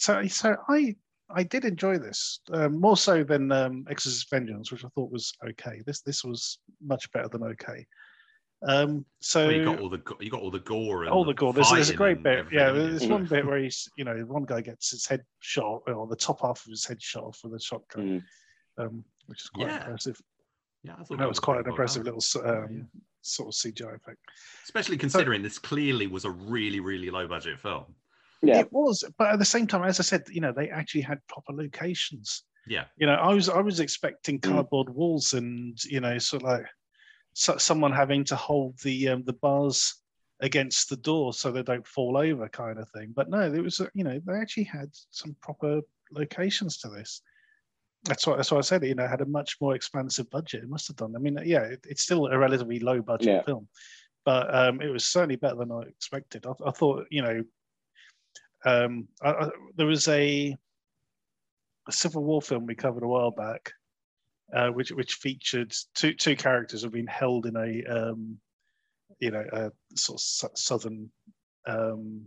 so 0.00 0.26
so 0.26 0.56
I 0.68 0.96
I 1.32 1.42
did 1.44 1.64
enjoy 1.64 1.98
this 1.98 2.40
um, 2.52 2.80
more 2.80 2.96
so 2.96 3.22
than 3.22 3.52
um, 3.52 3.84
Exorcist 3.88 4.28
Vengeance, 4.30 4.72
which 4.72 4.84
I 4.84 4.88
thought 4.94 5.12
was 5.12 5.32
okay. 5.48 5.82
This 5.86 6.00
this 6.00 6.24
was 6.24 6.58
much 6.82 7.10
better 7.12 7.28
than 7.28 7.44
okay. 7.44 7.86
Um, 8.66 9.06
so 9.20 9.46
Well, 9.46 9.52
you 9.56 9.64
got 9.64 9.80
all 9.80 9.88
the 9.88 10.02
you 10.20 10.30
got 10.30 10.40
all 10.40 10.50
the 10.50 10.58
gore 10.60 11.04
and 11.04 11.12
all 11.12 11.24
the 11.24 11.34
gore. 11.34 11.52
There's, 11.52 11.70
there's 11.70 11.90
a 11.90 11.94
great 11.94 12.22
bit. 12.22 12.46
Yeah, 12.52 12.72
there's 12.72 13.02
Mm. 13.02 13.10
one 13.10 13.24
bit 13.26 13.46
where 13.46 13.58
he's 13.58 13.88
you 13.96 14.04
know 14.04 14.16
one 14.26 14.44
guy 14.44 14.60
gets 14.62 14.90
his 14.90 15.06
head 15.06 15.22
shot 15.40 15.82
or 15.86 16.06
the 16.06 16.16
top 16.16 16.40
half 16.40 16.64
of 16.64 16.70
his 16.70 16.84
head 16.86 17.00
shot 17.00 17.24
off 17.24 17.40
with 17.44 17.54
a 17.54 17.60
shotgun, 17.60 18.22
Mm. 18.78 18.84
um, 18.84 19.04
which 19.26 19.42
is 19.42 19.48
quite 19.50 19.68
Yeah. 19.68 19.80
impressive. 19.84 20.20
Yeah, 20.82 20.94
I 20.98 21.04
thought 21.04 21.18
That 21.18 21.28
was 21.28 21.38
quite 21.38 21.58
an 21.58 21.64
pretty 21.64 21.74
impressive 21.74 22.04
little 22.04 22.22
um, 22.50 22.76
yeah. 22.76 23.00
sort 23.20 23.48
of 23.48 23.54
CGI 23.54 23.94
effect. 23.96 24.18
Especially 24.64 24.96
considering 24.96 25.42
this 25.42 25.58
clearly 25.58 26.06
was 26.06 26.24
a 26.24 26.30
really 26.30 26.80
really 26.80 27.10
low 27.10 27.26
budget 27.28 27.58
film. 27.60 27.94
Yeah. 28.42 28.60
It 28.60 28.72
was, 28.72 29.04
but 29.18 29.28
at 29.32 29.38
the 29.38 29.44
same 29.44 29.66
time, 29.66 29.84
as 29.84 30.00
I 30.00 30.02
said, 30.02 30.24
you 30.30 30.40
know, 30.40 30.52
they 30.52 30.70
actually 30.70 31.02
had 31.02 31.18
proper 31.26 31.52
locations. 31.52 32.44
Yeah, 32.66 32.84
You 32.96 33.06
know, 33.06 33.14
I 33.14 33.34
was 33.34 33.48
I 33.48 33.60
was 33.60 33.80
expecting 33.80 34.38
Mm. 34.38 34.50
cardboard 34.50 34.90
walls 34.90 35.32
and 35.34 35.82
you 35.84 36.00
know, 36.00 36.18
sort 36.18 36.42
of 36.42 36.48
like 36.48 36.66
so, 37.32 37.56
someone 37.58 37.92
having 37.92 38.24
to 38.24 38.36
hold 38.36 38.78
the 38.80 39.08
um, 39.08 39.24
the 39.24 39.32
bars 39.34 40.02
against 40.40 40.88
the 40.88 40.96
door 40.96 41.32
so 41.34 41.50
they 41.50 41.62
don't 41.62 41.86
fall 41.86 42.16
over, 42.16 42.48
kind 42.48 42.78
of 42.78 42.88
thing. 42.90 43.12
But 43.14 43.28
no, 43.28 43.50
there 43.50 43.62
was, 43.62 43.80
you 43.94 44.04
know, 44.04 44.20
they 44.24 44.34
actually 44.34 44.64
had 44.64 44.88
some 45.10 45.36
proper 45.42 45.80
locations 46.12 46.78
to 46.78 46.88
this. 46.88 47.22
That's 48.04 48.26
what 48.26 48.36
that's 48.36 48.50
what 48.50 48.58
I 48.58 48.62
said. 48.62 48.84
You 48.84 48.94
know, 48.94 49.06
had 49.06 49.20
a 49.20 49.26
much 49.26 49.56
more 49.60 49.74
expansive 49.74 50.30
budget. 50.30 50.62
It 50.62 50.68
must 50.70 50.88
have 50.88 50.96
done. 50.96 51.14
I 51.14 51.18
mean, 51.18 51.38
yeah, 51.44 51.64
it, 51.64 51.84
it's 51.88 52.02
still 52.02 52.26
a 52.26 52.38
relatively 52.38 52.78
low 52.78 53.02
budget 53.02 53.28
Yeah. 53.28 53.42
film, 53.42 53.68
but 54.24 54.54
um, 54.54 54.80
it 54.80 54.88
was 54.88 55.04
certainly 55.04 55.36
better 55.36 55.56
than 55.56 55.72
I 55.72 55.82
expected. 55.82 56.46
I, 56.46 56.52
I 56.66 56.70
thought, 56.70 57.06
you 57.10 57.22
know, 57.22 57.42
um, 58.64 59.08
I, 59.22 59.30
I, 59.30 59.48
there 59.76 59.86
was 59.86 60.08
a, 60.08 60.56
a 61.88 61.92
Civil 61.92 62.24
War 62.24 62.42
film 62.42 62.66
we 62.66 62.74
covered 62.74 63.02
a 63.02 63.08
while 63.08 63.30
back, 63.30 63.72
uh, 64.54 64.68
which 64.68 64.92
which 64.92 65.14
featured 65.14 65.74
two 65.94 66.14
two 66.14 66.36
characters 66.36 66.82
who've 66.82 66.92
been 66.92 67.06
held 67.06 67.46
in 67.46 67.56
a 67.56 68.10
um, 68.10 68.38
you 69.18 69.30
know 69.30 69.44
a 69.52 69.70
sort 69.94 70.20
of 70.20 70.58
southern 70.58 71.10
um, 71.66 72.22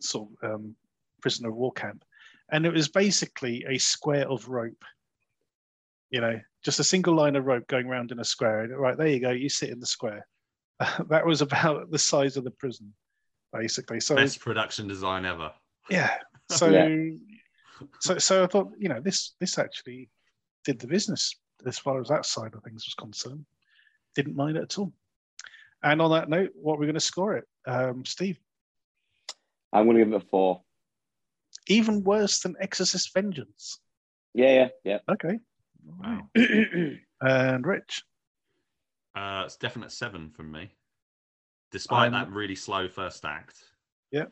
sort 0.00 0.28
of 0.42 0.54
um, 0.54 0.74
prisoner 1.20 1.48
of 1.48 1.56
war 1.56 1.72
camp, 1.72 2.04
and 2.50 2.66
it 2.66 2.72
was 2.72 2.88
basically 2.88 3.64
a 3.68 3.78
square 3.78 4.28
of 4.28 4.48
rope. 4.48 4.84
You 6.10 6.20
know, 6.20 6.38
just 6.62 6.80
a 6.80 6.84
single 6.84 7.14
line 7.14 7.36
of 7.36 7.46
rope 7.46 7.66
going 7.66 7.86
around 7.86 8.12
in 8.12 8.20
a 8.20 8.24
square. 8.24 8.68
Right 8.68 8.96
there, 8.96 9.08
you 9.08 9.20
go. 9.20 9.30
You 9.30 9.48
sit 9.48 9.70
in 9.70 9.80
the 9.80 9.86
square. 9.86 10.26
that 11.08 11.26
was 11.26 11.42
about 11.42 11.90
the 11.90 11.98
size 11.98 12.36
of 12.36 12.44
the 12.44 12.50
prison, 12.50 12.92
basically. 13.52 14.00
So 14.00 14.16
best 14.16 14.40
production 14.40 14.88
design 14.88 15.24
ever. 15.24 15.52
yeah. 15.90 16.18
So, 16.50 16.68
Yeah. 16.68 16.88
so, 18.00 18.18
so 18.18 18.44
I 18.44 18.46
thought, 18.46 18.72
you 18.78 18.88
know, 18.90 19.00
this 19.00 19.34
this 19.40 19.56
actually 19.58 20.10
did 20.64 20.78
the 20.78 20.86
business 20.86 21.34
as 21.64 21.78
far 21.78 21.98
as 22.00 22.08
that 22.08 22.26
side 22.26 22.52
of 22.54 22.62
things 22.62 22.84
was 22.84 22.94
concerned. 22.94 23.46
Didn't 24.14 24.36
mind 24.36 24.58
it 24.58 24.64
at 24.64 24.78
all. 24.78 24.92
And 25.82 26.02
on 26.02 26.10
that 26.10 26.28
note, 26.28 26.50
what 26.54 26.74
are 26.74 26.78
we're 26.80 26.86
going 26.86 26.94
to 26.94 27.00
score 27.00 27.36
it, 27.36 27.44
um, 27.66 28.04
Steve. 28.04 28.38
I'm 29.72 29.86
going 29.86 29.96
to 29.96 30.04
give 30.04 30.12
it 30.12 30.22
a 30.22 30.28
four. 30.28 30.62
even 31.68 32.04
worse 32.04 32.40
than 32.40 32.54
Exorcist 32.60 33.14
Vengeance. 33.14 33.78
Yeah, 34.34 34.52
yeah, 34.52 34.68
yeah. 34.84 34.98
Okay. 35.08 35.38
Wow. 35.84 36.28
And 37.22 37.66
Rich. 37.66 38.02
Uh, 39.14 39.44
it's 39.46 39.56
definite 39.56 39.92
seven 39.92 40.30
from 40.30 40.50
me, 40.52 40.72
despite 41.72 42.02
I'm- 42.02 42.12
that 42.12 42.30
really 42.30 42.54
slow 42.54 42.88
first 42.88 43.24
act. 43.24 43.58
Yeah, 44.10 44.26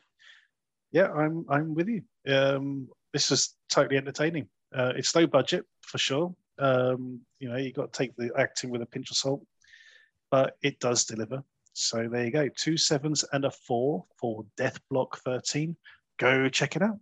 yeah, 0.93 1.11
I'm 1.13 1.47
I'm 1.49 1.75
with 1.75 1.89
you. 1.89 2.03
Um, 2.27 2.89
this 3.13 3.31
is 3.31 3.57
totally 3.69 3.97
entertaining. 3.97 4.49
Uh, 4.75 4.93
it's 4.95 5.15
low 5.17 5.27
budget 5.27 5.65
for 5.83 5.99
sure. 5.99 6.35
Um, 6.59 7.21
you 7.39 7.49
know, 7.49 7.57
you 7.57 7.73
got 7.73 7.93
to 7.93 7.99
take 7.99 8.15
the 8.17 8.31
acting 8.39 8.71
with 8.71 8.83
a 8.83 8.87
pinch 8.87 9.11
of 9.11 9.17
salt, 9.17 9.43
but 10.31 10.57
it 10.63 10.79
does 10.79 11.05
deliver. 11.05 11.43
So 11.73 12.09
there 12.09 12.25
you 12.25 12.31
go, 12.31 12.49
two 12.49 12.77
sevens 12.77 13.25
and 13.33 13.45
a 13.45 13.51
four 13.51 14.05
for 14.21 14.45
Death 14.57 14.79
Block 14.91 15.19
13. 15.25 15.77
Go 16.19 16.49
check 16.49 16.77
it 16.77 16.83
out. 16.83 16.99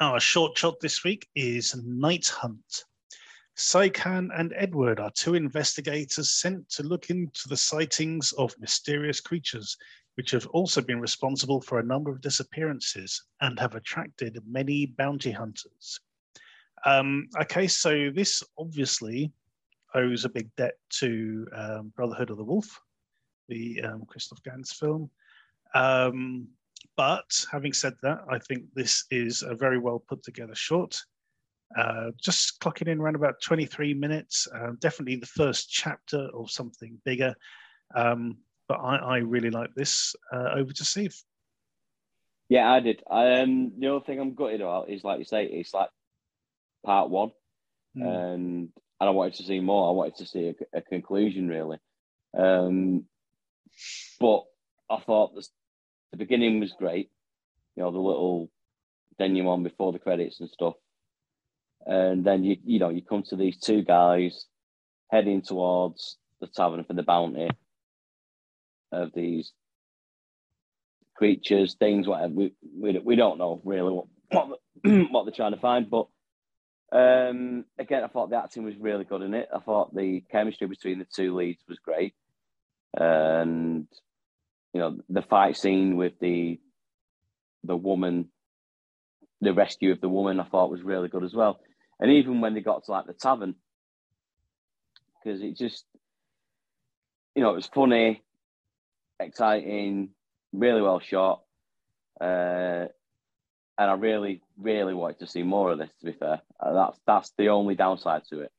Our 0.00 0.20
short 0.20 0.58
shot 0.58 0.80
this 0.80 1.04
week 1.04 1.26
is 1.34 1.76
Night 1.84 2.26
Hunt. 2.26 2.84
Saikan 3.56 4.30
and 4.38 4.52
Edward 4.56 4.98
are 4.98 5.10
two 5.10 5.34
investigators 5.34 6.30
sent 6.30 6.68
to 6.70 6.82
look 6.82 7.10
into 7.10 7.48
the 7.48 7.56
sightings 7.56 8.32
of 8.32 8.58
mysterious 8.58 9.20
creatures, 9.20 9.76
which 10.14 10.30
have 10.30 10.46
also 10.48 10.80
been 10.80 11.00
responsible 11.00 11.60
for 11.60 11.78
a 11.78 11.84
number 11.84 12.10
of 12.10 12.20
disappearances 12.20 13.22
and 13.40 13.58
have 13.58 13.74
attracted 13.74 14.38
many 14.46 14.86
bounty 14.86 15.30
hunters. 15.30 16.00
Um, 16.84 17.28
okay, 17.40 17.68
so 17.68 18.10
this 18.10 18.42
obviously 18.58 19.32
owes 19.94 20.24
a 20.24 20.30
big 20.30 20.54
debt 20.56 20.74
to 21.00 21.46
um, 21.54 21.92
Brotherhood 21.94 22.30
of 22.30 22.38
the 22.38 22.44
Wolf, 22.44 22.80
the 23.48 23.82
um, 23.82 24.04
Christophe 24.06 24.42
Gans 24.42 24.72
film. 24.72 25.10
Um, 25.74 26.48
but 26.96 27.44
having 27.50 27.72
said 27.72 27.94
that, 28.02 28.24
I 28.30 28.38
think 28.38 28.64
this 28.74 29.04
is 29.10 29.42
a 29.42 29.54
very 29.54 29.78
well 29.78 29.98
put 29.98 30.22
together 30.22 30.54
short. 30.54 31.00
Uh, 31.76 32.10
just 32.20 32.60
clocking 32.60 32.88
in 32.88 33.00
around 33.00 33.16
about 33.16 33.40
23 33.42 33.94
minutes. 33.94 34.48
Uh, 34.54 34.72
definitely 34.78 35.16
the 35.16 35.26
first 35.26 35.70
chapter 35.70 36.28
of 36.34 36.50
something 36.50 37.00
bigger. 37.04 37.34
Um, 37.94 38.38
but 38.68 38.74
I, 38.74 38.96
I 38.96 39.16
really 39.18 39.50
like 39.50 39.74
this. 39.74 40.14
Uh, 40.32 40.50
over 40.54 40.72
to 40.72 40.84
Steve. 40.84 41.14
Yeah, 42.48 42.70
I 42.70 42.80
did. 42.80 43.02
Um, 43.10 43.72
the 43.78 43.88
only 43.88 44.04
thing 44.04 44.20
I'm 44.20 44.34
gutted 44.34 44.60
about 44.60 44.90
is, 44.90 45.04
like 45.04 45.18
you 45.18 45.24
say, 45.24 45.44
it's 45.46 45.72
like 45.74 45.90
part 46.84 47.10
one, 47.10 47.32
Hmm. 47.94 48.02
and 48.02 48.68
and 49.00 49.08
I 49.08 49.10
wanted 49.10 49.34
to 49.34 49.42
see 49.44 49.60
more. 49.60 49.88
I 49.88 49.92
wanted 49.92 50.16
to 50.16 50.26
see 50.26 50.48
a, 50.72 50.78
a 50.78 50.80
conclusion, 50.82 51.48
really. 51.48 51.78
Um, 52.36 53.04
but 54.20 54.44
I 54.88 55.00
thought 55.00 55.34
the, 55.34 55.46
the 56.12 56.16
beginning 56.18 56.60
was 56.60 56.72
great. 56.72 57.10
You 57.76 57.82
know, 57.82 57.90
the 57.90 57.98
little 57.98 58.50
denouement 59.18 59.64
before 59.64 59.92
the 59.92 59.98
credits 59.98 60.40
and 60.40 60.48
stuff, 60.50 60.74
and 61.86 62.24
then 62.24 62.44
you 62.44 62.56
you 62.64 62.78
know 62.78 62.88
you 62.88 63.02
come 63.02 63.22
to 63.24 63.36
these 63.36 63.58
two 63.58 63.82
guys 63.82 64.46
heading 65.10 65.42
towards 65.42 66.16
the 66.40 66.46
tavern 66.46 66.84
for 66.84 66.94
the 66.94 67.02
bounty 67.02 67.48
of 68.90 69.10
these 69.14 69.52
creatures, 71.14 71.76
things, 71.78 72.06
whatever. 72.08 72.32
We, 72.32 72.52
we, 72.76 72.98
we 72.98 73.16
don't 73.16 73.38
know 73.38 73.60
really 73.64 73.92
what 73.92 74.06
what, 74.30 74.58
what 75.10 75.24
they're 75.24 75.34
trying 75.34 75.54
to 75.54 75.60
find, 75.60 75.88
but 75.90 76.06
um, 76.92 77.64
again, 77.78 78.04
I 78.04 78.08
thought 78.08 78.30
the 78.30 78.36
acting 78.36 78.64
was 78.64 78.76
really 78.76 79.04
good 79.04 79.22
in 79.22 79.34
it. 79.34 79.48
I 79.54 79.60
thought 79.60 79.94
the 79.94 80.22
chemistry 80.30 80.66
between 80.66 80.98
the 80.98 81.06
two 81.14 81.34
leads 81.34 81.62
was 81.68 81.78
great, 81.78 82.14
and 82.94 83.86
you 84.74 84.80
know 84.80 84.98
the 85.08 85.22
fight 85.22 85.56
scene 85.56 85.96
with 85.96 86.18
the 86.20 86.60
the 87.64 87.76
woman, 87.76 88.28
the 89.40 89.54
rescue 89.54 89.92
of 89.92 90.00
the 90.00 90.08
woman, 90.08 90.40
I 90.40 90.44
thought 90.44 90.70
was 90.70 90.82
really 90.82 91.08
good 91.08 91.24
as 91.24 91.34
well. 91.34 91.60
And 92.02 92.10
even 92.10 92.40
when 92.40 92.52
they 92.52 92.60
got 92.60 92.84
to 92.84 92.90
like 92.90 93.06
the 93.06 93.12
tavern, 93.12 93.54
because 95.22 95.40
it 95.40 95.56
just, 95.56 95.84
you 97.36 97.42
know, 97.42 97.50
it 97.52 97.54
was 97.54 97.70
funny, 97.72 98.24
exciting, 99.20 100.08
really 100.52 100.82
well 100.82 100.98
shot. 100.98 101.42
Uh, 102.20 102.86
and 103.78 103.90
I 103.90 103.94
really, 103.94 104.42
really 104.58 104.94
wanted 104.94 105.20
to 105.20 105.28
see 105.28 105.44
more 105.44 105.70
of 105.70 105.78
this. 105.78 105.90
To 106.00 106.06
be 106.06 106.12
fair, 106.12 106.42
Uh, 106.58 106.72
that's 106.72 106.98
that's 107.06 107.32
the 107.38 107.50
only 107.50 107.76
downside 107.76 108.24
to 108.30 108.40
it. 108.40 108.52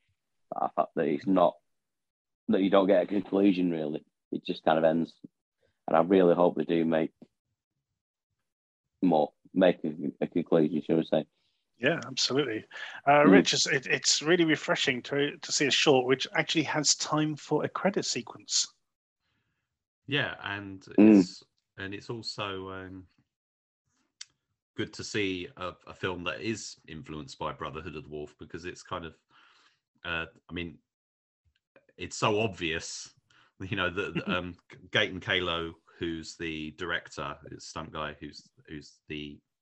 I 0.55 0.69
thought 0.73 0.91
that 0.95 1.07
it's 1.07 1.27
not 1.27 1.55
that 2.47 2.61
you 2.61 2.69
don't 2.69 2.87
get 2.87 3.03
a 3.03 3.07
conclusion. 3.07 3.71
Really, 3.71 4.05
it 4.31 4.45
just 4.45 4.63
kind 4.63 4.77
of 4.77 4.85
ends. 4.85 5.13
And 5.87 5.97
I 5.97 6.01
really 6.01 6.33
hope 6.33 6.55
they 6.55 6.63
do 6.63 6.85
make 6.85 7.11
more, 9.01 9.33
make 9.53 9.83
a, 9.83 9.91
a 10.21 10.27
conclusion. 10.27 10.81
Shall 10.87 10.95
we 10.95 11.03
say? 11.03 11.25
Yeah, 11.83 11.99
absolutely. 12.07 12.63
Uh, 13.05 13.23
Hmm. 13.23 13.31
Rich, 13.31 13.53
it's, 13.53 13.67
it, 13.67 13.87
it's 13.87 14.21
really 14.21 14.45
refreshing 14.45 15.01
to, 15.03 15.35
to 15.37 15.51
see 15.51 15.67
a 15.67 15.71
short 15.71 16.05
which 16.05 16.25
actually 16.33 16.63
has 16.63 16.95
time 16.95 17.35
for 17.35 17.65
a 17.65 17.69
credit 17.69 18.05
sequence. 18.05 18.65
Yeah, 20.07 20.35
and 20.43 20.81
Mm. 20.97 21.19
it's 21.19 21.43
and 21.77 21.93
it's 21.93 22.09
also 22.09 22.69
um, 22.69 23.03
good 24.77 24.93
to 24.93 25.03
see 25.03 25.49
a, 25.57 25.73
a 25.87 25.93
film 25.93 26.23
that 26.23 26.39
is 26.41 26.75
influenced 26.87 27.37
by 27.37 27.51
Brotherhood 27.51 27.95
of 27.97 28.03
the 28.03 28.09
Wolf 28.09 28.33
because 28.39 28.65
it's 28.65 28.83
kind 28.83 29.05
of, 29.05 29.13
uh, 30.05 30.25
I 30.49 30.53
mean, 30.53 30.77
it's 31.97 32.17
so 32.17 32.39
obvious. 32.39 33.09
You 33.59 33.77
know, 33.77 33.89
the, 33.89 34.11
the 34.11 34.29
um, 34.37 34.55
Gaten 34.89 35.21
Kalo, 35.21 35.73
who's 35.99 36.35
the 36.35 36.71
director, 36.77 37.37
is 37.51 37.67
stunt 37.67 37.93
guy, 37.93 38.15
who's 38.19 38.49
who's 38.67 38.93
the 39.07 39.37
who's 39.37 39.52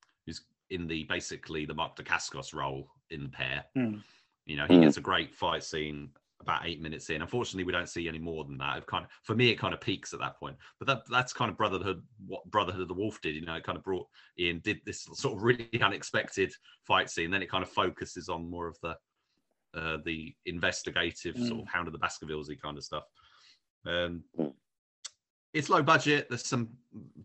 in 0.72 0.88
the 0.88 1.04
basically 1.04 1.66
the 1.66 1.74
Mark 1.74 1.96
Dacascos 1.96 2.54
role 2.54 2.90
in 3.12 3.24
the 3.24 3.30
pair. 3.30 3.66
Hmm. 3.76 3.98
You 4.46 4.56
know, 4.58 4.66
he 4.68 4.76
Mm. 4.76 4.82
gets 4.82 4.98
a 4.98 5.02
great 5.02 5.36
fight 5.36 5.64
scene 5.64 6.10
about 6.40 6.66
eight 6.66 6.82
minutes 6.82 7.10
in. 7.12 7.22
Unfortunately, 7.22 7.64
we 7.64 7.72
don't 7.72 7.88
see 7.88 8.08
any 8.08 8.18
more 8.18 8.44
than 8.44 8.58
that. 8.58 8.80
It 8.80 8.88
kind 8.88 9.06
of, 9.06 9.12
for 9.22 9.36
me, 9.36 9.50
it 9.50 9.60
kind 9.60 9.76
of 9.76 9.80
peaks 9.82 10.12
at 10.14 10.20
that 10.22 10.38
point. 10.40 10.58
But 10.80 10.88
that 10.88 11.04
that's 11.08 11.34
kind 11.34 11.52
of 11.52 11.58
Brotherhood, 11.58 12.02
what 12.26 12.50
Brotherhood 12.50 12.82
of 12.82 12.88
the 12.88 12.96
Wolf 12.96 13.22
did. 13.22 13.36
You 13.36 13.46
know, 13.46 13.54
it 13.54 13.64
kind 13.64 13.78
of 13.78 13.84
brought 13.84 14.08
in, 14.38 14.60
did 14.62 14.80
this 14.84 15.04
sort 15.14 15.36
of 15.36 15.44
really 15.44 15.70
unexpected 15.82 16.52
fight 16.82 17.12
scene. 17.12 17.30
Then 17.30 17.44
it 17.44 17.50
kind 17.52 17.64
of 17.64 17.70
focuses 17.70 18.28
on 18.30 18.50
more 18.50 18.68
of 18.68 18.78
the 18.82 18.98
uh, 19.74 19.98
the 20.04 20.36
investigative 20.48 21.38
sort 21.38 21.62
of 21.62 21.68
Hound 21.68 21.88
of 21.88 21.94
the 21.94 22.00
Baskervillesy 22.00 22.60
kind 22.60 22.78
of 22.78 22.84
stuff. 22.84 23.04
Um, 23.86 24.24
Mm. 24.38 24.54
it's 25.54 25.70
low 25.70 25.84
budget. 25.84 26.28
There's 26.30 26.46
some 26.46 26.70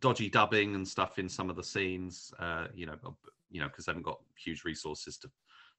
dodgy 0.01 0.29
dubbing 0.29 0.75
and 0.75 0.87
stuff 0.87 1.19
in 1.19 1.29
some 1.29 1.49
of 1.51 1.57
the 1.57 1.65
scenes. 1.65 2.33
Uh, 2.39 2.69
you 2.75 2.87
know, 2.87 3.17
you 3.57 3.63
know, 3.63 3.69
because 3.69 3.87
they 3.87 3.91
haven't 3.93 4.03
got 4.03 4.21
huge 4.37 4.65
resources 4.65 5.17
to 5.19 5.31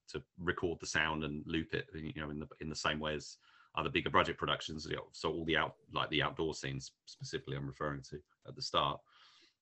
to 0.08 0.22
record 0.38 0.78
the 0.80 0.86
sound 0.86 1.22
and 1.22 1.44
loop 1.46 1.74
it. 1.74 1.86
You 1.94 2.20
know, 2.20 2.30
in 2.30 2.40
the 2.40 2.48
in 2.60 2.68
the 2.68 2.74
same 2.74 2.98
way 2.98 3.14
as 3.14 3.36
other 3.76 3.88
bigger 3.88 4.10
budget 4.10 4.36
productions. 4.36 4.84
you 4.90 4.96
know, 4.96 5.06
So 5.12 5.30
all 5.30 5.44
the 5.44 5.56
out 5.56 5.74
like 5.92 6.10
the 6.10 6.22
outdoor 6.22 6.54
scenes 6.54 6.90
specifically, 7.06 7.56
I'm 7.56 7.68
referring 7.68 8.02
to 8.10 8.18
at 8.48 8.56
the 8.56 8.62
start. 8.62 8.98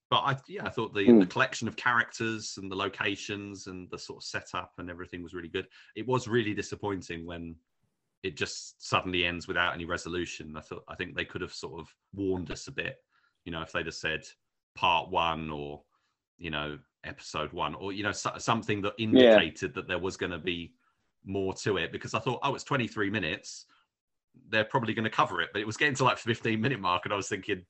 But 0.08 0.20
I 0.20 0.36
yeah, 0.48 0.64
I 0.64 0.70
thought 0.70 0.94
the, 0.94 1.06
Mm. 1.08 1.20
the 1.20 1.26
collection 1.26 1.68
of 1.68 1.76
characters 1.76 2.54
and 2.56 2.72
the 2.72 2.76
locations 2.76 3.66
and 3.66 3.90
the 3.90 3.98
sort 3.98 4.18
of 4.22 4.24
setup 4.24 4.72
and 4.78 4.88
everything 4.88 5.22
was 5.22 5.34
really 5.34 5.48
good. 5.48 5.66
It 5.94 6.06
was 6.06 6.26
really 6.26 6.54
disappointing 6.54 7.26
when 7.26 7.56
it 8.22 8.36
just 8.36 8.82
suddenly 8.82 9.26
ends 9.26 9.46
without 9.46 9.74
any 9.74 9.84
resolution. 9.84 10.56
I 10.56 10.62
thought 10.62 10.84
I 10.88 10.94
think 10.94 11.14
they 11.14 11.26
could 11.26 11.42
have 11.42 11.52
sort 11.52 11.78
of 11.80 11.94
warned 12.14 12.50
us 12.50 12.66
a 12.68 12.72
bit. 12.72 12.96
You 13.44 13.52
know, 13.52 13.62
if 13.62 13.72
they'd 13.72 13.86
have 13.86 13.94
said 13.94 14.22
part 14.74 15.10
one 15.10 15.50
or 15.50 15.82
you 16.38 16.50
know 16.50 16.78
episode 17.04 17.52
one 17.52 17.74
or 17.74 17.92
you 17.92 18.02
know 18.02 18.12
so, 18.12 18.32
something 18.38 18.82
that 18.82 18.92
indicated 18.98 19.74
that 19.74 19.86
there 19.88 19.98
was 19.98 20.16
going 20.16 20.32
to 20.32 20.38
be 20.38 20.72
more 21.24 21.54
to 21.54 21.76
it 21.76 21.92
because 21.92 22.14
I 22.14 22.18
thought 22.18 22.40
oh 22.42 22.54
it's 22.54 22.64
23 22.64 23.10
minutes 23.10 23.66
they're 24.48 24.64
probably 24.64 24.92
going 24.92 25.04
to 25.04 25.10
cover 25.10 25.40
it 25.40 25.50
but 25.52 25.60
it 25.60 25.66
was 25.66 25.76
getting 25.76 25.94
to 25.94 26.04
like 26.04 26.18
15 26.18 26.60
minute 26.60 26.80
mark 26.80 27.04
and 27.04 27.12
I 27.12 27.16
was 27.16 27.28
thinking 27.28 27.64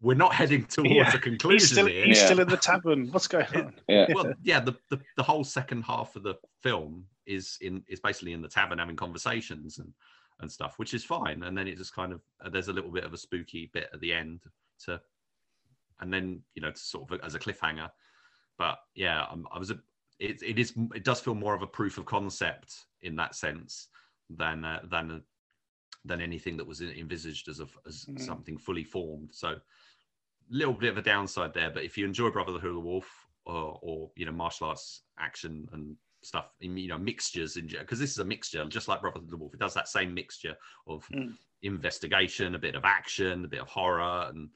we're 0.00 0.14
not 0.14 0.34
heading 0.34 0.64
towards 0.66 0.90
Yeah. 0.90 1.14
a 1.14 1.18
conclusion 1.18 1.58
He's 1.58 1.70
still, 1.70 1.86
here 1.86 2.04
he's 2.04 2.18
Yeah. 2.18 2.24
still 2.26 2.40
in 2.40 2.48
the 2.48 2.56
tavern. 2.56 3.08
What's 3.10 3.28
going 3.28 3.46
on? 3.54 3.74
Yeah. 3.88 4.06
well, 4.14 4.32
yeah, 4.42 4.60
the, 4.60 4.74
the 4.90 5.00
the 5.16 5.22
whole 5.22 5.42
second 5.44 5.82
half 5.82 6.14
of 6.16 6.22
the 6.22 6.34
film 6.62 7.04
is 7.26 7.58
in 7.60 7.82
is 7.88 8.00
basically 8.00 8.32
in 8.32 8.40
the 8.42 8.48
tavern 8.48 8.78
having 8.78 8.96
conversations 8.96 9.78
and 9.78 9.92
and 10.40 10.50
stuff, 10.50 10.74
which 10.78 10.94
is 10.94 11.04
fine. 11.04 11.42
And 11.42 11.58
then 11.58 11.66
it 11.66 11.76
just 11.76 11.94
kind 11.94 12.12
of 12.12 12.20
uh, 12.44 12.48
there's 12.48 12.68
a 12.68 12.72
little 12.72 12.92
bit 12.92 13.02
of 13.04 13.12
a 13.12 13.16
spooky 13.18 13.70
bit 13.72 13.88
at 13.92 14.00
the 14.00 14.12
end 14.12 14.42
to, 14.84 15.00
and 16.00 16.12
then 16.12 16.42
you 16.54 16.62
know 16.62 16.70
to 16.70 16.78
sort 16.78 17.10
of 17.10 17.20
as 17.24 17.34
a 17.34 17.38
cliffhanger. 17.40 17.90
But 18.58 18.78
yeah, 18.94 19.24
I'm, 19.30 19.46
I 19.52 19.58
was 19.58 19.70
a 19.70 19.78
it 20.18 20.42
it 20.42 20.58
is 20.58 20.74
it 20.94 21.04
does 21.04 21.20
feel 21.20 21.34
more 21.34 21.54
of 21.54 21.62
a 21.62 21.66
proof 21.66 21.96
of 21.96 22.04
concept 22.04 22.86
in 23.02 23.16
that 23.16 23.34
sense 23.34 23.88
than 24.28 24.64
uh, 24.64 24.80
than 24.90 25.22
than 26.04 26.20
anything 26.20 26.56
that 26.56 26.66
was 26.66 26.80
envisaged 26.80 27.48
as 27.48 27.60
a 27.60 27.68
as 27.86 28.06
Mm. 28.08 28.20
something 28.20 28.58
fully 28.58 28.84
formed. 28.84 29.30
So 29.32 29.60
little 30.50 30.74
bit 30.74 30.90
of 30.90 30.98
a 30.98 31.02
downside 31.02 31.52
there, 31.52 31.70
but 31.70 31.84
if 31.84 31.98
you 31.98 32.04
enjoy 32.04 32.30
Brotherhood 32.30 32.64
of 32.70 32.74
the 32.74 32.80
Wolf 32.80 33.26
or, 33.44 33.78
or 33.82 34.10
you 34.16 34.26
know 34.26 34.32
martial 34.32 34.68
arts 34.68 35.02
action 35.18 35.68
and 35.72 35.96
stuff, 36.22 36.50
you 36.60 36.88
know 36.88 36.98
mixtures 36.98 37.56
in 37.56 37.66
because 37.66 37.98
this 37.98 38.10
is 38.10 38.18
a 38.18 38.24
mixture, 38.24 38.64
just 38.66 38.88
like 38.88 39.00
Brotherhood 39.00 39.24
of 39.26 39.30
the 39.30 39.36
Wolf. 39.36 39.54
It 39.54 39.60
does 39.60 39.74
that 39.74 39.88
same 39.88 40.14
mixture 40.14 40.56
of 40.86 41.08
Mm. 41.12 41.34
investigation, 41.62 42.54
a 42.54 42.58
bit 42.58 42.74
of 42.74 42.84
action, 42.84 43.44
a 43.44 43.48
bit 43.48 43.60
of 43.60 43.68
horror, 43.68 44.28
and 44.28 44.50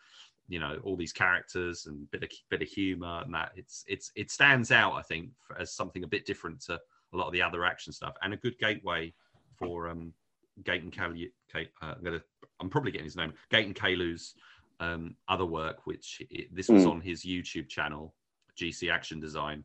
you 0.48 0.58
know 0.58 0.78
all 0.84 0.96
these 0.96 1.12
characters 1.12 1.86
and 1.86 2.10
bit 2.10 2.22
of 2.22 2.30
bit 2.50 2.62
of 2.62 2.68
humor 2.68 3.22
and 3.24 3.32
that 3.32 3.52
it's 3.56 3.84
it's 3.86 4.10
it 4.16 4.30
stands 4.30 4.70
out 4.70 4.94
I 4.94 5.02
think 5.02 5.30
as 5.58 5.72
something 5.72 6.04
a 6.04 6.08
bit 6.08 6.26
different 6.26 6.60
to 6.62 6.74
a 6.74 7.16
lot 7.16 7.26
of 7.26 7.32
the 7.32 7.42
other 7.42 7.64
action 7.64 7.92
stuff 7.92 8.14
and 8.22 8.34
a 8.34 8.38
good 8.38 8.58
gateway 8.58 9.12
for 9.56 9.88
um 9.88 10.12
Gaten 10.62 10.92
Kalu. 10.92 11.30
Uh, 11.54 11.64
I'm 11.82 12.02
gonna 12.02 12.22
I'm 12.60 12.70
probably 12.70 12.92
getting 12.92 13.06
his 13.06 13.16
name 13.16 13.32
Gaten 13.50 13.74
Kalu's 13.74 14.34
um, 14.80 15.16
other 15.28 15.46
work, 15.46 15.86
which 15.86 16.20
it, 16.30 16.54
this 16.54 16.68
was 16.68 16.84
mm. 16.84 16.90
on 16.90 17.00
his 17.00 17.24
YouTube 17.24 17.68
channel, 17.68 18.14
GC 18.60 18.90
Action 18.92 19.20
Design, 19.20 19.64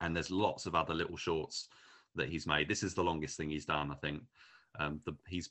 and 0.00 0.16
there's 0.16 0.30
lots 0.30 0.66
of 0.66 0.74
other 0.74 0.94
little 0.94 1.16
shorts 1.16 1.68
that 2.14 2.28
he's 2.28 2.46
made. 2.46 2.68
This 2.68 2.82
is 2.82 2.94
the 2.94 3.04
longest 3.04 3.36
thing 3.36 3.50
he's 3.50 3.66
done, 3.66 3.90
I 3.90 3.94
think. 3.96 4.22
Um, 4.78 5.00
the, 5.04 5.14
he's 5.28 5.50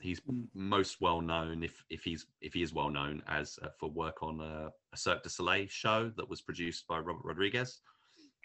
he's 0.00 0.20
most 0.54 1.00
well 1.00 1.20
known 1.20 1.62
if 1.62 1.84
if 1.90 2.02
he's 2.02 2.26
if 2.40 2.54
he 2.54 2.62
is 2.62 2.72
well 2.72 2.90
known 2.90 3.22
as 3.28 3.58
uh, 3.62 3.68
for 3.78 3.90
work 3.90 4.22
on 4.22 4.40
a, 4.40 4.70
a, 4.92 4.96
Cirque 4.96 5.22
du 5.22 5.28
Soleil 5.28 5.66
show 5.68 6.10
that 6.16 6.28
was 6.28 6.42
produced 6.42 6.86
by 6.86 6.98
Robert 6.98 7.24
Rodriguez. 7.24 7.80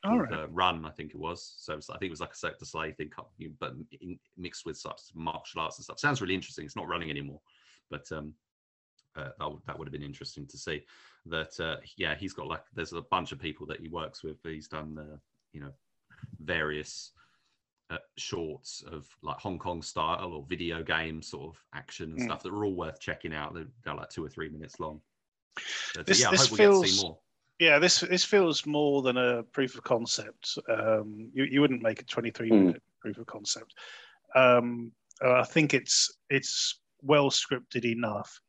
All 0.03 0.19
right. 0.19 0.33
Uh, 0.33 0.47
Run, 0.49 0.83
I 0.85 0.89
think 0.89 1.11
it 1.11 1.19
was. 1.19 1.53
So 1.57 1.73
it 1.73 1.75
was, 1.75 1.89
I 1.89 1.97
think 1.97 2.09
it 2.09 2.11
was 2.11 2.21
like 2.21 2.33
a 2.33 2.35
Cirque 2.35 2.57
du 2.57 2.65
Soleil 2.65 2.93
thing, 2.93 3.11
but 3.59 3.73
in, 4.01 4.17
mixed 4.37 4.65
with 4.65 4.77
such 4.77 4.99
martial 5.13 5.61
arts 5.61 5.77
and 5.77 5.83
stuff. 5.83 5.99
Sounds 5.99 6.21
really 6.21 6.33
interesting. 6.33 6.65
It's 6.65 6.75
not 6.75 6.87
running 6.87 7.11
anymore, 7.11 7.39
but 7.91 8.11
um, 8.11 8.33
uh, 9.15 9.29
that, 9.37 9.51
would, 9.51 9.59
that 9.67 9.77
would 9.77 9.87
have 9.87 9.93
been 9.93 10.03
interesting 10.03 10.47
to 10.47 10.57
see. 10.57 10.83
That 11.27 11.59
uh, 11.59 11.77
yeah, 11.97 12.15
he's 12.15 12.33
got 12.33 12.47
like 12.47 12.63
there's 12.73 12.93
a 12.93 13.01
bunch 13.01 13.31
of 13.31 13.39
people 13.39 13.67
that 13.67 13.79
he 13.79 13.89
works 13.89 14.23
with. 14.23 14.37
He's 14.43 14.67
done 14.67 14.95
the 14.95 15.19
you 15.53 15.61
know 15.61 15.71
various 16.39 17.11
uh, 17.91 17.97
shorts 18.17 18.83
of 18.91 19.07
like 19.21 19.37
Hong 19.37 19.59
Kong 19.59 19.81
style 19.81 20.31
or 20.33 20.45
video 20.47 20.81
game 20.81 21.21
sort 21.21 21.49
of 21.49 21.63
action 21.73 22.11
and 22.11 22.19
mm. 22.19 22.23
stuff 22.23 22.41
that 22.43 22.53
are 22.53 22.65
all 22.65 22.73
worth 22.73 22.99
checking 22.99 23.33
out. 23.33 23.53
They're, 23.53 23.67
they're 23.83 23.95
like 23.95 24.09
two 24.09 24.23
or 24.23 24.29
three 24.29 24.49
minutes 24.49 24.79
long. 24.79 25.01
But, 25.95 26.05
this, 26.05 26.21
yeah, 26.21 26.31
this 26.31 26.47
feels, 26.47 27.05
Yeah, 27.59 27.79
this 27.79 27.99
this 27.99 28.23
feels 28.23 28.65
more 28.65 29.01
than 29.01 29.17
a 29.17 29.43
proof 29.43 29.75
of 29.75 29.83
concept. 29.83 30.57
Um, 30.69 31.29
you 31.33 31.43
you 31.43 31.61
wouldn't 31.61 31.81
make 31.81 32.01
a 32.01 32.05
23 32.05 32.49
mm. 32.49 32.65
minute 32.65 32.83
proof 33.01 33.17
of 33.17 33.25
concept. 33.25 33.73
Um, 34.35 34.91
I 35.21 35.43
think 35.43 35.73
it's 35.73 36.17
it's 36.29 36.79
well 37.01 37.29
scripted 37.29 37.85
enough 37.85 38.39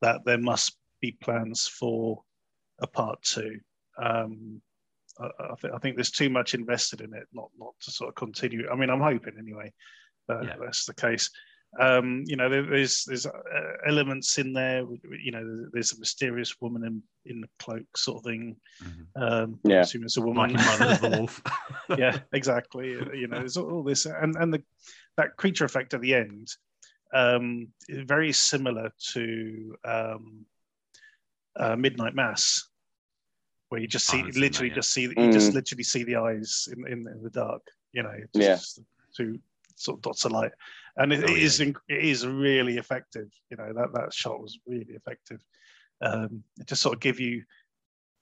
that 0.00 0.24
there 0.24 0.38
must 0.38 0.76
be 1.00 1.12
plans 1.20 1.66
for 1.66 2.22
a 2.78 2.86
part 2.86 3.20
two. 3.22 3.58
Um, 3.98 4.60
I, 5.18 5.26
I, 5.26 5.54
th- 5.60 5.72
I, 5.74 5.78
think 5.78 5.96
there's 5.96 6.10
too 6.10 6.30
much 6.30 6.54
invested 6.54 7.00
in 7.00 7.14
it, 7.14 7.26
not 7.32 7.50
not 7.58 7.74
to 7.82 7.90
sort 7.90 8.08
of 8.08 8.14
continue. 8.14 8.68
I 8.70 8.76
mean, 8.76 8.90
I'm 8.90 9.00
hoping 9.00 9.34
anyway 9.38 9.72
that 10.28 10.44
yeah. 10.44 10.54
that's 10.60 10.86
the 10.86 10.94
case. 10.94 11.30
Um, 11.80 12.22
you 12.26 12.36
know, 12.36 12.48
there, 12.48 12.62
there's 12.62 13.04
there's 13.04 13.26
uh, 13.26 13.30
elements 13.86 14.38
in 14.38 14.52
there. 14.52 14.84
You 15.22 15.32
know, 15.32 15.66
there's 15.72 15.92
a 15.92 15.98
mysterious 15.98 16.54
woman 16.60 16.84
in 16.84 17.02
in 17.26 17.40
the 17.40 17.48
cloak, 17.58 17.96
sort 17.96 18.18
of 18.18 18.24
thing. 18.24 18.56
Mm-hmm. 18.82 19.22
Um, 19.22 19.58
yeah, 19.64 19.80
assuming 19.80 20.06
it's 20.06 20.16
a 20.16 20.20
woman. 20.20 20.56
yeah, 21.98 22.18
exactly. 22.32 22.90
You 22.90 23.28
know, 23.28 23.38
there's 23.40 23.56
all 23.56 23.82
this, 23.82 24.06
and 24.06 24.36
and 24.36 24.54
the 24.54 24.62
that 25.16 25.36
creature 25.36 25.64
effect 25.64 25.94
at 25.94 26.00
the 26.00 26.14
end 26.14 26.48
um, 27.14 27.68
very 27.88 28.32
similar 28.32 28.92
to 29.12 29.76
um, 29.84 30.46
uh, 31.56 31.76
Midnight 31.76 32.14
Mass, 32.14 32.68
where 33.74 33.80
you 33.80 33.88
just 33.88 34.06
see 34.06 34.22
oh, 34.22 34.30
literally 34.38 34.68
that, 34.68 34.74
yeah. 34.74 34.74
just 34.74 34.92
see 34.92 35.02
you 35.02 35.10
mm. 35.10 35.32
just 35.32 35.52
literally 35.52 35.82
see 35.82 36.04
the 36.04 36.14
eyes 36.14 36.68
in, 36.72 36.86
in, 36.86 37.08
in 37.08 37.22
the 37.24 37.30
dark. 37.30 37.60
You 37.92 38.04
know, 38.04 38.14
just 38.36 38.78
yeah. 38.78 38.84
two 39.16 39.40
sort 39.74 39.98
of 39.98 40.02
dots 40.02 40.24
of 40.24 40.30
light, 40.30 40.52
and 40.96 41.12
it, 41.12 41.24
oh, 41.28 41.32
it 41.32 41.38
is, 41.38 41.58
it 41.60 41.74
is 41.88 42.24
really 42.24 42.78
effective. 42.78 43.28
You 43.50 43.56
know 43.56 43.72
that 43.72 43.92
that 43.94 44.14
shot 44.14 44.40
was 44.40 44.60
really 44.64 44.94
effective. 44.94 45.40
Um, 46.00 46.44
it 46.60 46.68
just 46.68 46.82
sort 46.82 46.94
of 46.94 47.00
give 47.00 47.18
you 47.18 47.42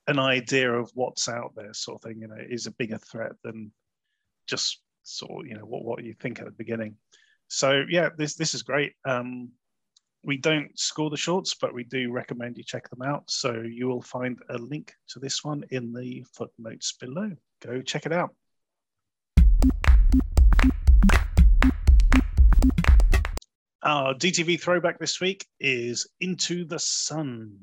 an 0.06 0.18
idea 0.18 0.72
of 0.72 0.90
what's 0.94 1.28
out 1.28 1.52
there, 1.54 1.74
sort 1.74 1.96
of 1.96 2.08
thing. 2.08 2.22
You 2.22 2.28
know, 2.28 2.36
it 2.36 2.50
is 2.50 2.66
a 2.66 2.72
bigger 2.72 2.98
threat 2.98 3.32
than 3.44 3.72
just 4.46 4.80
sort 5.02 5.44
of 5.44 5.46
you 5.46 5.54
know 5.54 5.66
what 5.66 5.84
what 5.84 6.02
you 6.02 6.14
think 6.14 6.38
at 6.38 6.46
the 6.46 6.52
beginning. 6.52 6.96
So 7.48 7.84
yeah, 7.90 8.08
this 8.16 8.36
this 8.36 8.54
is 8.54 8.62
great. 8.62 8.94
Um, 9.04 9.50
we 10.24 10.36
don't 10.36 10.78
score 10.78 11.10
the 11.10 11.16
shorts, 11.16 11.54
but 11.54 11.74
we 11.74 11.84
do 11.84 12.12
recommend 12.12 12.56
you 12.56 12.62
check 12.62 12.88
them 12.88 13.02
out. 13.02 13.24
So 13.30 13.62
you 13.62 13.88
will 13.88 14.02
find 14.02 14.38
a 14.50 14.58
link 14.58 14.94
to 15.08 15.18
this 15.18 15.42
one 15.42 15.64
in 15.70 15.92
the 15.92 16.24
footnotes 16.32 16.92
below. 16.92 17.32
Go 17.60 17.82
check 17.82 18.06
it 18.06 18.12
out. 18.12 18.34
Our 23.82 24.14
DTV 24.14 24.60
throwback 24.60 25.00
this 25.00 25.20
week 25.20 25.44
is 25.58 26.06
Into 26.20 26.64
the 26.64 26.78
Sun. 26.78 27.58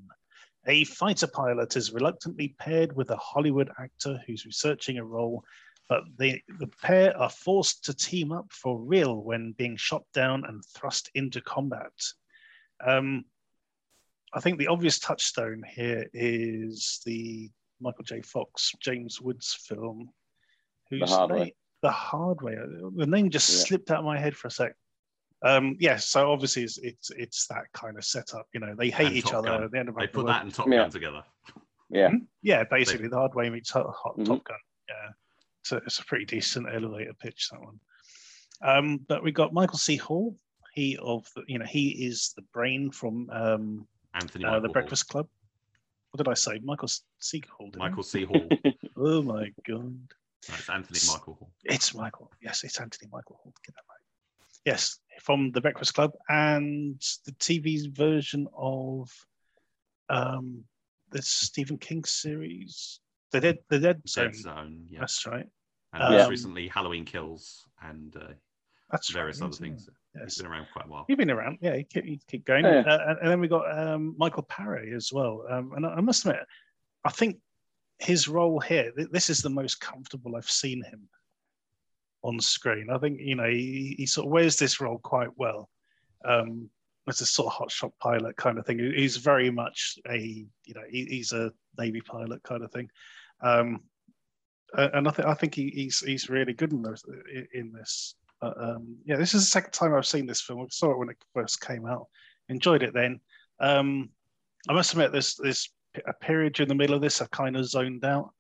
A 0.68 0.84
fighter 0.84 1.28
pilot 1.28 1.78
is 1.78 1.94
reluctantly 1.94 2.56
paired 2.60 2.94
with 2.94 3.10
a 3.12 3.16
Hollywood 3.16 3.72
actor 3.80 4.22
who's 4.28 4.46
researching 4.46 4.98
a 4.98 5.06
role 5.06 5.46
but 5.88 6.04
the, 6.20 6.40
the 6.60 6.70
pair 6.84 7.18
are 7.18 7.32
forced 7.32 7.84
to 7.86 7.96
team 7.96 8.32
up 8.32 8.46
for 8.52 8.80
real 8.80 9.24
when 9.24 9.54
being 9.54 9.76
shot 9.76 10.04
down 10.14 10.46
and 10.46 10.64
thrust 10.64 11.10
into 11.16 11.42
combat. 11.42 11.92
Um, 12.86 13.26
I 14.34 14.40
think 14.40 14.60
the 14.60 14.68
obvious 14.68 15.00
touchstone 15.00 15.64
here 15.68 16.08
is 16.14 17.02
the 17.06 17.50
Michael 17.82 18.04
J. 18.04 18.22
Fox, 18.22 18.74
James 18.82 19.22
Woods 19.22 19.58
film. 19.68 20.10
Who's 20.90 21.02
the 21.02 21.08
hard 21.08 21.32
way. 21.32 21.56
The 21.82 21.92
hard 21.92 22.42
way. 22.42 22.58
The 22.96 23.08
name 23.08 23.30
just 23.30 23.50
yeah. 23.50 23.66
slipped 23.66 23.92
out 23.92 24.00
of 24.00 24.06
my 24.06 24.20
head 24.20 24.36
for 24.36 24.48
a 24.50 24.52
sec. 24.52 24.74
Um, 25.42 25.78
yes, 25.80 25.80
yeah, 25.80 25.98
so 25.98 26.32
obviously 26.32 26.64
it's, 26.64 26.78
it's, 26.80 27.12
it's 27.12 27.48
that 27.48 27.64
kind 27.74 27.98
of 27.98 28.04
setup. 28.04 28.48
You 28.54 28.60
know, 28.60 28.76
they 28.78 28.90
hate 28.90 29.08
and 29.08 29.16
each 29.16 29.34
other. 29.34 29.64
At 29.64 29.72
the 29.72 29.80
end 29.80 29.90
of 29.90 29.96
the 29.96 30.02
day. 30.02 30.08
they 30.08 30.12
put 30.12 30.26
that 30.28 30.44
and 30.44 30.54
Top 30.54 30.68
yeah. 30.68 30.78
Gun 30.78 30.90
together. 30.90 31.24
Yeah, 31.90 32.10
hmm? 32.10 32.18
yeah, 32.44 32.64
basically 32.70 33.04
they, 33.04 33.12
the 33.12 33.18
hard 33.18 33.34
way 33.36 33.50
meets 33.50 33.72
Top, 33.72 33.88
mm-hmm. 33.88 34.26
Top 34.26 34.44
Gun. 34.44 34.58
Yeah, 34.90 35.12
it's 35.62 35.72
a, 35.72 35.78
it's 35.78 36.00
a 36.00 36.06
pretty 36.06 36.26
decent 36.26 36.68
elevator 36.72 37.14
pitch 37.20 37.48
that 37.52 37.62
one. 37.62 37.80
Um, 38.62 39.00
but 39.08 39.24
we 39.24 39.32
got 39.32 39.54
Michael 39.54 39.78
C. 39.78 39.96
Hall. 39.96 40.36
He 40.74 40.98
of 40.98 41.28
the, 41.36 41.44
you 41.48 41.60
know 41.60 41.66
he 41.66 41.90
is 41.90 42.34
the 42.36 42.44
brain 42.54 42.92
from 42.92 43.30
um, 43.32 43.88
Anthony 44.14 44.46
uh, 44.46 44.60
the 44.60 44.70
Breakfast 44.70 45.08
Club. 45.08 45.28
What 46.12 46.18
did 46.18 46.28
I 46.28 46.34
say? 46.34 46.60
Michael 46.64 46.90
C. 47.20 47.44
Hall. 47.56 47.70
Michael 47.78 48.04
C. 48.04 48.24
Hall. 48.26 48.48
oh 48.98 49.22
my 49.22 49.52
god. 49.68 50.00
No, 50.48 50.56
it's 50.56 50.70
Anthony 50.70 51.00
Michael 51.08 51.34
Hall. 51.36 51.52
It's 51.64 51.94
Michael. 51.94 52.32
Yes, 52.42 52.64
it's 52.64 52.80
Anthony 52.80 53.10
Michael 53.12 53.40
Hall. 53.44 53.54
Get 53.66 53.76
that 53.76 53.84
right. 53.90 54.00
Yes, 54.66 55.00
from 55.22 55.52
the 55.52 55.62
Breakfast 55.62 55.94
Club 55.94 56.14
and 56.30 57.00
the 57.26 57.32
TV's 57.34 57.86
version 57.86 58.48
of 58.56 59.10
um, 60.10 60.64
the 61.12 61.22
Stephen 61.22 61.78
King 61.78 62.04
series, 62.04 63.00
the 63.32 63.40
Dead, 63.40 63.58
the 63.70 63.80
Dead 63.80 64.02
Zone. 64.08 64.26
Dead 64.26 64.36
Zone. 64.36 64.86
Yeah. 64.90 65.00
That's 65.02 65.26
right. 65.26 65.46
And 65.94 66.04
um, 66.04 66.14
most 66.14 66.30
recently, 66.30 66.68
Halloween 66.68 67.06
Kills 67.06 67.66
and 67.82 68.16
uh, 68.16 68.34
that's 68.92 69.10
various 69.12 69.42
right, 69.42 69.48
other 69.48 69.56
things. 69.56 69.90
Yes. 70.20 70.36
He's 70.36 70.42
been 70.44 70.52
around 70.52 70.68
quite 70.74 70.86
a 70.86 70.90
while. 70.90 71.06
He's 71.08 71.18
been 71.18 71.32
around, 71.32 71.60
yeah. 71.62 71.76
He 71.76 71.84
keep, 71.84 72.06
he 72.06 72.20
keep 72.28 72.46
going. 72.46 72.66
Yeah. 72.66 72.84
Uh, 72.86 73.00
and, 73.08 73.20
and, 73.20 73.32
then 73.32 73.40
we 73.40 73.48
got 73.48 73.78
um, 73.78 74.16
Michael 74.18 74.44
Paré 74.44 74.96
as 74.96 75.12
well. 75.12 75.46
Um, 75.50 75.72
and 75.76 75.86
I, 75.86 75.96
I, 75.96 76.02
must 76.02 76.26
admit, 76.26 76.42
I 77.06 77.10
think 77.12 77.38
his 78.00 78.28
role 78.28 78.60
here, 78.60 78.92
th- 78.96 79.10
this 79.12 79.30
is 79.30 79.40
the 79.40 79.50
most 79.50 79.80
comfortable 79.80 80.36
I've 80.36 80.50
seen 80.50 80.84
him 80.84 81.08
on 82.24 82.40
screen. 82.40 82.88
I 82.92 82.98
think 82.98 83.20
you 83.20 83.36
know 83.36 83.48
he, 83.48 83.96
he 83.98 84.06
sort 84.06 84.28
of 84.28 84.32
wears 84.32 84.58
this 84.58 84.82
role 84.82 85.00
quite 85.00 85.30
well. 85.36 85.70
Um, 86.26 86.70
it's 87.08 87.22
a 87.22 87.26
sort 87.26 87.54
of 87.54 87.60
hotshot 87.60 87.92
pilot 88.00 88.36
kind 88.38 88.58
of 88.58 88.66
thing. 88.66 88.80
He's 88.80 89.18
very 89.18 89.50
much 89.50 89.98
a 90.08 90.18
you 90.18 90.74
know 90.74 90.84
he, 90.90 91.06
he's 91.06 91.32
a 91.32 91.52
navy 91.78 92.02
pilot 92.02 92.44
kind 92.44 92.64
of 92.64 92.72
thing. 92.72 92.90
Um, 93.42 93.84
and 94.74 95.08
I, 95.08 95.12
th- 95.12 95.28
I 95.28 95.34
think 95.34 95.56
he, 95.56 95.70
he's 95.74 96.00
he's 96.00 96.30
really 96.30 96.54
good 96.54 96.72
in 96.72 96.82
this. 96.82 97.04
In 97.54 97.72
this. 97.72 98.16
Um, 98.42 98.98
yeah, 99.06 99.18
this 99.18 99.34
is 99.34 99.42
the 99.42 99.50
second 99.50 99.72
time 99.72 99.94
I've 99.94 100.06
seen 100.06 100.26
this 100.26 100.42
film. 100.42 100.62
I 100.62 100.66
saw 100.70 100.92
it 100.92 100.98
when 100.98 101.10
it 101.10 101.18
first 101.34 101.62
came 101.62 101.86
out. 101.86 102.08
Enjoyed 102.50 102.84
it 102.84 102.94
then. 102.94 103.20
Um, 103.60 104.10
I 104.68 104.74
must 104.74 104.92
admit, 104.94 105.12
there's 105.12 105.36
there's 105.36 105.70
a 106.08 106.14
period 106.14 106.54
during 106.54 106.70
the 106.70 106.76
middle 106.76 106.96
of 106.96 107.02
this 107.02 107.22
I 107.22 107.28
kind 107.28 107.56
of 107.56 107.68
zoned 107.68 108.06
out. 108.06 108.32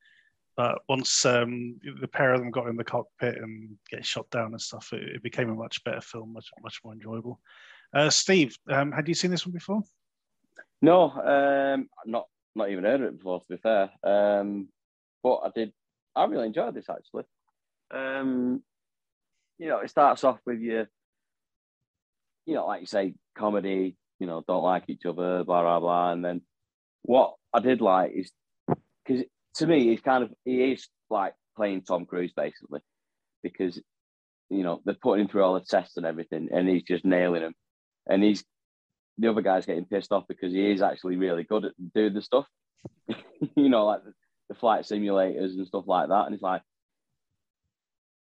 But 0.56 0.80
once 0.89 1.26
um, 1.26 1.80
the 2.02 2.08
pair 2.08 2.34
of 2.34 2.41
them 2.41 2.52
got 2.52 2.68
in 2.68 2.76
the 2.76 2.84
cockpit 2.84 3.38
and 3.38 3.78
get 3.89 4.06
shot 4.06 4.30
down 4.30 4.52
and 4.52 4.62
stuff, 4.62 4.89
it, 4.91 5.04
it 5.16 5.24
became 5.24 5.50
a 5.50 5.56
much 5.56 5.82
better 5.86 6.02
film, 6.02 6.34
much 6.34 6.50
much 6.62 6.82
more 6.84 6.93
enjoyable. 6.93 7.39
Uh, 7.93 8.10
Steve, 8.10 8.56
um, 8.70 8.91
had 8.91 9.08
you 9.08 9.14
seen 9.14 9.32
this 9.32 9.45
one 9.45 9.54
before? 9.54 9.82
No, 10.82 11.12
um, 11.12 11.88
not 12.06 12.28
not 12.56 12.70
even 12.70 12.84
heard 12.84 13.02
of 13.02 13.08
it 13.08 13.18
before. 13.18 13.39
To 13.39 13.45
be 13.50 13.58
fair, 13.58 13.89
um, 14.04 14.68
but 15.24 15.36
I 15.38 15.50
did. 15.56 15.72
I 16.16 16.26
really 16.26 16.47
enjoyed 16.47 16.76
this 16.76 16.89
actually. 16.89 17.24
Um, 17.91 18.62
you 19.60 19.68
know, 19.68 19.80
it 19.80 19.89
starts 19.89 20.24
off 20.24 20.39
with 20.45 20.60
you, 20.60 20.88
you 22.45 22.55
know, 22.55 22.66
like 22.66 22.82
you 22.82 22.88
say, 22.88 23.14
comedy. 23.38 23.95
You 24.20 24.28
know, 24.28 24.43
don't 24.45 24.64
like 24.64 24.84
each 24.88 25.05
other, 25.05 25.45
blah 25.45 25.62
blah 25.62 25.80
blah, 25.80 26.12
and 26.12 26.26
then 26.26 26.41
what 27.03 27.36
I 27.53 27.60
did 27.60 27.80
like 27.80 28.12
is 28.14 28.32
because 29.05 29.24
to 29.55 29.68
me, 29.68 29.88
he's 29.88 30.01
kind 30.01 30.24
of 30.24 30.32
he 30.43 30.72
is 30.74 30.88
like 31.10 31.34
playing 31.55 31.84
Tom 31.84 32.05
Cruise 32.05 32.34
basically, 32.36 32.82
because 33.43 33.82
you 34.49 34.64
know 34.64 34.82
they're 34.84 34.95
putting 34.95 35.26
him 35.26 35.32
through 35.32 35.43
all 35.43 35.53
the 35.53 35.62
tests 35.62 35.95
and 35.95 36.05
everything, 36.05 36.49
and 36.51 36.68
he's 36.68 36.84
just 36.84 37.05
nailing 37.05 37.43
them, 37.43 37.53
and 38.10 38.22
he's 38.22 38.43
the 39.20 39.30
other 39.30 39.41
guy's 39.41 39.66
getting 39.66 39.86
pissed 39.86 40.12
off 40.12 40.24
because 40.28 40.53
he 40.53 40.72
is 40.72 40.82
actually 40.82 41.18
really 41.18 41.43
good 41.43 41.66
at 41.66 41.74
doing 41.93 42.14
the 42.14 42.22
stuff. 42.22 42.45
you 43.55 43.70
know, 43.70 43.86
like 43.86 44.03
the, 44.03 44.14
the, 44.47 44.55
flight 44.55 44.86
simulators 44.86 45.51
and 45.51 45.68
stuff 45.68 45.84
like 45.88 46.07
that. 46.07 46.26
And 46.26 46.34
he's 46.34 46.41
like, 46.41 46.62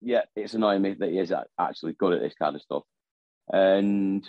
yeah, 0.02 0.22
it's 0.36 0.54
annoying 0.54 0.82
me 0.82 0.96
that 1.00 1.10
he 1.10 1.20
is 1.20 1.34
actually 1.60 1.94
good 1.94 2.14
at 2.14 2.22
this 2.22 2.34
kind 2.36 2.56
of 2.56 2.62
stuff. 2.62 2.84
And 3.52 4.28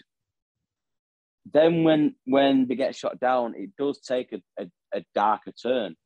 then 1.50 1.84
when 1.84 2.14
when 2.24 2.68
they 2.68 2.76
get 2.76 2.94
shot 2.94 3.18
down, 3.18 3.54
it 3.56 3.70
does 3.76 4.00
take 4.00 4.32
a, 4.32 4.42
a, 4.62 4.98
a 4.98 5.04
darker 5.14 5.52
turn. 5.52 5.96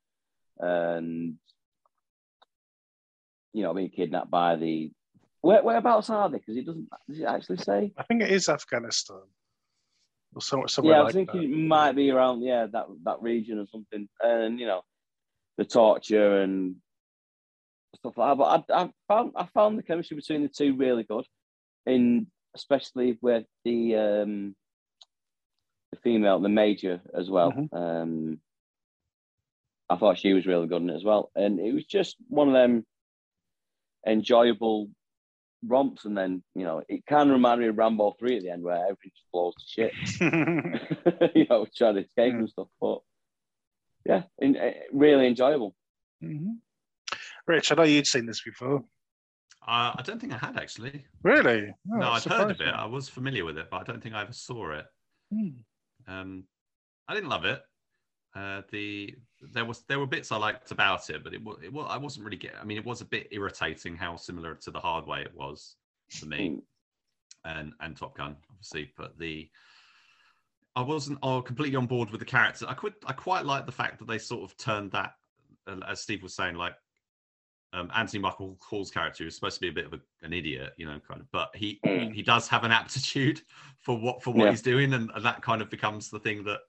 And 0.58 1.34
you 3.52 3.62
know, 3.62 3.74
being 3.74 3.90
kidnapped 3.90 4.30
by 4.30 4.56
the 4.56 4.90
where, 5.40 5.62
whereabouts 5.62 6.10
are 6.10 6.28
they? 6.28 6.38
Because 6.38 6.56
it 6.56 6.66
doesn't 6.66 6.88
does 7.08 7.18
it 7.18 7.24
actually 7.24 7.58
say? 7.58 7.92
I 7.96 8.02
think 8.04 8.22
it 8.22 8.30
is 8.30 8.48
Afghanistan 8.48 9.22
or 10.34 10.42
somewhere. 10.42 10.68
somewhere 10.68 10.94
yeah, 10.94 11.00
I 11.00 11.04
was 11.04 11.14
thinking 11.14 11.40
that. 11.40 11.56
it 11.56 11.66
might 11.66 11.92
be 11.92 12.10
around 12.10 12.42
yeah 12.42 12.66
that 12.66 12.86
that 13.04 13.22
region 13.22 13.58
or 13.58 13.66
something. 13.66 14.08
And 14.20 14.60
you 14.60 14.66
know, 14.66 14.82
the 15.58 15.64
torture 15.64 16.42
and 16.42 16.76
stuff 18.06 18.18
like 18.18 18.38
that. 18.38 18.66
But 18.68 18.74
I, 18.74 18.84
I 18.84 18.90
found 19.08 19.32
I 19.36 19.46
found 19.46 19.78
the 19.78 19.82
chemistry 19.82 20.16
between 20.16 20.42
the 20.42 20.48
two 20.48 20.76
really 20.76 21.02
good, 21.02 21.24
in 21.86 22.26
especially 22.54 23.18
with 23.20 23.44
the 23.64 23.96
um 23.96 24.56
the 25.92 25.98
female, 26.02 26.40
the 26.40 26.48
major 26.48 27.00
as 27.14 27.30
well. 27.30 27.52
Mm-hmm. 27.52 27.76
Um, 27.76 28.40
I 29.88 29.96
thought 29.96 30.18
she 30.18 30.32
was 30.32 30.46
really 30.46 30.66
good 30.66 30.82
in 30.82 30.90
it 30.90 30.96
as 30.96 31.04
well, 31.04 31.30
and 31.34 31.60
it 31.60 31.72
was 31.72 31.84
just 31.84 32.16
one 32.28 32.48
of 32.48 32.54
them 32.54 32.84
enjoyable 34.06 34.88
romps, 35.66 36.04
and 36.04 36.16
then 36.16 36.42
you 36.54 36.64
know 36.64 36.82
it 36.88 37.06
kind 37.06 37.30
of 37.30 37.34
reminded 37.34 37.64
me 37.64 37.68
of 37.68 37.78
Rambo 37.78 38.16
three 38.18 38.36
at 38.36 38.42
the 38.42 38.50
end 38.50 38.62
where 38.62 38.76
everything 38.76 39.12
just 39.16 39.32
blows 39.32 39.54
to 39.54 39.64
shit. 39.66 39.92
you 41.34 41.46
know, 41.48 41.66
trying 41.76 41.94
to 41.94 42.04
escape 42.04 42.34
and 42.34 42.48
stuff, 42.48 42.68
but 42.80 43.00
yeah, 44.04 44.22
in, 44.38 44.56
uh, 44.56 44.70
really 44.92 45.26
enjoyable. 45.26 45.74
Mm-hmm. 46.22 46.52
Rich, 47.46 47.72
I 47.72 47.74
know 47.76 47.82
you'd 47.84 48.06
seen 48.06 48.26
this 48.26 48.42
before. 48.42 48.84
Uh, 49.66 49.92
I 49.96 50.02
don't 50.04 50.20
think 50.20 50.32
I 50.32 50.38
had 50.38 50.56
actually. 50.56 51.04
Really? 51.22 51.74
Oh, 51.92 51.96
no, 51.96 52.10
I'd 52.12 52.24
heard 52.24 52.50
of 52.50 52.60
it. 52.60 52.68
I 52.68 52.86
was 52.86 53.08
familiar 53.08 53.44
with 53.44 53.58
it, 53.58 53.68
but 53.70 53.78
I 53.78 53.84
don't 53.84 54.02
think 54.02 54.14
I 54.14 54.22
ever 54.22 54.32
saw 54.32 54.72
it. 54.72 54.86
Hmm. 55.32 55.48
Um, 56.06 56.44
I 57.08 57.14
didn't 57.14 57.30
love 57.30 57.44
it. 57.44 57.62
Uh, 58.34 58.62
the 58.70 59.14
there 59.52 59.64
was 59.64 59.82
there 59.88 59.98
were 59.98 60.06
bits 60.06 60.30
I 60.30 60.36
liked 60.36 60.70
about 60.70 61.08
it, 61.10 61.24
but 61.24 61.34
it 61.34 61.42
was 61.42 61.58
it 61.64 61.72
was 61.72 61.86
I 61.88 61.96
wasn't 61.96 62.26
really 62.26 62.36
getting. 62.36 62.58
I 62.60 62.64
mean, 62.64 62.76
it 62.76 62.84
was 62.84 63.00
a 63.00 63.06
bit 63.06 63.28
irritating 63.30 63.96
how 63.96 64.16
similar 64.16 64.54
to 64.56 64.70
the 64.70 64.78
hard 64.78 65.06
way 65.06 65.22
it 65.22 65.34
was 65.34 65.76
for 66.10 66.26
me, 66.26 66.50
mm. 66.50 66.62
and 67.44 67.72
and 67.80 67.96
Top 67.96 68.16
Gun 68.16 68.36
obviously. 68.50 68.92
But 68.96 69.18
the 69.18 69.48
I 70.76 70.82
wasn't 70.82 71.18
oh, 71.22 71.40
completely 71.40 71.76
on 71.76 71.86
board 71.86 72.10
with 72.10 72.20
the 72.20 72.26
character. 72.26 72.66
I 72.68 72.74
could 72.74 72.94
I 73.06 73.14
quite 73.14 73.46
like 73.46 73.66
the 73.66 73.72
fact 73.72 73.98
that 73.98 74.06
they 74.06 74.18
sort 74.18 74.48
of 74.48 74.56
turned 74.58 74.92
that, 74.92 75.12
uh, 75.66 75.80
as 75.88 76.02
Steve 76.02 76.22
was 76.22 76.34
saying, 76.34 76.56
like 76.56 76.74
um, 77.72 77.90
Anthony 77.94 78.20
Michael 78.20 78.56
Hall's 78.60 78.90
character 78.90 79.26
is 79.26 79.34
supposed 79.34 79.56
to 79.56 79.60
be 79.60 79.68
a 79.68 79.72
bit 79.72 79.86
of 79.86 79.92
a, 79.92 80.00
an 80.22 80.32
idiot, 80.32 80.72
you 80.76 80.86
know, 80.86 81.00
kind 81.06 81.20
of, 81.20 81.30
but 81.32 81.50
he 81.54 81.80
mm. 81.84 82.12
he 82.12 82.22
does 82.22 82.48
have 82.48 82.64
an 82.64 82.72
aptitude 82.72 83.42
for 83.78 83.98
what 83.98 84.22
for 84.22 84.32
what 84.32 84.44
yeah. 84.44 84.50
he's 84.50 84.62
doing, 84.62 84.94
and, 84.94 85.10
and, 85.14 85.24
that 85.24 85.42
kind 85.42 85.60
of 85.60 85.70
becomes 85.70 86.08
the 86.10 86.18
thing 86.18 86.44
that 86.44 86.60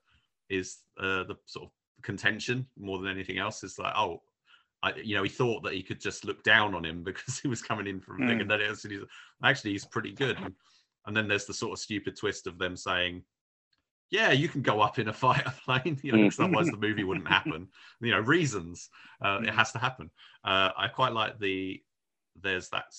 is 0.50 0.80
uh, 1.00 1.24
the 1.24 1.36
sort 1.46 1.66
of 1.66 1.72
contention 2.02 2.66
more 2.78 3.00
than 3.00 3.12
anything 3.12 3.38
else. 3.38 3.64
Is 3.64 3.80
like, 3.80 3.94
oh, 3.96 4.22
I, 4.84 4.94
you 4.96 5.16
know, 5.16 5.24
he 5.24 5.30
thought 5.30 5.64
that 5.64 5.74
he 5.74 5.84
could 5.84 6.02
just 6.02 6.26
look 6.26 6.44
down 6.44 6.74
on 6.76 6.84
him 6.84 7.04
because 7.06 7.40
he 7.40 7.48
was 7.48 7.62
coming 7.62 7.88
in 7.88 8.00
from 8.00 8.20
mm. 8.20 8.28
thing, 8.28 8.42
and 8.42 8.50
then 8.50 8.60
he's, 8.60 8.86
actually 9.44 9.72
he's 9.72 9.86
pretty 9.86 10.12
good. 10.12 10.38
And, 10.38 10.54
and 11.06 11.16
then 11.16 11.28
there's 11.28 11.46
the 11.46 11.54
sort 11.54 11.72
of 11.72 11.80
stupid 11.80 12.18
twist 12.18 12.48
of 12.48 12.58
them 12.58 12.76
saying, 12.76 13.24
yeah, 14.10 14.32
you 14.32 14.48
can 14.48 14.62
go 14.62 14.82
up 14.82 15.00
in 15.00 15.08
a 15.08 15.14
fighter 15.26 15.54
plane, 15.66 16.00
you 16.02 16.12
know, 16.12 16.24
because 16.24 16.40
otherwise 16.40 16.68
the 16.68 16.78
movie 16.78 17.04
wouldn't 17.04 17.28
happen. 17.28 17.68
You 18.00 18.12
know, 18.12 18.20
reasons 18.20 18.92
uh, 19.24 19.40
it 19.42 19.50
has 19.50 19.72
to 19.72 19.80
happen. 19.80 20.12
Uh, 20.44 20.70
I 20.78 20.88
quite 20.88 21.14
like 21.14 21.40
the 21.40 21.82
there's 22.40 22.70
that 22.70 22.94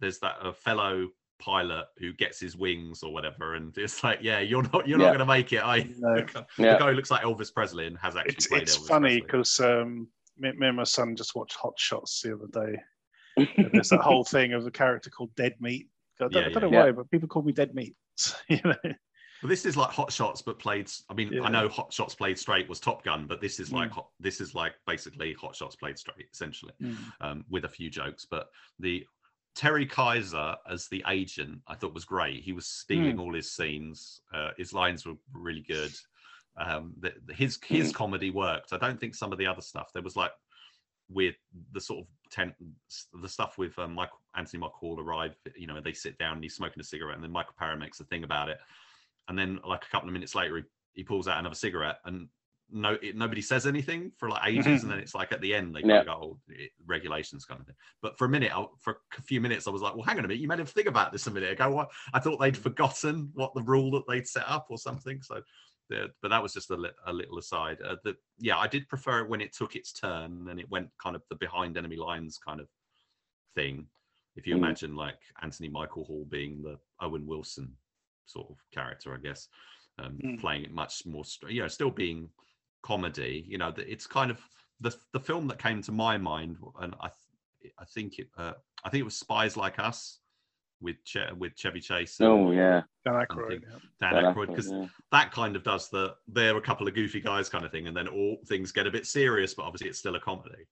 there's 0.00 0.18
that 0.18 0.36
uh, 0.42 0.52
fellow 0.52 1.08
pilot 1.38 1.86
who 1.96 2.12
gets 2.12 2.38
his 2.38 2.58
wings 2.58 3.02
or 3.02 3.10
whatever, 3.10 3.54
and 3.54 3.76
it's 3.78 4.04
like, 4.04 4.18
yeah, 4.20 4.40
you're 4.40 4.64
not 4.64 4.86
you're 4.86 4.98
yeah. 4.98 5.06
not 5.06 5.16
going 5.16 5.18
to 5.20 5.24
make 5.24 5.54
it. 5.54 5.64
I 5.64 5.88
no. 5.98 6.16
the 6.34 6.46
yeah. 6.58 6.78
guy 6.78 6.90
who 6.90 6.94
looks 6.94 7.10
like 7.10 7.22
Elvis 7.22 7.54
Presley 7.54 7.86
and 7.86 7.96
has 7.96 8.16
actually 8.16 8.34
it's, 8.34 8.46
played 8.48 8.62
it's 8.62 8.76
Elvis 8.76 8.86
funny 8.86 9.20
because 9.22 9.58
um, 9.60 10.08
me, 10.36 10.52
me, 10.52 10.66
and 10.66 10.76
my 10.76 10.84
son 10.84 11.16
just 11.16 11.34
watched 11.34 11.56
Hot 11.56 11.78
Shots 11.78 12.20
the 12.20 12.34
other 12.34 12.48
day. 12.66 13.46
there's 13.72 13.88
that 13.88 14.00
whole 14.02 14.24
thing 14.24 14.52
of 14.52 14.66
a 14.66 14.70
character 14.70 15.08
called 15.08 15.34
Dead 15.36 15.54
Meat. 15.58 15.88
I 16.20 16.28
don't, 16.28 16.34
yeah, 16.34 16.48
I 16.48 16.60
don't 16.60 16.70
know 16.70 16.78
why, 16.78 16.92
but 16.92 17.10
people 17.10 17.28
call 17.28 17.42
me 17.42 17.52
Dead 17.52 17.74
Meat. 17.74 17.96
you 18.48 18.60
know. 18.62 18.92
Well, 19.44 19.50
this 19.50 19.66
is 19.66 19.76
like 19.76 19.90
Hot 19.90 20.10
Shots, 20.10 20.40
but 20.40 20.58
played. 20.58 20.90
I 21.10 21.12
mean, 21.12 21.30
yeah. 21.30 21.42
I 21.42 21.50
know 21.50 21.68
Hot 21.68 21.92
Shots 21.92 22.14
played 22.14 22.38
straight 22.38 22.66
was 22.66 22.80
Top 22.80 23.04
Gun, 23.04 23.26
but 23.26 23.42
this 23.42 23.60
is 23.60 23.70
like 23.70 23.90
mm. 23.90 23.96
hot, 23.96 24.08
this 24.18 24.40
is 24.40 24.54
like 24.54 24.72
basically 24.86 25.34
Hot 25.34 25.54
Shots 25.54 25.76
played 25.76 25.98
straight, 25.98 26.28
essentially, 26.32 26.72
mm. 26.82 26.96
um, 27.20 27.44
with 27.50 27.66
a 27.66 27.68
few 27.68 27.90
jokes. 27.90 28.24
But 28.24 28.48
the 28.78 29.04
Terry 29.54 29.84
Kiser 29.84 30.56
as 30.70 30.88
the 30.88 31.04
agent, 31.10 31.58
I 31.68 31.74
thought 31.74 31.92
was 31.92 32.06
great. 32.06 32.42
He 32.42 32.52
was 32.52 32.66
stealing 32.66 33.18
mm. 33.18 33.20
all 33.20 33.34
his 33.34 33.52
scenes. 33.52 34.22
Uh, 34.32 34.52
his 34.56 34.72
lines 34.72 35.04
were 35.04 35.12
really 35.34 35.60
good. 35.68 35.92
Um, 36.56 36.94
the, 37.00 37.12
his 37.34 37.58
his 37.66 37.92
mm. 37.92 37.94
comedy 37.94 38.30
worked. 38.30 38.72
I 38.72 38.78
don't 38.78 38.98
think 38.98 39.14
some 39.14 39.30
of 39.30 39.36
the 39.36 39.46
other 39.46 39.60
stuff. 39.60 39.90
There 39.92 40.02
was 40.02 40.16
like 40.16 40.32
with 41.10 41.34
the 41.72 41.82
sort 41.82 42.00
of 42.00 42.06
ten, 42.30 42.54
the 43.20 43.28
stuff 43.28 43.58
with 43.58 43.78
um, 43.78 43.92
Michael 43.92 44.20
Anthony 44.34 44.60
Michael 44.60 44.78
Hall 44.78 45.00
arrive. 45.02 45.36
You 45.54 45.66
know, 45.66 45.82
they 45.82 45.92
sit 45.92 46.16
down 46.16 46.36
and 46.36 46.42
he's 46.42 46.56
smoking 46.56 46.80
a 46.80 46.84
cigarette, 46.84 47.16
and 47.16 47.22
then 47.22 47.30
Michael 47.30 47.52
Paré 47.60 47.78
makes 47.78 48.00
a 48.00 48.04
thing 48.04 48.24
about 48.24 48.48
it 48.48 48.56
and 49.28 49.38
then 49.38 49.58
like 49.66 49.84
a 49.84 49.90
couple 49.90 50.08
of 50.08 50.12
minutes 50.12 50.34
later 50.34 50.56
he, 50.56 50.62
he 50.92 51.04
pulls 51.04 51.28
out 51.28 51.38
another 51.38 51.54
cigarette 51.54 51.98
and 52.04 52.28
no 52.70 52.96
it, 53.02 53.16
nobody 53.16 53.40
says 53.40 53.66
anything 53.66 54.10
for 54.18 54.28
like 54.28 54.42
ages 54.46 54.66
mm-hmm. 54.66 54.82
and 54.82 54.90
then 54.90 54.98
it's 54.98 55.14
like 55.14 55.32
at 55.32 55.40
the 55.40 55.54
end 55.54 55.74
they 55.74 55.82
yeah. 55.84 56.04
go 56.04 56.38
oh, 56.50 56.54
regulations 56.86 57.44
kind 57.44 57.60
of 57.60 57.66
thing 57.66 57.76
but 58.02 58.16
for 58.18 58.24
a 58.24 58.28
minute 58.28 58.50
I, 58.54 58.64
for 58.80 58.98
a 59.18 59.22
few 59.22 59.40
minutes 59.40 59.66
i 59.66 59.70
was 59.70 59.82
like 59.82 59.94
well 59.94 60.04
hang 60.04 60.18
on 60.18 60.24
a 60.24 60.28
minute 60.28 60.40
you 60.40 60.48
made 60.48 60.60
him 60.60 60.66
think 60.66 60.88
about 60.88 61.12
this 61.12 61.26
a 61.26 61.30
minute 61.30 61.52
ago 61.52 61.70
what 61.70 61.90
i 62.12 62.20
thought 62.20 62.40
they'd 62.40 62.56
forgotten 62.56 63.30
what 63.34 63.54
the 63.54 63.62
rule 63.62 63.90
that 63.92 64.04
they'd 64.08 64.26
set 64.26 64.44
up 64.48 64.66
or 64.70 64.78
something 64.78 65.20
so 65.22 65.40
yeah, 65.90 66.06
but 66.22 66.30
that 66.30 66.42
was 66.42 66.54
just 66.54 66.70
a, 66.70 66.76
li- 66.76 66.88
a 67.06 67.12
little 67.12 67.38
aside 67.38 67.78
uh, 67.86 67.96
the, 68.04 68.16
yeah 68.38 68.56
i 68.56 68.66
did 68.66 68.88
prefer 68.88 69.20
it 69.20 69.28
when 69.28 69.40
it 69.40 69.54
took 69.54 69.76
its 69.76 69.92
turn 69.92 70.46
and 70.50 70.58
it 70.58 70.70
went 70.70 70.88
kind 71.02 71.14
of 71.14 71.22
the 71.28 71.36
behind 71.36 71.76
enemy 71.76 71.96
lines 71.96 72.38
kind 72.38 72.60
of 72.60 72.68
thing 73.54 73.86
if 74.36 74.46
you 74.46 74.54
mm. 74.54 74.58
imagine 74.58 74.96
like 74.96 75.18
anthony 75.42 75.68
michael 75.68 76.04
hall 76.04 76.26
being 76.30 76.62
the 76.62 76.78
owen 77.00 77.26
wilson 77.26 77.70
sort 78.26 78.50
of 78.50 78.56
character, 78.72 79.14
I 79.14 79.18
guess, 79.18 79.48
um, 79.98 80.18
mm. 80.24 80.40
playing 80.40 80.64
it 80.64 80.72
much 80.72 81.06
more, 81.06 81.24
you 81.48 81.62
know, 81.62 81.68
still 81.68 81.90
being 81.90 82.28
comedy. 82.82 83.44
You 83.48 83.58
know, 83.58 83.72
it's 83.76 84.06
kind 84.06 84.30
of 84.30 84.40
the 84.80 84.94
the 85.12 85.20
film 85.20 85.46
that 85.48 85.58
came 85.58 85.82
to 85.82 85.92
my 85.92 86.18
mind, 86.18 86.56
and 86.80 86.94
I 87.00 87.08
I 87.78 87.84
think 87.94 88.18
it 88.18 88.28
uh, 88.36 88.52
I 88.84 88.90
think 88.90 89.00
it 89.00 89.04
was 89.04 89.16
Spies 89.16 89.56
Like 89.56 89.78
Us 89.78 90.18
with 90.80 90.96
che- 91.04 91.32
with 91.36 91.56
Chevy 91.56 91.80
Chase. 91.80 92.20
And, 92.20 92.28
oh 92.28 92.50
yeah, 92.50 92.82
Dan 93.04 93.14
Aykroyd. 93.14 93.62
Dan 94.00 94.12
Aykroyd, 94.12 94.48
because 94.48 94.70
yeah. 94.70 94.86
that 95.12 95.32
kind 95.32 95.56
of 95.56 95.64
does 95.64 95.88
the 95.88 96.14
they're 96.28 96.56
a 96.56 96.60
couple 96.60 96.86
of 96.86 96.94
goofy 96.94 97.20
guys 97.20 97.48
kind 97.48 97.64
of 97.64 97.72
thing, 97.72 97.86
and 97.86 97.96
then 97.96 98.08
all 98.08 98.36
things 98.46 98.72
get 98.72 98.86
a 98.86 98.90
bit 98.90 99.06
serious, 99.06 99.54
but 99.54 99.64
obviously 99.64 99.88
it's 99.88 99.98
still 99.98 100.16
a 100.16 100.20
comedy. 100.20 100.66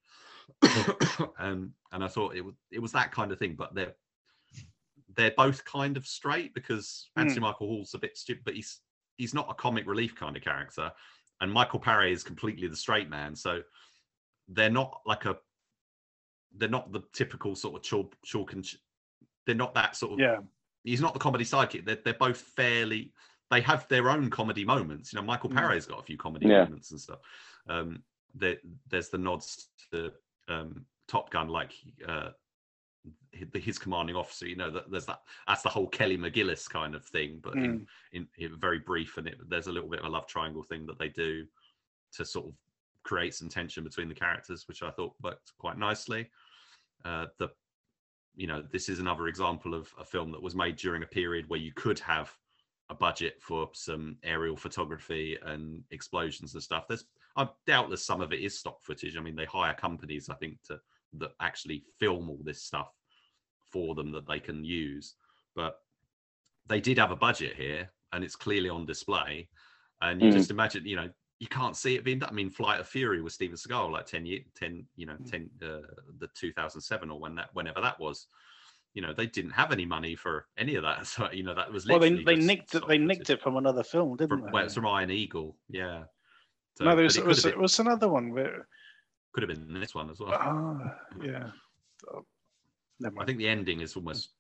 and 1.39 1.71
and 1.93 2.05
I 2.05 2.09
thought 2.09 2.37
it 2.37 2.45
was 2.45 2.55
it 2.71 2.81
was 2.81 2.93
that 2.93 3.13
kind 3.13 3.33
of 3.33 3.39
thing, 3.39 3.55
but 3.57 3.75
they're 3.75 3.95
they're 5.17 5.35
both 5.37 5.65
kind 5.65 5.97
of 5.97 6.07
straight 6.07 6.55
because 6.55 7.09
mm. 7.17 7.23
Anthony 7.23 7.41
Michael 7.41 7.69
Hall's 7.69 7.95
a 7.95 7.99
bit 7.99 8.17
stupid, 8.17 8.45
but 8.45 8.55
he's 8.55 8.81
he's 9.17 9.35
not 9.35 9.51
a 9.51 9.55
comic 9.55 9.87
relief 9.87 10.15
kind 10.15 10.37
of 10.37 10.43
character, 10.43 10.91
and 11.41 11.53
Michael 11.53 11.81
Paré 11.81 12.13
is 12.13 12.23
completely 12.23 12.69
the 12.69 12.77
straight 12.77 13.11
man. 13.11 13.35
So 13.35 13.63
they're 14.49 14.71
not 14.71 15.01
like 15.07 15.25
a 15.25 15.37
they're 16.57 16.69
not 16.69 16.93
the 16.93 17.03
typical 17.13 17.55
sort 17.55 17.77
of 17.77 17.83
chalk, 17.83 18.15
chalk 18.25 18.53
and 18.53 18.65
ch- 18.65 18.79
they're 19.47 19.55
not 19.55 19.75
that 19.75 19.97
sort 19.97 20.15
of 20.15 20.19
yeah. 20.21 20.39
He's 20.85 21.01
not 21.01 21.13
the 21.13 21.21
comedy 21.21 21.45
sidekick. 21.45 21.85
They're 21.85 21.99
they're 22.05 22.15
both 22.15 22.39
fairly. 22.39 23.13
They 23.51 23.61
have 23.61 23.87
their 23.89 24.11
own 24.11 24.31
comedy 24.31 24.65
moments. 24.65 25.13
You 25.13 25.19
know, 25.19 25.27
Michael 25.27 25.51
mm. 25.51 25.57
Paré's 25.57 25.87
got 25.87 26.01
a 26.01 26.03
few 26.03 26.17
comedy 26.17 26.47
yeah. 26.47 26.65
moments 26.65 26.91
and 26.91 27.01
stuff. 27.01 27.19
Um, 27.69 28.03
there, 28.35 28.57
there's 28.89 29.11
the 29.11 29.19
nods 29.19 29.69
to 29.93 30.11
um, 30.49 30.87
Top 31.07 31.31
Gun, 31.31 31.49
like 31.49 31.73
uh, 32.09 32.31
his 33.55 33.79
commanding 33.79 34.15
officer 34.15 34.47
you 34.47 34.55
know 34.55 34.71
that 34.71 34.91
there's 34.91 35.07
that 35.07 35.21
that's 35.49 35.63
the 35.63 35.69
whole 35.69 35.89
kelly 35.89 36.17
mcgillis 36.17 36.69
kind 36.69 36.95
of 36.95 37.05
thing 37.05 37.41
but 37.43 37.55
mm. 37.55 37.65
in, 37.65 37.87
in, 38.13 38.29
in, 38.39 38.61
very 38.61 38.79
brief 38.79 39.17
and 39.17 39.27
it, 39.27 39.37
there's 39.49 39.67
a 39.67 39.73
little 39.73 39.89
bit 39.89 39.99
of 39.99 40.07
a 40.07 40.09
love 40.09 40.27
triangle 40.27 40.63
thing 40.63 40.87
that 40.87 40.99
they 40.99 41.09
do 41.09 41.45
to 42.13 42.25
sort 42.25 42.47
of 42.47 42.53
create 43.03 43.35
some 43.35 43.49
tension 43.49 43.83
between 43.83 44.09
the 44.09 44.15
characters 44.15 44.69
which 44.69 44.83
i 44.83 44.91
thought 44.91 45.15
worked 45.23 45.53
quite 45.59 45.79
nicely. 45.79 46.31
Uh, 47.05 47.27
the 47.39 47.49
you 48.35 48.47
know 48.47 48.63
this 48.73 48.89
is 48.89 48.99
another 48.99 49.29
example 49.29 49.75
of 49.75 49.91
a 49.99 50.05
film 50.05 50.31
that 50.31 50.43
was 50.43 50.55
made 50.55 50.77
during 50.77 51.03
a 51.03 51.07
period 51.07 51.49
where 51.49 51.61
you 51.61 51.73
could 51.75 51.99
have 51.99 52.33
a 52.89 52.95
budget 52.95 53.37
for 53.41 53.69
some 53.73 54.17
aerial 54.23 54.57
photography 54.57 55.37
and 55.45 55.83
explosions 55.91 56.55
and 56.55 56.63
stuff. 56.63 56.87
There's 56.89 57.05
i 57.37 57.49
doubtless 57.67 58.05
some 58.05 58.21
of 58.21 58.33
it 58.33 58.41
is 58.41 58.59
stock 58.59 58.83
footage. 58.83 59.17
I 59.17 59.21
mean 59.21 59.37
they 59.37 59.47
hire 59.47 59.75
companies 59.75 60.29
i 60.29 60.35
think 60.35 60.63
to 60.69 60.81
that 61.19 61.33
actually 61.41 61.85
film 61.99 62.31
all 62.31 62.41
this 62.43 62.63
stuff 62.63 62.91
for 63.73 63.95
them 63.95 64.13
that 64.13 64.27
they 64.27 64.41
can 64.41 64.65
use. 64.65 65.15
But 65.55 65.77
they 66.67 66.81
did 66.81 66.99
have 66.99 67.11
a 67.11 67.17
budget 67.17 67.55
here, 67.57 67.91
and 68.13 68.23
it's 68.25 68.37
clearly 68.37 68.69
on 68.69 68.87
display. 68.87 69.49
And 70.01 70.21
you 70.21 70.29
Mm. 70.29 70.33
just 70.33 70.51
imagine, 70.51 70.87
you 70.87 70.97
know, 70.97 71.11
you 71.39 71.49
can't 71.49 71.77
see 71.77 71.97
it 71.97 72.05
being 72.05 72.21
done. 72.21 72.31
I 72.31 72.33
mean, 72.33 72.51
Flight 72.51 72.81
of 72.81 72.89
Fury 72.89 73.21
with 73.21 73.33
Steven 73.33 73.57
Seagal, 73.57 73.91
like 73.91 74.07
10 74.07 74.27
year, 74.27 74.41
10, 74.55 74.87
you 74.97 75.07
know, 75.07 75.17
10, 75.27 75.51
uh, 75.63 75.81
the 76.19 76.29
2007 76.35 77.11
or 77.11 77.19
when 77.19 77.35
that, 77.35 77.51
whenever 77.53 77.81
that 77.81 77.99
was, 77.99 78.29
you 78.95 79.03
know, 79.03 79.13
they 79.13 79.27
didn't 79.27 79.51
have 79.53 79.73
any 79.73 79.87
money 79.87 80.15
for 80.15 80.47
any 80.57 80.75
of 80.77 80.83
that. 80.83 81.07
So, 81.07 81.31
you 81.33 81.43
know, 81.43 81.55
that 81.55 81.73
was 81.73 81.87
Well, 81.87 81.99
they 81.99 82.23
they 82.23 82.37
nicked 82.37 82.75
it. 82.75 82.87
They 82.87 82.99
nicked 82.99 83.31
it 83.31 83.43
from 83.43 83.57
another 83.57 83.83
film, 83.83 84.17
didn't 84.17 84.29
From, 84.29 84.43
they? 84.43 84.51
well, 84.53 84.65
it's 84.65 84.75
from 84.75 84.87
Iron 84.87 85.11
Eagle. 85.11 85.57
Yeah. 85.69 86.05
So, 86.77 86.85
no, 86.85 86.95
there 86.95 87.05
was, 87.05 87.17
it 87.17 87.27
was, 87.27 87.45
it 87.45 87.59
was 87.59 87.79
another 87.81 88.09
one. 88.09 88.33
Where, 88.33 88.67
could 89.33 89.43
have 89.49 89.51
been 89.51 89.81
this 89.81 89.95
one 89.95 90.11
as 90.11 90.21
well. 90.21 90.33
ah, 90.33 90.95
yeah. 91.23 91.51
Oh, 92.13 92.25
I 93.19 93.25
think 93.25 93.39
the 93.39 93.49
ending 93.49 93.81
is 93.81 93.97
almost 93.97 94.31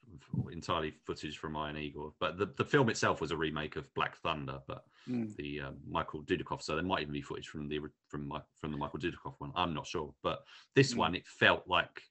entirely 0.50 0.94
footage 1.04 1.38
from 1.38 1.56
Iron 1.56 1.76
Eagle, 1.76 2.14
but 2.20 2.38
the, 2.38 2.46
the 2.56 2.64
film 2.64 2.88
itself 2.90 3.20
was 3.20 3.30
a 3.32 3.36
remake 3.36 3.76
of 3.76 3.92
Black 3.94 4.16
Thunder, 4.18 4.60
but 4.66 4.84
Mm. 5.08 5.34
the 5.34 5.60
um, 5.62 5.78
Michael 5.90 6.22
Dudikoff. 6.22 6.62
So 6.62 6.76
there 6.76 6.84
might 6.84 7.00
even 7.02 7.12
be 7.12 7.22
footage 7.22 7.48
from 7.48 7.68
the 7.68 7.80
from 8.08 8.32
from 8.60 8.70
the 8.70 8.76
Michael 8.76 9.00
Dudikoff 9.00 9.34
one. 9.38 9.50
I'm 9.56 9.74
not 9.74 9.84
sure, 9.84 10.14
but 10.22 10.44
this 10.76 10.94
Mm. 10.94 10.98
one 10.98 11.14
it 11.16 11.26
felt 11.26 11.66
like 11.66 12.02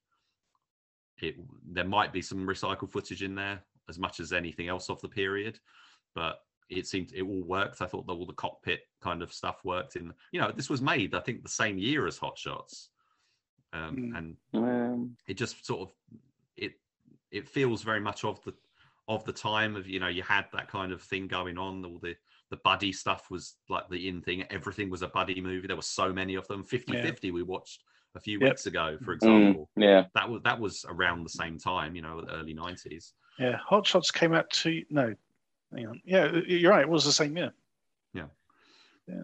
it. 1.22 1.38
There 1.64 1.86
might 1.86 2.12
be 2.12 2.22
some 2.22 2.46
recycled 2.46 2.92
footage 2.92 3.24
in 3.24 3.34
there 3.34 3.64
as 3.88 3.98
much 3.98 4.20
as 4.20 4.34
anything 4.34 4.68
else 4.68 4.90
of 4.90 5.00
the 5.00 5.08
period, 5.08 5.58
but 6.14 6.44
it 6.72 6.88
seemed 6.88 7.12
it 7.14 7.22
all 7.24 7.44
worked. 7.44 7.82
I 7.82 7.86
thought 7.86 8.08
that 8.08 8.14
all 8.14 8.26
the 8.26 8.34
cockpit 8.34 8.82
kind 9.02 9.22
of 9.22 9.32
stuff 9.34 9.64
worked. 9.64 9.96
In 9.96 10.14
you 10.32 10.40
know 10.42 10.52
this 10.52 10.70
was 10.70 10.82
made 10.82 11.14
I 11.14 11.20
think 11.20 11.44
the 11.44 11.50
same 11.50 11.78
year 11.78 12.08
as 12.08 12.18
Hot 12.18 12.38
Shots, 12.38 12.90
um, 13.74 13.98
Mm. 13.98 14.18
and 14.18 14.38
Um, 14.54 15.18
it 15.28 15.36
just 15.36 15.66
sort 15.66 15.82
of 15.90 15.96
it 16.58 16.74
it 17.32 17.48
feels 17.48 17.84
very 17.84 18.00
much 18.00 18.24
of 18.24 18.44
the 18.44 18.54
of 19.08 19.24
the 19.26 19.34
time 19.34 19.76
of 19.76 19.88
you 19.88 20.00
know 20.00 20.08
you 20.08 20.24
had 20.24 20.46
that 20.54 20.68
kind 20.70 20.92
of 20.92 21.02
thing 21.02 21.28
going 21.28 21.58
on 21.58 21.84
all 21.86 22.00
the 22.00 22.16
the 22.50 22.58
buddy 22.58 22.92
stuff 22.92 23.30
was 23.32 23.56
like 23.70 23.88
the 23.90 24.08
in 24.08 24.22
thing 24.22 24.44
everything 24.50 24.90
was 24.90 25.02
a 25.02 25.08
buddy 25.08 25.40
movie 25.42 25.68
there 25.68 25.76
were 25.76 25.82
so 25.82 26.12
many 26.14 26.36
of 26.36 26.48
them 26.48 26.64
50 26.64 26.94
Yeah. 26.94 27.02
50 27.02 27.32
we 27.32 27.44
watched 27.44 27.84
a 28.16 28.20
few 28.20 28.40
Yep. 28.40 28.50
weeks 28.50 28.66
ago 28.66 28.98
for 29.02 29.14
mm, 29.14 29.16
example 29.16 29.70
yeah. 29.78 30.06
that 30.16 30.30
was 30.30 30.42
that 30.44 30.60
was 30.60 30.86
around 30.88 31.24
the 31.24 31.30
same 31.30 31.58
time 31.58 31.96
you 31.96 32.02
know 32.02 32.22
the 32.22 32.34
early 32.34 32.54
90s 32.54 33.14
Yeah, 33.40 33.58
Hot 33.58 33.88
Shots 33.88 34.12
came 34.12 34.34
out 34.34 34.50
to 34.62 34.84
no, 34.90 35.16
hang 35.76 35.88
on. 35.88 36.02
Yeah, 36.06 36.32
you're 36.48 36.72
right. 36.72 36.82
It 36.82 36.90
was 36.90 37.06
the 37.06 37.12
same 37.12 37.36
year. 37.38 37.54
Yeah. 38.14 38.26
Yeah. 39.08 39.24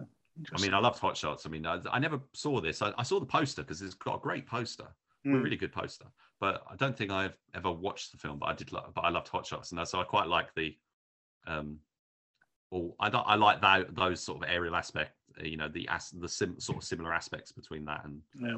i 0.54 0.62
mean 0.62 0.74
i 0.74 0.80
loved 0.80 1.00
hot 1.00 1.16
shots 1.16 1.46
i 1.46 1.50
mean 1.50 1.66
i, 1.66 1.80
I 1.92 1.98
never 2.00 2.20
saw 2.34 2.60
this 2.62 2.82
I, 2.82 2.92
I 2.98 3.04
saw 3.04 3.20
the 3.20 3.26
poster 3.26 3.62
because 3.64 3.82
it's 3.82 3.94
got 3.96 4.16
a 4.16 4.20
great 4.20 4.46
poster 4.48 4.88
Mm. 5.26 5.44
really 5.44 5.58
good 5.58 5.74
poster. 5.74 6.06
But 6.40 6.64
I 6.72 6.76
don't 6.78 6.96
think 6.96 7.12
I've 7.12 7.36
ever 7.54 7.70
watched 7.72 8.12
the 8.14 8.18
film. 8.18 8.38
But 8.40 8.46
I 8.46 8.54
did, 8.54 8.70
but 8.72 9.02
I 9.04 9.10
loved 9.10 9.28
Hot 9.30 9.46
Shots, 9.46 9.72
and 9.74 9.86
so 9.88 10.00
I 10.00 10.04
quite 10.06 10.28
like 10.28 10.54
the, 10.56 10.78
um, 11.48 11.80
or 12.72 12.94
I 13.00 13.10
don't, 13.10 13.26
I 13.28 13.36
like 13.36 13.60
that 13.62 13.94
those 13.94 14.24
sort 14.24 14.42
of 14.42 14.50
aerial 14.50 14.76
aspect. 14.76 15.12
uh, 15.42 15.44
You 15.44 15.58
know, 15.58 15.68
the 15.68 15.86
as 15.90 16.12
the 16.12 16.30
sim, 16.30 16.60
sort 16.60 16.78
of 16.78 16.84
similar 16.86 17.14
aspects 17.14 17.52
between 17.52 17.84
that 17.86 18.06
and 18.06 18.22
Yeah. 18.40 18.58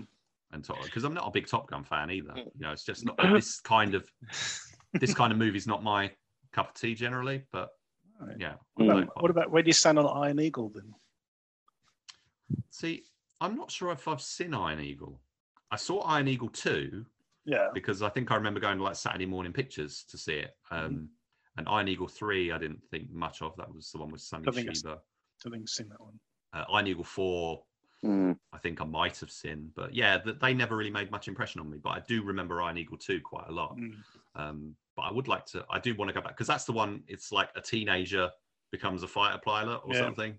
and 0.51 0.63
Top 0.63 0.83
because 0.83 1.05
I'm 1.05 1.13
not 1.15 1.27
a 1.27 1.31
big 1.31 1.47
Top 1.47 1.69
Gun 1.71 1.83
fan 1.83 2.11
either. 2.11 2.33
You 2.35 2.51
know, 2.59 2.71
it's 2.71 2.83
just 2.83 3.03
not 3.05 3.17
this 3.33 3.59
kind 3.61 3.95
of 3.95 4.07
this 4.99 5.13
kind 5.15 5.31
of 5.31 5.39
movie's 5.39 5.65
not 5.65 5.81
my 5.81 6.11
cup 6.51 6.69
of 6.69 6.73
tea 6.75 6.93
generally. 6.93 7.45
But 7.51 7.69
Right. 8.20 8.36
yeah, 8.39 8.53
What 8.76 8.84
I 8.84 8.88
about, 8.88 8.97
like 8.99 9.22
what 9.22 9.32
about 9.32 9.51
where 9.51 9.63
do 9.63 9.67
you 9.70 9.74
stand 9.74 9.97
on 9.97 10.05
Iron 10.24 10.39
Eagle 10.39 10.70
then? 10.76 10.93
See, 12.70 13.03
I'm 13.41 13.55
not 13.55 13.72
sure 13.72 13.91
if 13.91 14.07
I've 14.07 14.22
seen 14.22 14.53
Iron 14.53 14.80
Eagle. 14.82 15.22
I 15.72 15.76
saw 15.78 15.99
Iron 16.01 16.28
Eagle 16.28 16.49
2 16.49 17.05
Yeah. 17.45 17.67
because 17.74 18.01
I 18.01 18.09
think 18.09 18.32
I 18.32 18.36
remember 18.36 18.59
going 18.59 18.78
to 18.78 18.84
like 18.84 18.95
Saturday 18.95 19.26
morning 19.26 19.53
pictures 19.53 20.03
to 20.09 20.17
see 20.17 20.34
it. 20.34 20.55
Mm-hmm. 20.72 20.86
Um, 20.86 21.09
and 21.57 21.67
Iron 21.70 21.88
Eagle 21.88 22.07
3, 22.07 22.51
I 22.51 22.57
didn't 22.57 22.82
think 22.89 23.11
much 23.11 23.41
of. 23.41 23.55
That 23.57 23.74
was 23.74 23.91
the 23.91 23.99
one 23.99 24.11
with 24.11 24.22
Sammy 24.22 24.45
I 24.47 24.51
think 24.51 24.67
it's- 24.67 24.84
I 24.86 25.49
think 25.49 25.63
I've 25.63 25.70
seen 25.70 25.89
that 25.89 26.01
one. 26.01 26.20
Uh, 26.51 26.65
Iron 26.74 26.88
Eagle 26.88 27.03
4, 27.03 27.63
Mm. 28.03 28.38
I 28.53 28.57
think 28.59 28.80
I 28.80 28.86
might 28.86 29.20
have 29.20 29.30
seen. 29.30 29.74
But 29.76 29.93
yeah, 29.93 30.17
th- 30.20 30.38
they 30.39 30.53
never 30.53 30.78
really 30.78 30.89
made 30.89 31.11
much 31.11 31.28
impression 31.28 31.59
on 31.59 31.70
me. 31.70 31.78
But 31.84 31.89
I 31.89 31.99
do 32.07 32.24
remember 32.24 32.61
Iron 32.61 32.78
Eagle 32.78 32.97
2 32.97 33.20
quite 33.20 33.47
a 33.49 33.51
lot. 33.51 33.76
Mm. 33.78 33.95
Um, 34.36 34.76
but 35.00 35.08
I 35.08 35.12
would 35.14 35.28
like 35.28 35.45
to, 35.47 35.66
I 35.70 35.80
do 35.80 35.95
want 35.95 36.10
to 36.10 36.14
go 36.14 36.22
back 36.22 36.34
because 36.36 36.47
that's 36.47 36.66
the 36.66 36.72
one, 36.74 37.04
it's 37.08 37.32
like 37.32 37.50
a 37.56 37.62
teenager 37.62 38.30
becomes 38.72 39.02
a 39.02 39.08
fighter 39.08 39.39
pilot 39.43 39.82
or 39.86 39.93
Yeah. 39.93 40.00
something. 40.02 40.38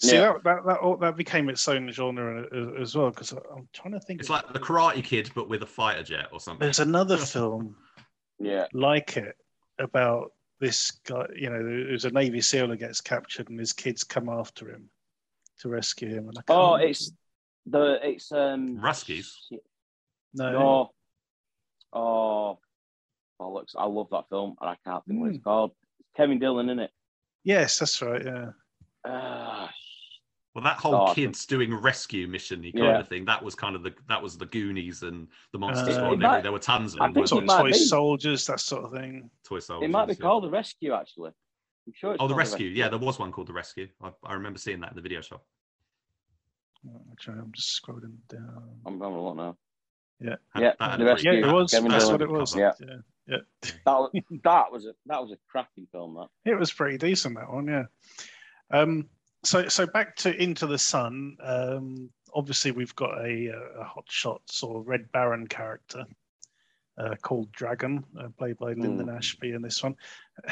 See 0.00 0.16
Yeah. 0.16 0.34
that, 0.44 0.44
that 0.44 0.80
that 0.82 1.00
that 1.00 1.16
became 1.16 1.48
its 1.48 1.66
own 1.66 1.90
genre 1.90 2.44
as, 2.52 2.80
as 2.82 2.96
well 2.96 3.10
because 3.10 3.32
I'm 3.32 3.68
trying 3.72 3.92
to 3.92 4.00
think. 4.00 4.20
It's 4.20 4.28
of- 4.30 4.36
like 4.36 4.52
the 4.52 4.60
Karate 4.60 5.02
Kid, 5.02 5.30
but 5.34 5.48
with 5.48 5.62
a 5.62 5.66
fighter 5.66 6.02
jet 6.02 6.28
or 6.32 6.40
something. 6.40 6.60
there's 6.64 6.78
another 6.80 7.16
film 7.16 7.76
Yeah. 8.38 8.66
like 8.72 9.16
it 9.16 9.36
about 9.78 10.32
this 10.60 10.90
guy. 11.04 11.26
You 11.34 11.50
know, 11.50 11.62
there's 11.62 12.04
a 12.04 12.10
Navy 12.10 12.40
SEAL 12.40 12.68
that 12.68 12.76
gets 12.76 13.00
captured 13.00 13.48
and 13.48 13.58
his 13.58 13.72
kids 13.72 14.04
come 14.04 14.28
after 14.28 14.70
him 14.70 14.90
to 15.60 15.68
rescue 15.68 16.08
him. 16.08 16.28
And 16.28 16.38
I 16.38 16.42
Oh, 16.52 16.76
can't- 16.76 16.90
it's 16.90 17.10
the 17.66 17.98
it's 18.06 18.30
um 18.30 18.78
Russkies? 18.78 19.32
no. 20.34 20.52
No. 20.52 20.92
Oh, 21.94 22.58
looks. 23.46 23.74
I 23.76 23.84
love 23.84 24.08
that 24.10 24.28
film, 24.28 24.56
and 24.60 24.70
I 24.70 24.76
can't 24.84 25.04
think 25.06 25.20
what 25.20 25.28
Hmm. 25.30 25.34
it's 25.34 25.44
called. 25.44 25.72
It's 26.00 26.10
Kevin 26.16 26.38
Dillon 26.38 26.68
in 26.68 26.78
it. 26.78 26.90
Yes, 27.44 27.78
that's 27.78 28.00
right. 28.02 28.24
Yeah. 28.24 28.50
Ah, 29.06 29.72
Well, 30.54 30.64
that 30.64 30.76
whole 30.76 30.94
Awesome. 30.94 31.14
kids 31.14 31.46
doing 31.46 31.74
rescue 31.74 32.28
mission 32.28 32.60
kind 32.62 32.74
Yeah. 32.74 32.98
of 32.98 33.08
thing, 33.08 33.24
that 33.24 33.42
was 33.42 33.54
kind 33.54 33.74
of 33.74 33.82
the 33.82 33.94
that 34.08 34.22
was 34.22 34.36
the 34.36 34.44
Goonies 34.44 35.02
and 35.02 35.26
the 35.52 35.58
Monster 35.58 35.86
Uh, 35.90 35.92
Squad. 35.94 35.94
It 35.94 35.98
and 35.98 36.04
everything. 36.04 36.30
might- 36.30 36.42
there 36.42 36.52
were 36.52 36.58
tons 36.58 36.94
of 36.94 37.00
I 37.00 37.06
them. 37.06 37.14
think 37.14 37.28
Sort 37.28 37.44
of 37.44 37.48
toy 37.50 37.66
be. 37.68 37.72
soldiers, 37.72 38.46
that 38.46 38.60
sort 38.60 38.84
of 38.84 38.92
thing. 38.92 39.30
Toy 39.44 39.60
soldiers. 39.60 39.88
it 39.88 39.90
might 39.90 40.06
be 40.06 40.12
yeah. 40.12 40.18
called 40.18 40.44
The 40.44 40.50
Rescue, 40.50 40.92
actually. 40.92 41.32
I'm 41.86 41.92
sure. 41.94 42.12
It's 42.12 42.20
Oh, 42.22 42.28
the 42.28 42.34
called 42.34 42.38
rescue. 42.38 42.68
Yeah, 42.68 42.88
there 42.90 42.98
was 42.98 43.18
one 43.18 43.32
called 43.32 43.46
the 43.48 43.54
rescue. 43.54 43.88
I, 44.02 44.12
I 44.24 44.34
remember 44.34 44.58
seeing 44.58 44.80
that 44.80 44.90
in 44.90 44.96
the 44.96 45.00
video 45.02 45.22
shop. 45.22 45.42
Actually, 47.12 47.38
I'm 47.38 47.52
just 47.52 47.80
scrolling 47.82 48.16
down. 48.28 48.80
I'm 48.84 49.00
having 49.00 49.16
a 49.16 49.22
look 49.24 49.36
now. 49.36 49.56
Yeah, 50.20 50.36
Yeah, 50.56 50.74
that 50.78 50.98
The 50.98 51.04
Rescue. 51.04 51.32
Yeah, 51.32 51.38
it 51.38 51.42
that- 51.42 51.54
was. 51.54 51.70
Kevin 51.70 51.90
That's 51.90 52.06
what 52.06 52.20
it 52.22 52.28
was. 52.30 52.54
Yeah. 52.54 52.72
Yeah. 52.78 52.96
Yeah. 53.26 53.38
That 53.86 53.98
was, 54.00 54.10
that 54.42 54.72
was 54.72 54.86
a 54.86 54.94
that 55.06 55.22
was 55.22 55.32
a 55.32 55.36
cracking 55.48 55.86
film. 55.92 56.14
That. 56.14 56.50
It 56.50 56.58
was 56.58 56.72
pretty 56.72 56.98
decent 56.98 57.36
that 57.36 57.52
one, 57.52 57.66
yeah. 57.68 57.84
Um, 58.70 59.08
so 59.44 59.68
so 59.68 59.86
back 59.86 60.16
to 60.16 60.34
Into 60.42 60.66
the 60.66 60.78
Sun. 60.78 61.36
Um, 61.42 62.10
obviously, 62.34 62.70
we've 62.72 62.94
got 62.96 63.18
a, 63.18 63.52
a 63.80 63.84
hot 63.84 64.04
shot 64.08 64.42
sort 64.50 64.78
of 64.78 64.88
Red 64.88 65.10
Baron 65.12 65.46
character 65.46 66.04
uh, 66.98 67.14
called 67.22 67.50
Dragon, 67.52 68.04
uh, 68.18 68.28
played 68.38 68.58
by 68.58 68.72
Linden 68.72 69.08
Ashby 69.08 69.52
in 69.52 69.62
this 69.62 69.82
one. 69.82 69.94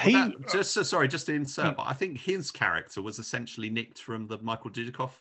He 0.02 0.14
Well, 0.14 0.28
that- 0.38 0.52
just 0.52 0.72
so, 0.72 0.82
sorry, 0.82 1.08
just 1.08 1.26
to 1.26 1.34
insert, 1.34 1.66
Hmm. 1.70 1.76
but 1.76 1.86
I 1.86 1.92
think 1.92 2.18
his 2.18 2.50
character 2.50 3.02
was 3.02 3.18
essentially 3.18 3.68
nicked 3.70 4.00
from 4.00 4.26
the 4.26 4.38
Michael 4.38 4.70
Dudikoff 4.70 5.12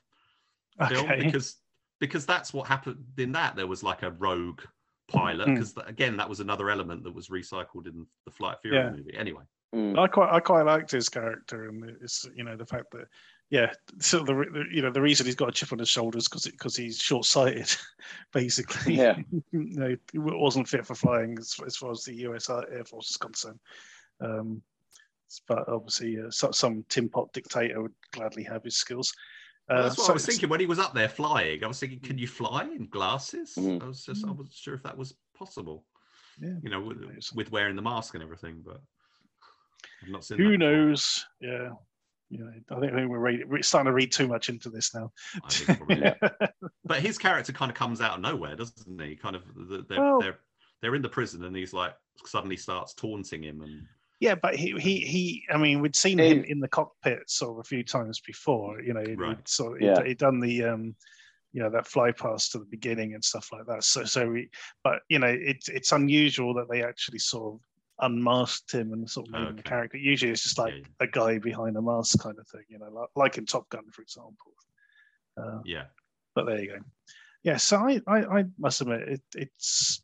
film 0.88 1.10
because 1.20 1.58
because 2.00 2.26
that's 2.26 2.54
what 2.54 2.68
happened 2.68 3.04
in 3.18 3.32
that. 3.34 3.56
There 3.56 3.68
was 3.68 3.84
like 3.84 4.04
a 4.04 4.12
rogue 4.12 4.62
pilot 5.10 5.47
Hmm. 5.47 5.55
because 5.55 5.74
again, 5.86 6.18
that 6.18 6.30
was 6.30 6.39
another 6.39 6.70
element 6.70 7.03
that 7.03 7.14
was 7.14 7.28
recycled 7.30 7.88
in 7.88 8.05
the 8.26 8.32
Flight 8.32 8.55
of 8.55 8.62
Fury 8.62 8.78
Yeah. 8.78 8.91
movie. 8.91 9.16
Anyway, 9.16 9.43
Mm. 9.74 9.99
I 9.99 10.07
quite 10.07 10.32
I 10.34 10.39
quite 10.39 10.64
liked 10.64 10.89
his 10.91 11.10
character, 11.10 11.70
and 11.70 11.84
it's 12.01 12.26
you 12.36 12.43
know 12.43 12.55
the 12.55 12.66
fact 12.66 12.86
that 12.91 13.07
yeah, 13.51 13.72
so 13.99 14.20
the, 14.20 14.34
the 14.34 14.64
you 14.72 14.82
know 14.82 14.91
the 14.91 15.01
reason 15.01 15.26
he's 15.28 15.36
got 15.36 15.49
a 15.49 15.51
chip 15.51 15.72
on 15.72 15.80
his 15.80 15.89
shoulders 15.89 16.28
because 16.28 16.45
because 16.45 16.76
he's 16.76 16.97
short 16.99 17.26
sighted, 17.26 17.70
basically. 18.34 18.95
Yeah. 18.95 19.18
you 19.51 19.80
know, 19.80 19.95
he 20.12 20.18
wasn't 20.20 20.68
fit 20.68 20.86
for 20.88 20.95
flying 20.95 21.38
as, 21.38 21.55
as 21.66 21.76
far 21.76 21.91
as 21.91 22.03
the 22.03 22.16
U.S. 22.16 22.49
Air 22.49 22.84
Force 22.84 23.12
is 23.12 23.18
concerned. 23.18 23.60
Um, 24.22 24.62
but 25.47 25.68
obviously, 25.70 26.18
uh, 26.20 26.32
so, 26.32 26.49
some 26.51 26.84
tin 26.89 27.07
pot 27.10 27.32
dictator 27.34 27.82
would 27.82 27.93
gladly 28.12 28.43
have 28.43 28.64
his 28.64 28.78
skills. 28.78 29.14
Well, 29.70 29.80
Uh, 29.80 29.84
that's 29.84 29.97
what 29.97 30.07
so 30.07 30.13
I 30.13 30.15
was 30.15 30.26
thinking 30.26 30.49
when 30.49 30.59
he 30.59 30.65
was 30.65 30.80
up 30.80 30.93
there 30.93 31.09
flying. 31.09 31.63
I 31.63 31.67
was 31.67 31.80
thinking, 31.80 31.99
can 31.99 32.17
you 32.17 32.28
fly 32.28 32.63
in 32.63 32.88
glasses? 32.88 33.53
Mhm. 33.57 33.82
I 33.84 33.88
was 33.88 34.03
just, 34.03 34.26
I 34.26 34.32
wasn't 34.32 34.53
sure 34.53 34.74
if 34.74 34.84
that 34.84 34.97
was 34.97 35.13
possible. 35.36 35.86
Yeah. 36.41 36.55
You 36.63 36.70
know, 36.70 36.82
with, 36.82 36.97
with 37.36 37.51
wearing 37.51 37.76
the 37.76 37.82
mask 37.82 38.13
and 38.13 38.24
everything, 38.24 38.61
but 38.65 38.82
I've 40.03 40.09
not 40.09 40.24
seen. 40.24 40.38
Who 40.38 40.45
before. 40.45 40.57
knows? 40.57 41.26
Yeah. 41.41 41.70
You 42.32 42.39
know, 42.39 42.47
I 42.47 42.80
think, 42.80 42.93
I 42.93 42.95
think 42.95 43.09
we're, 43.09 43.20
read, 43.20 43.49
we're 43.49 43.61
starting 43.63 43.88
to 43.89 43.93
read 43.93 44.11
too 44.11 44.28
much 44.28 44.49
into 44.49 44.70
this 44.70 44.93
now. 44.93 45.11
I 45.43 45.49
think 45.49 45.78
probably. 45.80 46.01
Yeah. 46.01 46.47
But 46.86 47.01
his 47.01 47.20
character 47.20 47.53
kind 47.53 47.70
of 47.72 47.78
comes 47.78 48.01
out 48.01 48.15
of 48.15 48.22
nowhere, 48.22 48.55
doesn't 48.55 48.99
he? 49.01 49.15
Kind 49.15 49.36
of, 49.36 49.43
they're, 49.88 49.99
well, 49.99 50.20
they're 50.20 50.39
they're 50.82 50.95
in 50.95 51.03
the 51.03 51.09
prison, 51.09 51.43
and 51.43 51.55
he's 51.55 51.72
like 51.74 51.93
suddenly 52.26 52.57
starts 52.57 52.95
taunting 52.95 53.43
him, 53.43 53.61
and 53.61 53.84
Yeah, 54.20 54.36
but 54.36 54.55
he 54.55 54.72
he 54.80 54.99
he. 54.99 55.45
I 55.49 55.57
mean, 55.57 55.80
we'd 55.82 55.95
seen 55.95 56.20
him 56.20 56.43
in 56.43 56.59
the 56.59 56.67
cockpit 56.67 57.30
sort 57.30 57.51
of 57.51 57.59
a 57.59 57.63
few 57.63 57.84
times 57.84 58.20
before. 58.20 58.82
You 58.82 58.93
know, 58.93 59.01
he'd, 59.01 59.17
Right. 59.20 59.38
he'd 59.38 59.47
sort 59.47 59.78
of, 59.78 59.82
Yeah. 59.82 59.97
he'd, 60.01 60.07
he'd 60.07 60.17
done 60.17 60.39
the 60.41 60.63
um, 60.65 60.95
you 61.53 61.63
know, 61.63 61.70
that 61.70 61.88
fly 61.88 62.11
past 62.11 62.51
to 62.51 62.59
the 62.59 62.65
beginning 62.65 63.13
and 63.13 63.24
stuff 63.24 63.49
like 63.53 63.65
that. 63.67 63.84
So 63.84 64.03
so 64.03 64.30
we, 64.30 64.49
but 64.84 65.01
you 65.09 65.20
know, 65.20 65.28
it's 65.28 65.70
it's 65.70 65.93
unusual 65.93 66.53
that 66.55 66.70
they 66.70 66.84
actually 66.84 67.20
sort 67.20 67.55
of 67.55 67.59
unmasked 68.01 68.72
him 68.74 68.91
and 68.93 69.09
sort 69.09 69.28
of 69.28 69.34
made 69.34 69.47
him 69.47 69.59
a 69.59 69.63
character. 69.63 69.97
Usually, 69.97 70.32
it's 70.32 70.43
just 70.43 70.57
like 70.57 70.74
Yeah. 70.74 70.84
a 70.99 71.07
guy 71.07 71.39
behind 71.39 71.78
a 71.78 71.82
mask 71.82 72.20
kind 72.20 72.38
of 72.39 72.47
thing. 72.49 72.63
You 72.67 72.80
know, 72.80 72.89
like, 72.91 73.09
like 73.15 73.38
in 73.38 73.45
Top 73.45 73.70
Gun, 73.70 73.89
for 73.91 74.01
example. 74.01 74.53
Uh, 75.38 75.61
yeah, 75.63 75.86
but 76.36 76.45
there 76.45 76.59
you 76.61 76.67
go. 76.67 76.80
Yeah, 77.43 77.55
so 77.55 77.78
I, 77.78 78.01
I, 78.05 78.39
I 78.39 78.45
must 78.57 78.82
admit 78.82 79.07
it, 79.07 79.22
it's 79.34 80.03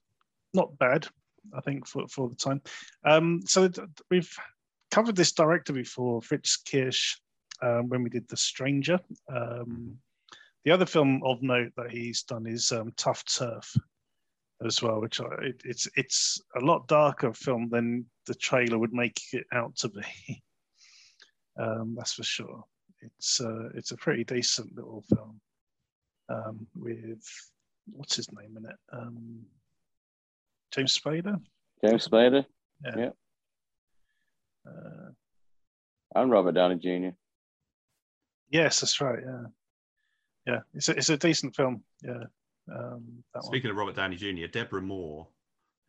not 0.53 0.78
bad. 0.78 1.05
I 1.54 1.62
think 1.62 1.88
for, 1.88 2.08
for 2.08 2.30
the 2.30 2.36
time. 2.36 2.62
Um, 3.06 3.41
so 3.46 3.70
we've 4.10 4.34
covered 4.91 5.16
this 5.16 5.34
director 5.34 5.74
before, 5.74 6.22
Fritz 6.22 6.58
Kiersch, 6.66 7.18
um, 7.62 7.89
when 7.89 8.04
we 8.04 8.10
did 8.10 8.28
The 8.28 8.38
Stranger. 8.38 9.00
Um, 9.30 9.98
the 10.64 10.72
other 10.72 10.86
film 10.86 11.22
of 11.24 11.41
note 11.41 11.72
that 11.78 11.91
he's 11.91 12.24
done 12.24 12.48
is 12.48 12.72
um, 12.72 12.91
Tuff 12.98 13.24
Turf 13.26 13.76
as 14.66 14.82
well, 14.82 15.02
which 15.02 15.22
I, 15.22 15.26
it, 15.41 15.62
it's 15.64 15.88
it's 15.96 16.41
a 16.56 16.66
lot 16.66 16.88
darker 16.88 17.34
film 17.34 17.70
than 17.70 18.06
the 18.26 18.36
trailer 18.36 18.80
would 18.80 18.93
make 18.93 19.20
it 19.34 19.46
out 19.54 19.76
to 19.78 19.89
be. 19.89 20.43
Um, 21.58 21.96
that's 21.98 22.12
for 22.12 22.24
sure. 22.24 22.66
It's 23.00 23.39
uh, 23.39 23.70
it's 23.76 23.91
a 23.91 23.96
pretty 23.96 24.26
decent 24.26 24.76
little 24.76 25.06
film 25.08 25.39
um, 26.28 26.68
with 26.76 27.24
what's 27.93 28.18
his 28.18 28.28
name 28.34 28.58
in 28.58 28.66
it? 28.66 28.76
Um, 28.91 29.46
James 30.76 30.99
Spader. 30.99 31.39
James 31.84 32.07
Spader. 32.07 32.45
Yeah. 32.84 32.95
Yeah. 32.97 33.09
Uh, 34.67 35.09
And 36.15 36.32
Robert 36.32 36.53
Downey 36.53 36.76
Jr. 36.78 37.09
yes, 38.49 38.80
that's 38.82 38.99
right. 39.01 39.19
Yeah, 39.26 39.43
yeah. 40.47 40.59
It's 40.73 40.89
a, 40.89 40.91
it's 40.97 41.09
a 41.09 41.17
decent 41.17 41.55
film. 41.55 41.84
Yeah. 42.03 42.23
Um, 42.73 43.03
that 43.34 43.41
one. 43.41 43.43
Speaking 43.43 43.69
of 43.71 43.78
Robert 43.78 43.95
Downey 43.95 44.15
Jr., 44.15 44.47
Deborah 44.51 44.82
Moore, 44.82 45.28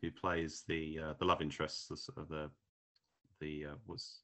who 0.02 0.10
plays 0.10 0.62
the 0.68 0.98
uh, 1.02 1.12
the 1.18 1.24
love 1.24 1.40
interest, 1.42 1.88
the 1.88 2.20
of 2.20 2.28
the 2.28 2.50
the 3.40 3.66
uh, 3.66 3.74
was 3.86 4.20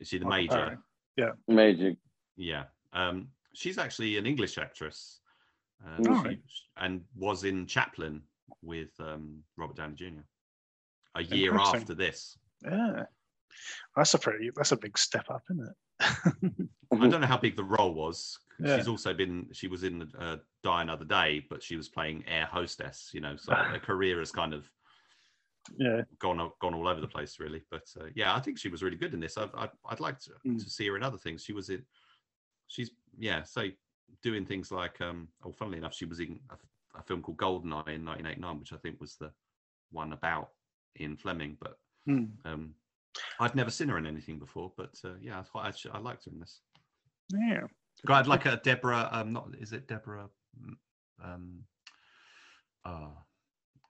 is 0.00 0.08
she 0.08 0.18
the 0.18 0.24
Michael 0.24 0.56
major? 0.56 0.78
Yeah, 1.16 1.30
Major. 1.46 1.92
Yeah, 2.36 2.64
um, 2.92 3.28
she's 3.54 3.78
actually 3.78 4.16
an 4.18 4.26
English 4.26 4.58
actress, 4.58 5.20
uh, 5.86 5.96
Oh, 6.08 6.22
she- 6.22 6.28
right. 6.28 6.38
and 6.78 7.02
was 7.16 7.44
in 7.44 7.66
Chaplin 7.66 8.22
with 8.62 8.90
um, 9.00 9.42
Robert 9.56 9.76
Downey 9.76 9.94
Jr. 9.94 10.20
A 11.16 11.22
year 11.22 11.56
after 11.56 11.94
this. 11.94 12.36
Yeah, 12.64 13.04
that's 13.96 14.14
a 14.14 14.18
pretty. 14.18 14.50
That's 14.56 14.72
a 14.72 14.76
big 14.76 14.98
step 14.98 15.26
up, 15.30 15.42
isn't 15.50 15.66
it? 15.66 16.68
I 16.92 17.08
don't 17.08 17.20
know 17.20 17.26
how 17.26 17.38
big 17.38 17.56
the 17.56 17.64
role 17.64 17.94
was. 17.94 18.36
Yeah. 18.60 18.76
She's 18.76 18.88
also 18.88 19.14
been. 19.14 19.46
She 19.52 19.68
was 19.68 19.84
in 19.84 20.10
uh, 20.18 20.36
Die 20.62 20.82
Another 20.82 21.04
Day, 21.04 21.44
but 21.48 21.62
she 21.62 21.76
was 21.76 21.88
playing 21.88 22.24
air 22.26 22.46
hostess. 22.46 23.10
You 23.12 23.20
know, 23.20 23.36
so 23.36 23.54
her 23.54 23.78
career 23.78 24.18
has 24.18 24.32
kind 24.32 24.54
of 24.54 24.68
yeah, 25.76 26.02
gone 26.18 26.50
gone 26.60 26.74
all 26.74 26.88
over 26.88 27.00
the 27.00 27.08
place, 27.08 27.36
really. 27.38 27.62
But 27.70 27.84
uh, 28.00 28.06
yeah, 28.14 28.34
I 28.34 28.40
think 28.40 28.58
she 28.58 28.68
was 28.68 28.82
really 28.82 28.96
good 28.96 29.14
in 29.14 29.20
this. 29.20 29.38
I'd 29.38 29.50
I'd, 29.54 29.70
I'd 29.88 30.00
like 30.00 30.18
to, 30.20 30.30
Mm. 30.46 30.62
to 30.62 30.70
see 30.70 30.86
her 30.88 30.96
in 30.96 31.02
other 31.02 31.18
things. 31.18 31.44
She 31.44 31.52
was 31.52 31.70
in. 31.70 31.82
She's 32.68 32.90
yeah, 33.18 33.42
so 33.44 33.68
doing 34.22 34.46
things 34.46 34.70
like 34.70 35.00
um. 35.00 35.28
Oh, 35.44 35.52
funnily 35.52 35.78
enough, 35.78 35.94
she 35.94 36.06
was 36.06 36.20
in 36.20 36.40
a, 36.94 37.02
film 37.02 37.22
called 37.22 37.38
Goldeneye 37.38 37.94
in 37.94 38.04
1989, 38.04 38.60
which 38.60 38.72
I 38.72 38.76
think 38.76 39.00
was 39.00 39.16
the 39.16 39.30
one 39.90 40.12
about 40.12 40.50
Ian 41.00 41.16
Fleming. 41.16 41.56
But 41.60 41.78
Hmm. 42.06 42.24
um, 42.44 42.74
I'd 43.40 43.54
never 43.54 43.70
seen 43.70 43.88
her 43.88 43.98
in 43.98 44.06
anything 44.06 44.38
before. 44.38 44.72
But 44.76 44.98
uh, 45.04 45.14
yeah, 45.20 45.38
I 45.38 45.42
thought 45.42 45.66
I'd, 45.66 45.90
I 45.92 45.98
liked 45.98 46.24
her 46.26 46.30
in 46.32 46.40
this. 46.40 46.60
yeah. 47.32 47.60
I'd 48.08 48.26
like 48.26 48.44
a 48.46 48.56
Deborah. 48.62 49.08
Um, 49.12 49.32
not 49.32 49.48
is 49.60 49.72
it 49.72 49.86
Deborah? 49.88 50.28
Um, 51.22 51.64
uh, 52.84 53.08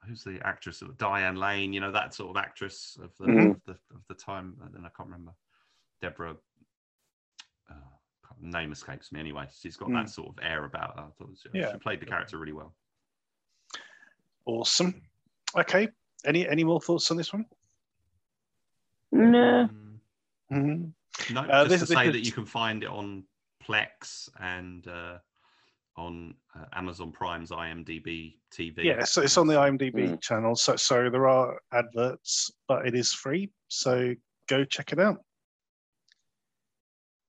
who's 0.06 0.22
the 0.22 0.38
actress 0.44 0.82
of 0.82 0.96
Diane 0.98 1.36
Lane? 1.36 1.72
You 1.72 1.80
know 1.80 1.90
that 1.90 2.14
sort 2.14 2.36
of 2.36 2.42
actress 2.42 2.96
of 3.02 3.10
the 3.18 3.24
Mhm. 3.26 3.50
of 3.56 3.62
the, 3.64 3.72
of 3.94 4.02
the 4.08 4.14
time. 4.14 4.56
And 4.62 4.74
then 4.74 4.84
I 4.84 4.90
can't 4.90 5.08
remember. 5.08 5.32
Deborah. 6.00 6.36
Uh, 7.70 7.74
name 8.40 8.72
escapes 8.72 9.10
me. 9.10 9.20
Anyway, 9.20 9.48
she's 9.52 9.76
got 9.76 9.88
Mm. 9.88 9.94
that 9.94 10.10
sort 10.10 10.28
of 10.28 10.38
air 10.44 10.64
about 10.64 10.96
her. 10.98 11.04
I 11.06 11.10
thought 11.12 11.36
she, 11.38 11.48
Yeah. 11.54 11.72
she 11.72 11.78
played 11.78 12.00
the 12.00 12.06
character 12.06 12.36
really 12.36 12.52
well. 12.52 12.74
Awesome. 14.46 15.00
Okay. 15.56 15.88
Any 16.24 16.48
any 16.48 16.64
more 16.64 16.80
thoughts 16.80 17.10
on 17.10 17.16
this 17.16 17.32
one? 17.32 17.44
Nah. 19.12 19.66
Mm, 19.68 19.98
Mm-hmm. 20.52 21.34
No, 21.34 21.40
Uh, 21.42 21.64
just 21.64 21.70
this- 21.70 21.80
to 21.80 21.86
this 21.86 21.96
say 21.96 22.06
is- 22.08 22.12
that 22.12 22.20
you 22.26 22.32
can 22.32 22.44
find 22.46 22.82
it 22.82 22.88
on 22.88 23.24
Plex 23.62 24.28
and 24.40 24.86
uh, 24.88 25.18
on 25.96 26.34
uh, 26.54 26.64
Amazon 26.72 27.12
Prime's 27.12 27.50
IMDb 27.50 28.36
TV. 28.52 28.84
Yeah, 28.84 29.04
so 29.04 29.22
it's 29.22 29.38
on 29.38 29.46
the 29.46 29.54
IMDb 29.54 29.94
Mm. 30.10 30.20
channel. 30.20 30.54
So 30.56 30.76
so 30.76 31.08
there 31.08 31.28
are 31.28 31.58
adverts, 31.72 32.50
but 32.68 32.86
it 32.86 32.94
is 32.94 33.12
free. 33.12 33.50
So 33.68 34.14
go 34.48 34.64
check 34.64 34.92
it 34.92 34.98
out. 35.00 35.18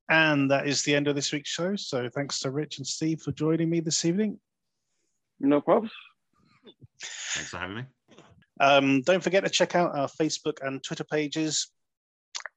And 0.08 0.50
that 0.50 0.68
is 0.68 0.82
the 0.82 0.94
end 0.94 1.08
of 1.08 1.14
this 1.16 1.32
week's 1.32 1.50
show. 1.50 1.74
So 1.76 2.08
thanks 2.10 2.38
to 2.40 2.50
Rich 2.50 2.78
and 2.78 2.86
Steve 2.86 3.20
for 3.22 3.32
joining 3.32 3.68
me 3.70 3.80
this 3.80 4.04
evening. 4.04 4.38
No 5.40 5.60
problems. 5.60 5.92
Thanks 7.00 7.50
for 7.50 7.58
having 7.58 7.76
me. 7.76 7.82
Um, 8.60 9.02
don't 9.02 9.22
forget 9.22 9.44
to 9.44 9.50
check 9.50 9.74
out 9.74 9.96
our 9.96 10.08
Facebook 10.08 10.58
and 10.62 10.82
Twitter 10.82 11.04
pages 11.04 11.68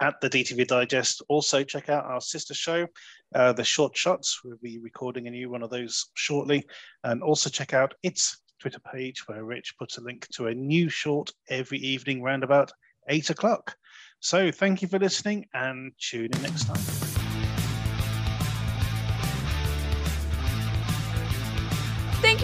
at 0.01 0.19
the 0.21 0.29
DTV 0.29 0.67
Digest. 0.67 1.21
Also, 1.27 1.63
check 1.63 1.89
out 1.89 2.05
our 2.05 2.21
sister 2.21 2.53
show, 2.53 2.87
uh, 3.35 3.53
The 3.53 3.63
Short 3.63 3.95
Shots. 3.97 4.41
We'll 4.43 4.57
be 4.61 4.79
recording 4.79 5.27
a 5.27 5.31
new 5.31 5.49
one 5.49 5.63
of 5.63 5.69
those 5.69 6.07
shortly. 6.13 6.65
And 7.03 7.21
also, 7.21 7.49
check 7.49 7.73
out 7.73 7.93
its 8.03 8.39
Twitter 8.59 8.79
page 8.79 9.27
where 9.27 9.43
Rich 9.43 9.75
puts 9.77 9.97
a 9.97 10.01
link 10.01 10.27
to 10.33 10.47
a 10.47 10.55
new 10.55 10.89
short 10.89 11.31
every 11.49 11.79
evening 11.79 12.21
round 12.21 12.43
about 12.43 12.71
eight 13.09 13.29
o'clock. 13.29 13.75
So, 14.19 14.51
thank 14.51 14.81
you 14.81 14.87
for 14.87 14.99
listening 14.99 15.47
and 15.53 15.91
tune 15.99 16.29
in 16.33 16.41
next 16.41 16.65
time. 16.65 17.08